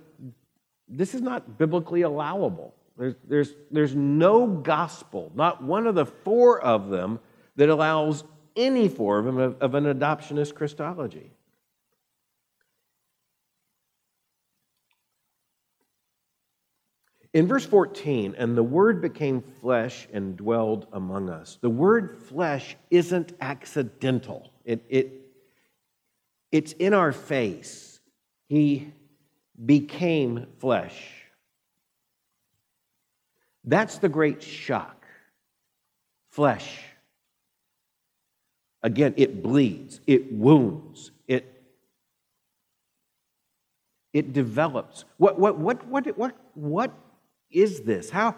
this 0.86 1.14
is 1.14 1.22
not 1.22 1.57
biblically 1.57 2.03
allowable. 2.03 2.74
There's, 2.99 3.14
there's, 3.26 3.55
there's 3.70 3.94
no 3.94 4.47
gospel, 4.47 5.32
not 5.34 5.62
one 5.62 5.86
of 5.86 5.94
the 5.94 6.07
four 6.07 6.61
of 6.61 6.90
them, 6.90 7.20
that 7.57 7.69
allows 7.69 8.25
any 8.55 8.89
form 8.89 9.39
of, 9.39 9.61
of 9.61 9.75
an 9.75 9.85
adoptionist 9.85 10.55
Christology. 10.55 11.33
In 17.37 17.47
verse 17.47 17.67
14, 17.67 18.35
and 18.39 18.57
the 18.57 18.63
Word 18.63 19.03
became 19.03 19.43
flesh 19.61 20.09
and 20.11 20.39
dwelled 20.39 20.87
among 20.93 21.29
us. 21.29 21.59
The 21.61 21.69
word 21.69 22.17
flesh 22.17 22.77
isn't 22.91 23.35
accidental, 23.43 24.51
it, 24.65 24.83
it, 24.89 25.13
it's 26.51 26.73
in 26.73 26.95
our 26.95 27.13
face. 27.13 28.01
He 28.49 28.93
became 29.65 30.47
flesh. 30.61 30.97
That's 33.65 33.99
the 33.99 34.09
great 34.09 34.43
shock. 34.43 35.05
Flesh. 36.31 36.79
Again, 38.87 39.14
it 39.16 39.43
bleeds, 39.43 40.01
it 40.07 40.32
wounds, 40.32 41.11
it, 41.26 41.45
it 44.12 44.32
develops. 44.32 45.05
What, 45.16 45.41
what, 45.41 45.59
what, 45.59 45.84
what, 45.89 46.16
what, 46.16 46.37
what 46.55 46.93
is 47.51 47.80
this? 47.80 48.11
How, 48.11 48.37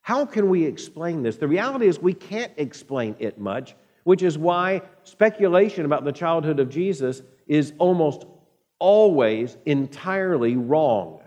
How 0.00 0.26
can 0.26 0.48
we 0.48 0.64
explain 0.64 1.22
this? 1.22 1.36
The 1.36 1.46
reality 1.46 1.86
is 1.86 2.00
we 2.00 2.14
can't 2.14 2.52
explain 2.56 3.14
it 3.20 3.38
much, 3.38 3.76
which 4.02 4.22
is 4.22 4.36
why 4.36 4.82
speculation 5.04 5.84
about 5.84 6.04
the 6.04 6.12
childhood 6.12 6.58
of 6.58 6.68
Jesus 6.68 7.22
is 7.46 7.72
almost 7.78 8.24
always 8.80 9.56
entirely 9.66 10.56
wrong. 10.56 11.20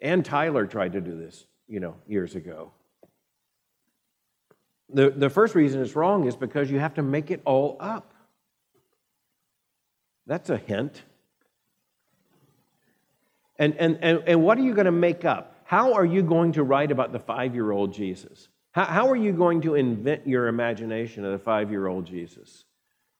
Ann 0.00 0.22
Tyler 0.22 0.66
tried 0.66 0.92
to 0.92 1.00
do 1.00 1.16
this, 1.16 1.46
you 1.66 1.80
know, 1.80 1.96
years 2.06 2.36
ago. 2.36 2.70
The, 4.92 5.10
the 5.10 5.30
first 5.30 5.54
reason 5.54 5.80
it's 5.80 5.96
wrong 5.96 6.26
is 6.26 6.36
because 6.36 6.70
you 6.70 6.78
have 6.78 6.94
to 6.94 7.02
make 7.02 7.30
it 7.30 7.40
all 7.44 7.76
up. 7.80 8.12
That's 10.26 10.50
a 10.50 10.56
hint. 10.56 11.02
And, 13.58 13.74
and, 13.76 13.98
and, 14.02 14.22
and 14.26 14.42
what 14.42 14.58
are 14.58 14.62
you 14.62 14.74
going 14.74 14.86
to 14.86 14.92
make 14.92 15.24
up? 15.24 15.56
How 15.64 15.94
are 15.94 16.04
you 16.04 16.22
going 16.22 16.52
to 16.52 16.62
write 16.62 16.90
about 16.90 17.12
the 17.12 17.18
five 17.18 17.54
year 17.54 17.70
old 17.70 17.92
Jesus? 17.92 18.48
How, 18.72 18.84
how 18.84 19.10
are 19.10 19.16
you 19.16 19.32
going 19.32 19.60
to 19.62 19.74
invent 19.74 20.26
your 20.26 20.48
imagination 20.48 21.24
of 21.24 21.32
the 21.32 21.38
five 21.38 21.70
year 21.70 21.86
old 21.86 22.06
Jesus? 22.06 22.64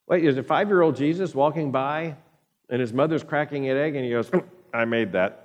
Wait, 0.08 0.24
is 0.24 0.36
a 0.36 0.42
five 0.42 0.68
year 0.68 0.82
old 0.82 0.96
Jesus 0.96 1.34
walking 1.34 1.70
by 1.70 2.16
and 2.68 2.80
his 2.80 2.92
mother's 2.92 3.22
cracking 3.22 3.68
an 3.68 3.76
egg 3.76 3.94
and 3.96 4.04
he 4.04 4.10
goes, 4.10 4.30
mm, 4.30 4.44
I 4.74 4.84
made 4.84 5.12
that. 5.12 5.41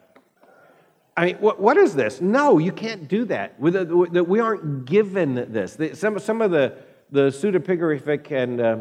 I 1.18 1.26
mean, 1.26 1.38
what, 1.38 1.60
what 1.60 1.78
is 1.78 1.96
this? 1.96 2.22
No, 2.22 2.60
you 2.60 2.72
can't 2.72 3.08
do 3.08 3.26
that. 3.26 3.60
We 3.60 4.40
aren't 4.40 4.86
given 4.86 5.52
this. 5.52 5.76
Some, 6.00 6.20
some 6.20 6.44
of 6.44 6.52
the, 6.52 6.76
the 7.10 7.30
pseudepigraphic 7.30 8.32
and 8.32 8.62
uh, 8.62 8.78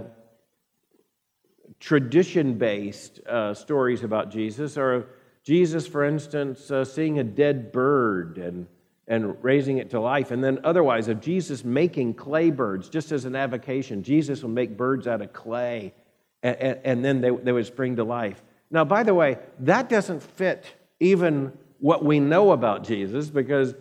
tradition 1.80 2.58
based 2.58 3.20
uh, 3.26 3.54
stories 3.54 4.04
about 4.04 4.30
Jesus 4.30 4.76
are 4.76 5.06
Jesus, 5.44 5.86
for 5.86 6.04
instance, 6.04 6.70
uh, 6.70 6.84
seeing 6.84 7.20
a 7.20 7.24
dead 7.24 7.72
bird 7.72 8.36
and, 8.36 8.66
and 9.08 9.42
raising 9.42 9.78
it 9.78 9.88
to 9.90 10.00
life, 10.00 10.30
and 10.30 10.44
then 10.44 10.58
otherwise 10.62 11.08
of 11.08 11.22
Jesus 11.22 11.64
making 11.64 12.14
clay 12.14 12.50
birds 12.50 12.90
just 12.90 13.12
as 13.12 13.24
an 13.24 13.34
avocation. 13.34 14.02
Jesus 14.02 14.42
will 14.42 14.50
make 14.50 14.76
birds 14.76 15.06
out 15.06 15.22
of 15.22 15.32
clay, 15.32 15.94
and, 16.42 16.56
and, 16.56 16.80
and 16.84 17.04
then 17.04 17.20
they, 17.22 17.30
they 17.30 17.52
would 17.52 17.64
spring 17.64 17.96
to 17.96 18.04
life. 18.04 18.42
Now, 18.70 18.84
by 18.84 19.04
the 19.04 19.14
way, 19.14 19.38
that 19.60 19.88
doesn't 19.88 20.22
fit 20.22 20.66
even 21.00 21.52
what 21.78 22.04
we 22.04 22.20
know 22.20 22.52
about 22.52 22.84
Jesus 22.84 23.28
because 23.28 23.74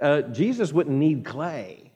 uh, 0.00 0.22
Jesus 0.22 0.72
wouldn't 0.72 0.96
need 0.96 1.24
clay. 1.24 1.92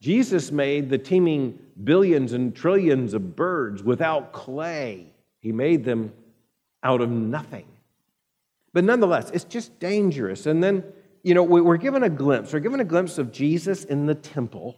Jesus 0.00 0.52
made 0.52 0.88
the 0.88 0.98
teeming 0.98 1.58
billions 1.82 2.32
and 2.32 2.54
trillions 2.54 3.14
of 3.14 3.34
birds 3.34 3.82
without 3.82 4.32
clay. 4.32 5.12
He 5.40 5.52
made 5.52 5.84
them 5.84 6.12
out 6.82 7.00
of 7.00 7.10
nothing. 7.10 7.66
But 8.72 8.84
nonetheless, 8.84 9.30
it's 9.30 9.44
just 9.44 9.78
dangerous. 9.80 10.46
And 10.46 10.62
then, 10.62 10.84
you 11.22 11.34
know, 11.34 11.42
we're 11.42 11.76
given 11.78 12.02
a 12.02 12.08
glimpse. 12.08 12.52
We're 12.52 12.60
given 12.60 12.80
a 12.80 12.84
glimpse 12.84 13.18
of 13.18 13.32
Jesus 13.32 13.84
in 13.84 14.06
the 14.06 14.14
temple. 14.14 14.76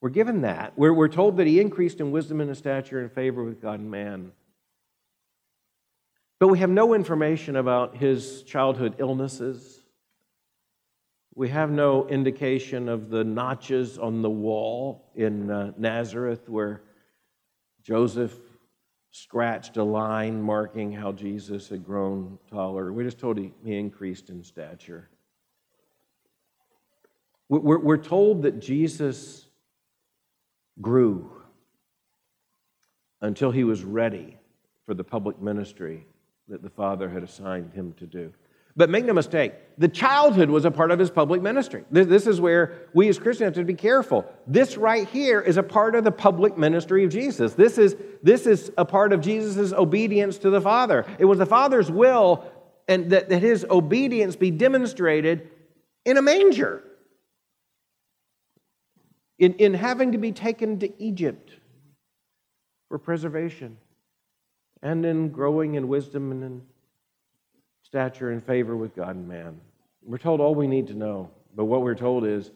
We're 0.00 0.10
given 0.10 0.42
that. 0.42 0.78
We're, 0.78 0.92
we're 0.92 1.08
told 1.08 1.36
that 1.38 1.46
he 1.46 1.60
increased 1.60 2.00
in 2.00 2.12
wisdom 2.12 2.40
and 2.40 2.48
in 2.48 2.56
stature 2.56 3.00
and 3.00 3.10
favor 3.10 3.42
with 3.42 3.60
God 3.60 3.80
and 3.80 3.90
man. 3.90 4.32
But 6.40 6.48
we 6.48 6.60
have 6.60 6.70
no 6.70 6.94
information 6.94 7.56
about 7.56 7.96
his 7.96 8.42
childhood 8.44 8.94
illnesses. 8.98 9.82
We 11.34 11.48
have 11.48 11.70
no 11.70 12.06
indication 12.08 12.88
of 12.88 13.10
the 13.10 13.24
notches 13.24 13.98
on 13.98 14.22
the 14.22 14.30
wall 14.30 15.10
in 15.16 15.50
uh, 15.50 15.72
Nazareth 15.76 16.48
where 16.48 16.82
Joseph 17.82 18.34
scratched 19.10 19.76
a 19.78 19.82
line 19.82 20.40
marking 20.40 20.92
how 20.92 21.10
Jesus 21.10 21.68
had 21.68 21.84
grown 21.84 22.38
taller. 22.48 22.92
We're 22.92 23.04
just 23.04 23.18
told 23.18 23.36
he, 23.38 23.52
he 23.64 23.76
increased 23.76 24.30
in 24.30 24.44
stature. 24.44 25.08
We're, 27.48 27.78
we're 27.78 27.96
told 27.96 28.42
that 28.42 28.60
Jesus 28.60 29.46
grew 30.80 31.32
until 33.20 33.50
he 33.50 33.64
was 33.64 33.82
ready 33.82 34.36
for 34.86 34.94
the 34.94 35.02
public 35.02 35.40
ministry 35.40 36.06
that 36.48 36.62
the 36.62 36.70
Father 36.70 37.08
had 37.08 37.22
assigned 37.22 37.72
him 37.74 37.94
to 37.98 38.06
do. 38.06 38.32
But 38.76 38.90
make 38.90 39.04
no 39.04 39.12
mistake, 39.12 39.54
the 39.76 39.88
childhood 39.88 40.50
was 40.50 40.64
a 40.64 40.70
part 40.70 40.92
of 40.92 41.00
his 41.00 41.10
public 41.10 41.42
ministry. 41.42 41.84
This 41.90 42.28
is 42.28 42.40
where 42.40 42.88
we 42.94 43.08
as 43.08 43.18
Christians 43.18 43.56
have 43.56 43.66
to 43.66 43.72
be 43.72 43.74
careful. 43.74 44.24
This 44.46 44.76
right 44.76 45.08
here 45.08 45.40
is 45.40 45.56
a 45.56 45.64
part 45.64 45.96
of 45.96 46.04
the 46.04 46.12
public 46.12 46.56
ministry 46.56 47.04
of 47.04 47.10
Jesus. 47.10 47.54
This 47.54 47.76
is, 47.76 47.96
this 48.22 48.46
is 48.46 48.70
a 48.78 48.84
part 48.84 49.12
of 49.12 49.20
Jesus' 49.20 49.72
obedience 49.72 50.38
to 50.38 50.50
the 50.50 50.60
Father. 50.60 51.04
It 51.18 51.24
was 51.24 51.38
the 51.38 51.46
Father's 51.46 51.90
will 51.90 52.44
and 52.86 53.10
that, 53.10 53.28
that 53.30 53.42
his 53.42 53.66
obedience 53.68 54.36
be 54.36 54.52
demonstrated 54.52 55.50
in 56.04 56.16
a 56.16 56.22
manger, 56.22 56.84
in, 59.40 59.54
in 59.54 59.74
having 59.74 60.12
to 60.12 60.18
be 60.18 60.30
taken 60.30 60.78
to 60.78 61.02
Egypt 61.02 61.50
for 62.88 62.98
preservation 62.98 63.76
and 64.82 65.04
in 65.04 65.30
growing 65.30 65.74
in 65.74 65.88
wisdom 65.88 66.30
and 66.32 66.44
in 66.44 66.62
stature 67.82 68.30
and 68.30 68.44
favor 68.44 68.76
with 68.76 68.94
God 68.94 69.16
and 69.16 69.26
man. 69.26 69.60
We're 70.02 70.18
told 70.18 70.40
all 70.40 70.54
we 70.54 70.66
need 70.66 70.88
to 70.88 70.94
know, 70.94 71.30
but 71.54 71.64
what 71.64 71.82
we're 71.82 71.94
told 71.94 72.24
is 72.24 72.50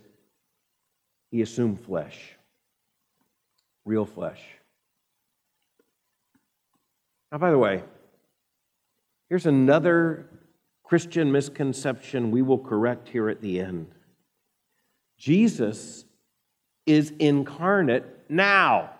he 1.30 1.42
assumed 1.42 1.80
flesh, 1.80 2.36
real 3.84 4.04
flesh. 4.04 4.40
Now, 7.30 7.38
by 7.38 7.50
the 7.50 7.58
way, 7.58 7.82
here's 9.28 9.46
another 9.46 10.26
Christian 10.84 11.32
misconception 11.32 12.30
we 12.30 12.42
will 12.42 12.58
correct 12.58 13.08
here 13.08 13.30
at 13.30 13.40
the 13.40 13.60
end. 13.60 13.86
Jesus 15.16 16.04
is 16.84 17.12
incarnate 17.18 18.04
now. 18.28 18.90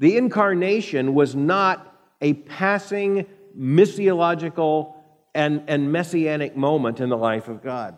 The 0.00 0.16
incarnation 0.16 1.14
was 1.14 1.36
not 1.36 1.94
a 2.22 2.32
passing 2.32 3.26
missiological 3.56 4.94
and, 5.34 5.62
and 5.68 5.92
messianic 5.92 6.56
moment 6.56 7.00
in 7.00 7.10
the 7.10 7.16
life 7.16 7.48
of 7.48 7.62
God. 7.62 7.96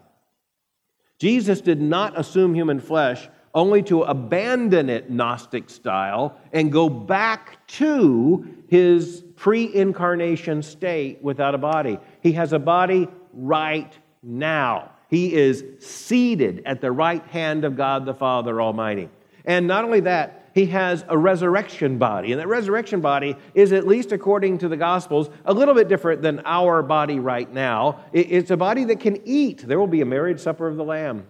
Jesus 1.19 1.61
did 1.61 1.81
not 1.81 2.19
assume 2.19 2.55
human 2.55 2.81
flesh 2.81 3.29
only 3.55 3.83
to 3.85 4.03
abandon 4.03 4.91
it 4.91 5.11
Gnostic 5.11 5.71
style 5.71 6.37
and 6.53 6.73
go 6.73 6.89
back 6.89 7.65
to 7.69 8.53
his 8.69 9.23
pre 9.37 9.73
incarnation 9.73 10.63
state 10.63 11.23
without 11.23 11.55
a 11.55 11.59
body. 11.59 12.01
He 12.21 12.33
has 12.33 12.53
a 12.53 12.59
body 12.59 13.07
right 13.33 13.97
now. 14.25 14.91
He 15.09 15.35
is 15.35 15.65
seated 15.79 16.63
at 16.67 16.81
the 16.81 16.91
right 16.91 17.25
hand 17.27 17.65
of 17.65 17.77
God 17.77 18.07
the 18.07 18.15
Father 18.15 18.61
Almighty. 18.61 19.09
And 19.45 19.69
not 19.69 19.85
only 19.85 20.01
that, 20.01 20.42
he 20.55 20.67
has 20.67 21.05
a 21.09 21.17
resurrection 21.17 21.99
body. 21.99 22.33
And 22.33 22.41
that 22.41 22.49
resurrection 22.49 23.01
body 23.01 23.37
is, 23.55 23.73
at 23.73 23.87
least 23.87 24.13
according 24.13 24.59
to 24.59 24.69
the 24.69 24.77
Gospels, 24.77 25.31
a 25.45 25.53
little 25.53 25.75
bit 25.75 25.89
different 25.89 26.23
than 26.23 26.43
our 26.45 26.83
body 26.83 27.19
right 27.19 27.51
now. 27.53 28.05
It's 28.13 28.51
a 28.51 28.57
body 28.57 28.85
that 28.85 29.01
can 29.01 29.21
eat. 29.25 29.67
There 29.67 29.79
will 29.79 29.87
be 29.87 30.01
a 30.01 30.07
marriage 30.07 30.41
supper 30.41 30.69
of 30.69 30.77
the 30.77 30.85
Lamb. 30.85 31.27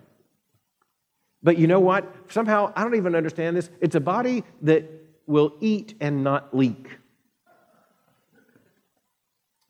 But 1.43 1.59
you 1.59 1.67
know 1.67 1.81
what? 1.81 2.13
Somehow, 2.29 2.73
I 2.77 2.83
don't 2.83 2.95
even 2.95 3.15
understand 3.15 3.57
this. 3.57 3.71
It's 3.81 3.97
a 3.97 4.01
body 4.01 4.45
that 4.63 4.89
will 5.27 5.55
eat 5.61 5.95
and 6.01 6.23
not 6.23 6.57
leak. 6.57 6.99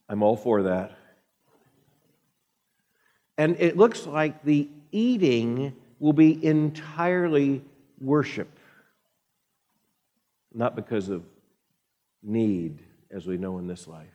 I'm 0.08 0.22
all 0.22 0.36
for 0.36 0.64
that. 0.64 0.98
And 3.38 3.56
it 3.58 3.76
looks 3.76 4.06
like 4.06 4.44
the 4.44 4.68
eating 4.90 5.74
will 5.98 6.12
be 6.12 6.44
entirely 6.44 7.64
worship 7.98 8.51
not 10.54 10.76
because 10.76 11.08
of 11.08 11.24
need, 12.22 12.78
as 13.10 13.26
we 13.26 13.36
know 13.36 13.58
in 13.58 13.66
this 13.66 13.86
life. 13.86 14.06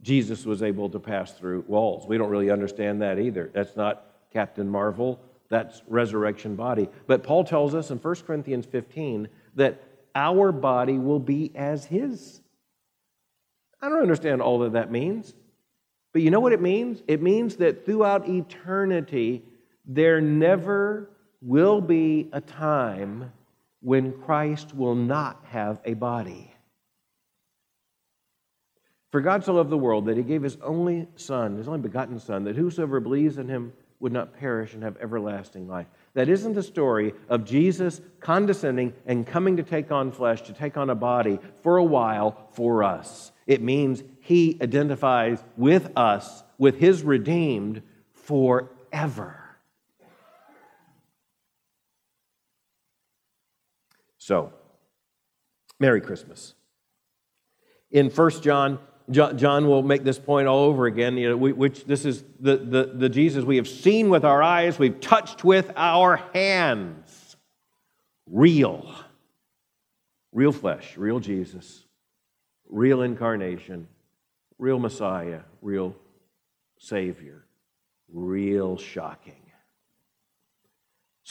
Jesus 0.00 0.44
was 0.44 0.62
able 0.62 0.90
to 0.90 0.98
pass 0.98 1.32
through 1.32 1.64
walls. 1.68 2.06
We 2.06 2.18
don't 2.18 2.30
really 2.30 2.50
understand 2.50 3.02
that 3.02 3.18
either. 3.18 3.50
That's 3.52 3.76
not 3.76 4.04
Captain 4.32 4.68
Marvel, 4.68 5.20
that's 5.48 5.82
resurrection 5.86 6.56
body. 6.56 6.88
But 7.06 7.22
Paul 7.22 7.44
tells 7.44 7.74
us 7.74 7.90
in 7.90 7.98
1 7.98 8.14
Corinthians 8.26 8.66
15 8.66 9.28
that 9.54 9.82
our 10.14 10.50
body 10.50 10.98
will 10.98 11.20
be 11.20 11.52
as 11.54 11.84
his. 11.84 12.40
I 13.80 13.88
don't 13.88 14.00
understand 14.00 14.42
all 14.42 14.60
that 14.60 14.72
that 14.72 14.90
means. 14.90 15.34
But 16.12 16.22
you 16.22 16.30
know 16.30 16.40
what 16.40 16.52
it 16.52 16.60
means? 16.60 17.02
It 17.06 17.22
means 17.22 17.56
that 17.56 17.84
throughout 17.86 18.28
eternity, 18.28 19.42
there 19.84 20.20
never 20.20 21.10
will 21.40 21.80
be 21.80 22.28
a 22.32 22.40
time 22.40 23.32
when 23.82 24.12
Christ 24.22 24.74
will 24.74 24.94
not 24.94 25.44
have 25.50 25.80
a 25.84 25.94
body. 25.94 26.54
For 29.10 29.20
God 29.20 29.44
so 29.44 29.52
loved 29.52 29.68
the 29.68 29.76
world 29.76 30.06
that 30.06 30.16
he 30.16 30.22
gave 30.22 30.42
his 30.42 30.56
only 30.62 31.06
Son, 31.16 31.58
his 31.58 31.68
only 31.68 31.80
begotten 31.80 32.18
Son, 32.18 32.44
that 32.44 32.56
whosoever 32.56 32.98
believes 32.98 33.36
in 33.36 33.48
him 33.48 33.74
would 34.00 34.12
not 34.12 34.32
perish 34.38 34.72
and 34.72 34.82
have 34.82 34.96
everlasting 35.00 35.68
life. 35.68 35.86
That 36.14 36.28
isn't 36.28 36.54
the 36.54 36.62
story 36.62 37.12
of 37.28 37.44
Jesus 37.44 38.00
condescending 38.20 38.94
and 39.06 39.26
coming 39.26 39.56
to 39.58 39.62
take 39.62 39.92
on 39.92 40.12
flesh, 40.12 40.42
to 40.42 40.52
take 40.52 40.76
on 40.76 40.90
a 40.90 40.94
body 40.94 41.38
for 41.62 41.76
a 41.76 41.84
while 41.84 42.48
for 42.52 42.82
us. 42.82 43.32
It 43.46 43.62
means 43.62 44.02
he 44.20 44.58
identifies 44.62 45.44
with 45.56 45.90
us, 45.96 46.42
with 46.58 46.78
his 46.78 47.02
redeemed, 47.02 47.82
forever. 48.14 49.41
So, 54.32 54.50
Merry 55.78 56.00
Christmas. 56.00 56.54
In 57.90 58.08
1 58.08 58.30
John, 58.40 58.78
John 59.10 59.68
will 59.68 59.82
make 59.82 60.04
this 60.04 60.18
point 60.18 60.48
all 60.48 60.60
over 60.60 60.86
again, 60.86 61.18
you 61.18 61.28
know, 61.28 61.36
which 61.36 61.84
this 61.84 62.06
is 62.06 62.24
the, 62.40 62.56
the, 62.56 62.92
the 62.94 63.08
Jesus 63.10 63.44
we 63.44 63.56
have 63.56 63.68
seen 63.68 64.08
with 64.08 64.24
our 64.24 64.42
eyes, 64.42 64.78
we've 64.78 64.98
touched 65.02 65.44
with 65.44 65.70
our 65.76 66.16
hands. 66.32 67.36
Real. 68.26 68.94
Real 70.32 70.52
flesh, 70.52 70.96
real 70.96 71.20
Jesus, 71.20 71.84
real 72.70 73.02
incarnation, 73.02 73.86
real 74.56 74.78
Messiah, 74.78 75.40
real 75.60 75.94
Savior, 76.78 77.44
real 78.08 78.78
shocking. 78.78 79.41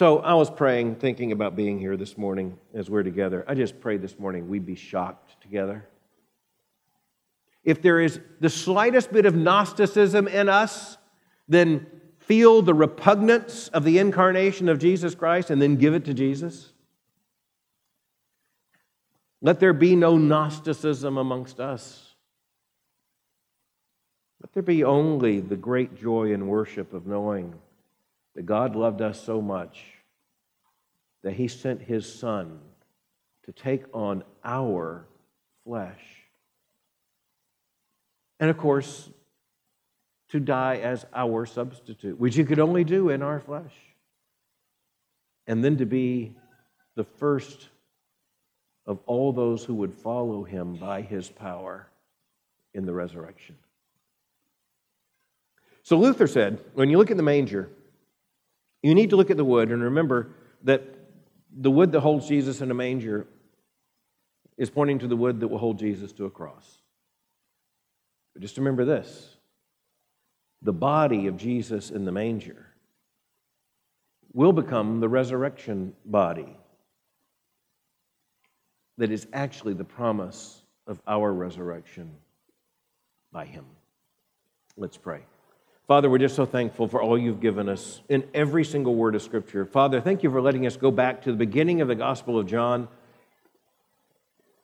So 0.02 0.18
I 0.18 0.34
was 0.34 0.50
praying, 0.50 0.96
thinking 0.96 1.32
about 1.32 1.56
being 1.56 1.78
here 1.78 1.96
this 1.96 2.18
morning 2.18 2.58
as 2.74 2.90
we're 2.90 3.04
together. 3.04 3.46
I 3.48 3.54
just 3.54 3.80
prayed 3.80 4.02
this 4.02 4.18
morning 4.18 4.50
we'd 4.50 4.66
be 4.66 4.74
shocked 4.74 5.40
together. 5.44 5.88
If 7.64 7.84
there 7.84 8.00
is 8.00 8.20
the 8.40 8.50
slightest 8.50 9.12
bit 9.12 9.28
of 9.28 9.36
Gnosticism 9.36 10.28
in 10.28 10.50
us, 10.50 10.98
then 11.48 11.86
feel 12.18 12.64
the 12.64 12.74
repugnance 12.74 13.68
of 13.68 13.84
the 13.84 14.00
incarnation 14.00 14.70
of 14.70 14.80
Jesus 14.80 15.14
Christ 15.14 15.52
and 15.52 15.62
then 15.62 15.76
give 15.76 15.94
it 15.94 16.06
to 16.06 16.16
Jesus. 16.16 16.74
Let 19.40 19.60
there 19.60 19.72
be 19.72 19.96
no 19.96 20.18
Gnosticism 20.18 21.16
amongst 21.16 21.60
us. 21.60 22.16
Let 24.42 24.52
there 24.54 24.64
be 24.64 24.84
only 24.84 25.42
the 25.42 25.58
great 25.58 25.96
joy 25.96 26.34
and 26.34 26.48
worship 26.48 26.92
of 26.92 27.06
knowing 27.06 27.54
that 28.36 28.46
God 28.46 28.76
loved 28.76 29.02
us 29.02 29.22
so 29.22 29.42
much 29.42 29.84
that 31.24 31.34
He 31.34 31.48
sent 31.48 31.82
His 31.82 32.12
Son 32.12 32.60
to 33.46 33.52
take 33.52 33.84
on 33.94 34.24
our 34.44 35.06
flesh 35.64 36.22
and 38.42 38.50
of 38.50 38.58
course, 38.58 39.08
to 40.30 40.40
die 40.40 40.78
as 40.78 41.06
our 41.14 41.46
substitute, 41.46 42.20
which 42.20 42.36
he 42.36 42.44
could 42.44 42.60
only 42.60 42.84
do 42.84 43.10
in 43.10 43.22
our 43.22 43.40
flesh. 43.40 43.74
And 45.46 45.64
then 45.64 45.78
to 45.78 45.86
be 45.86 46.36
the 46.96 47.04
first 47.04 47.70
of 48.88 49.00
all 49.06 49.32
those 49.32 49.64
who 49.64 49.76
would 49.76 49.94
follow 49.94 50.44
him 50.44 50.76
by 50.76 51.04
his 51.04 51.30
power 51.30 51.88
in 52.74 52.86
the 52.88 52.94
resurrection. 52.94 53.56
So 55.84 56.00
Luther 56.00 56.26
said, 56.26 56.62
when 56.74 56.90
you 56.90 56.98
look 56.98 57.12
at 57.12 57.18
the 57.18 57.24
manger, 57.24 57.70
you 58.84 58.96
need 58.96 59.12
to 59.12 59.16
look 59.16 59.30
at 59.30 59.38
the 59.38 59.46
wood 59.46 59.72
and 59.72 59.84
remember 59.84 60.32
that 60.64 60.84
the 61.56 61.72
wood 61.72 61.92
that 61.92 62.00
holds 62.00 62.28
Jesus 62.28 62.62
in 62.62 62.72
a 62.72 62.74
manger 62.74 63.28
is 64.58 64.70
pointing 64.70 65.00
to 65.00 65.08
the 65.08 65.16
wood 65.16 65.40
that 65.40 65.48
will 65.48 65.58
hold 65.58 65.80
Jesus 65.80 66.12
to 66.14 66.26
a 66.26 66.30
cross. 66.30 66.82
But 68.34 68.42
just 68.42 68.58
remember 68.58 68.86
this 68.86 69.38
the 70.62 70.74
body 70.74 71.28
of 71.28 71.38
Jesus 71.38 71.90
in 71.90 72.06
the 72.06 72.12
manger 72.12 72.68
will 74.34 74.54
become 74.54 75.00
the 75.00 75.10
resurrection 75.10 75.94
body 76.06 76.58
that 78.98 79.12
is 79.12 79.28
actually 79.34 79.74
the 79.74 79.84
promise 79.84 80.62
of 80.88 81.02
our 81.08 81.34
resurrection 81.34 82.12
by 83.32 83.46
Him. 83.46 83.66
Let's 84.78 84.98
pray. 84.98 85.22
Father, 85.88 86.10
we're 86.10 86.20
just 86.20 86.36
so 86.36 86.46
thankful 86.46 86.88
for 86.88 87.02
all 87.02 87.18
you've 87.18 87.42
given 87.42 87.68
us 87.68 88.02
in 88.08 88.24
every 88.34 88.64
single 88.64 88.96
word 88.96 89.16
of 89.16 89.22
Scripture. 89.22 89.66
Father, 89.66 90.00
thank 90.00 90.24
you 90.24 90.30
for 90.30 90.42
letting 90.42 90.66
us 90.66 90.78
go 90.78 90.92
back 90.92 91.24
to 91.24 91.32
the 91.32 91.38
beginning 91.38 91.82
of 91.82 91.88
the 91.88 91.96
Gospel 91.96 92.40
of 92.40 92.48
John. 92.48 92.88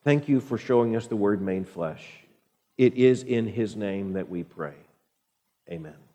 Thank 0.03 0.30
you 0.30 0.39
for 0.39 0.57
showing 0.57 0.95
us 0.95 1.07
the 1.07 1.18
Word 1.18 1.41
made 1.41 1.68
flesh. 1.68 2.05
It 2.78 2.93
is 2.93 3.24
in 3.24 3.47
his 3.47 3.76
name 3.76 4.13
that 4.13 4.30
we 4.30 4.43
pray. 4.43 4.76
Amen. 5.70 6.07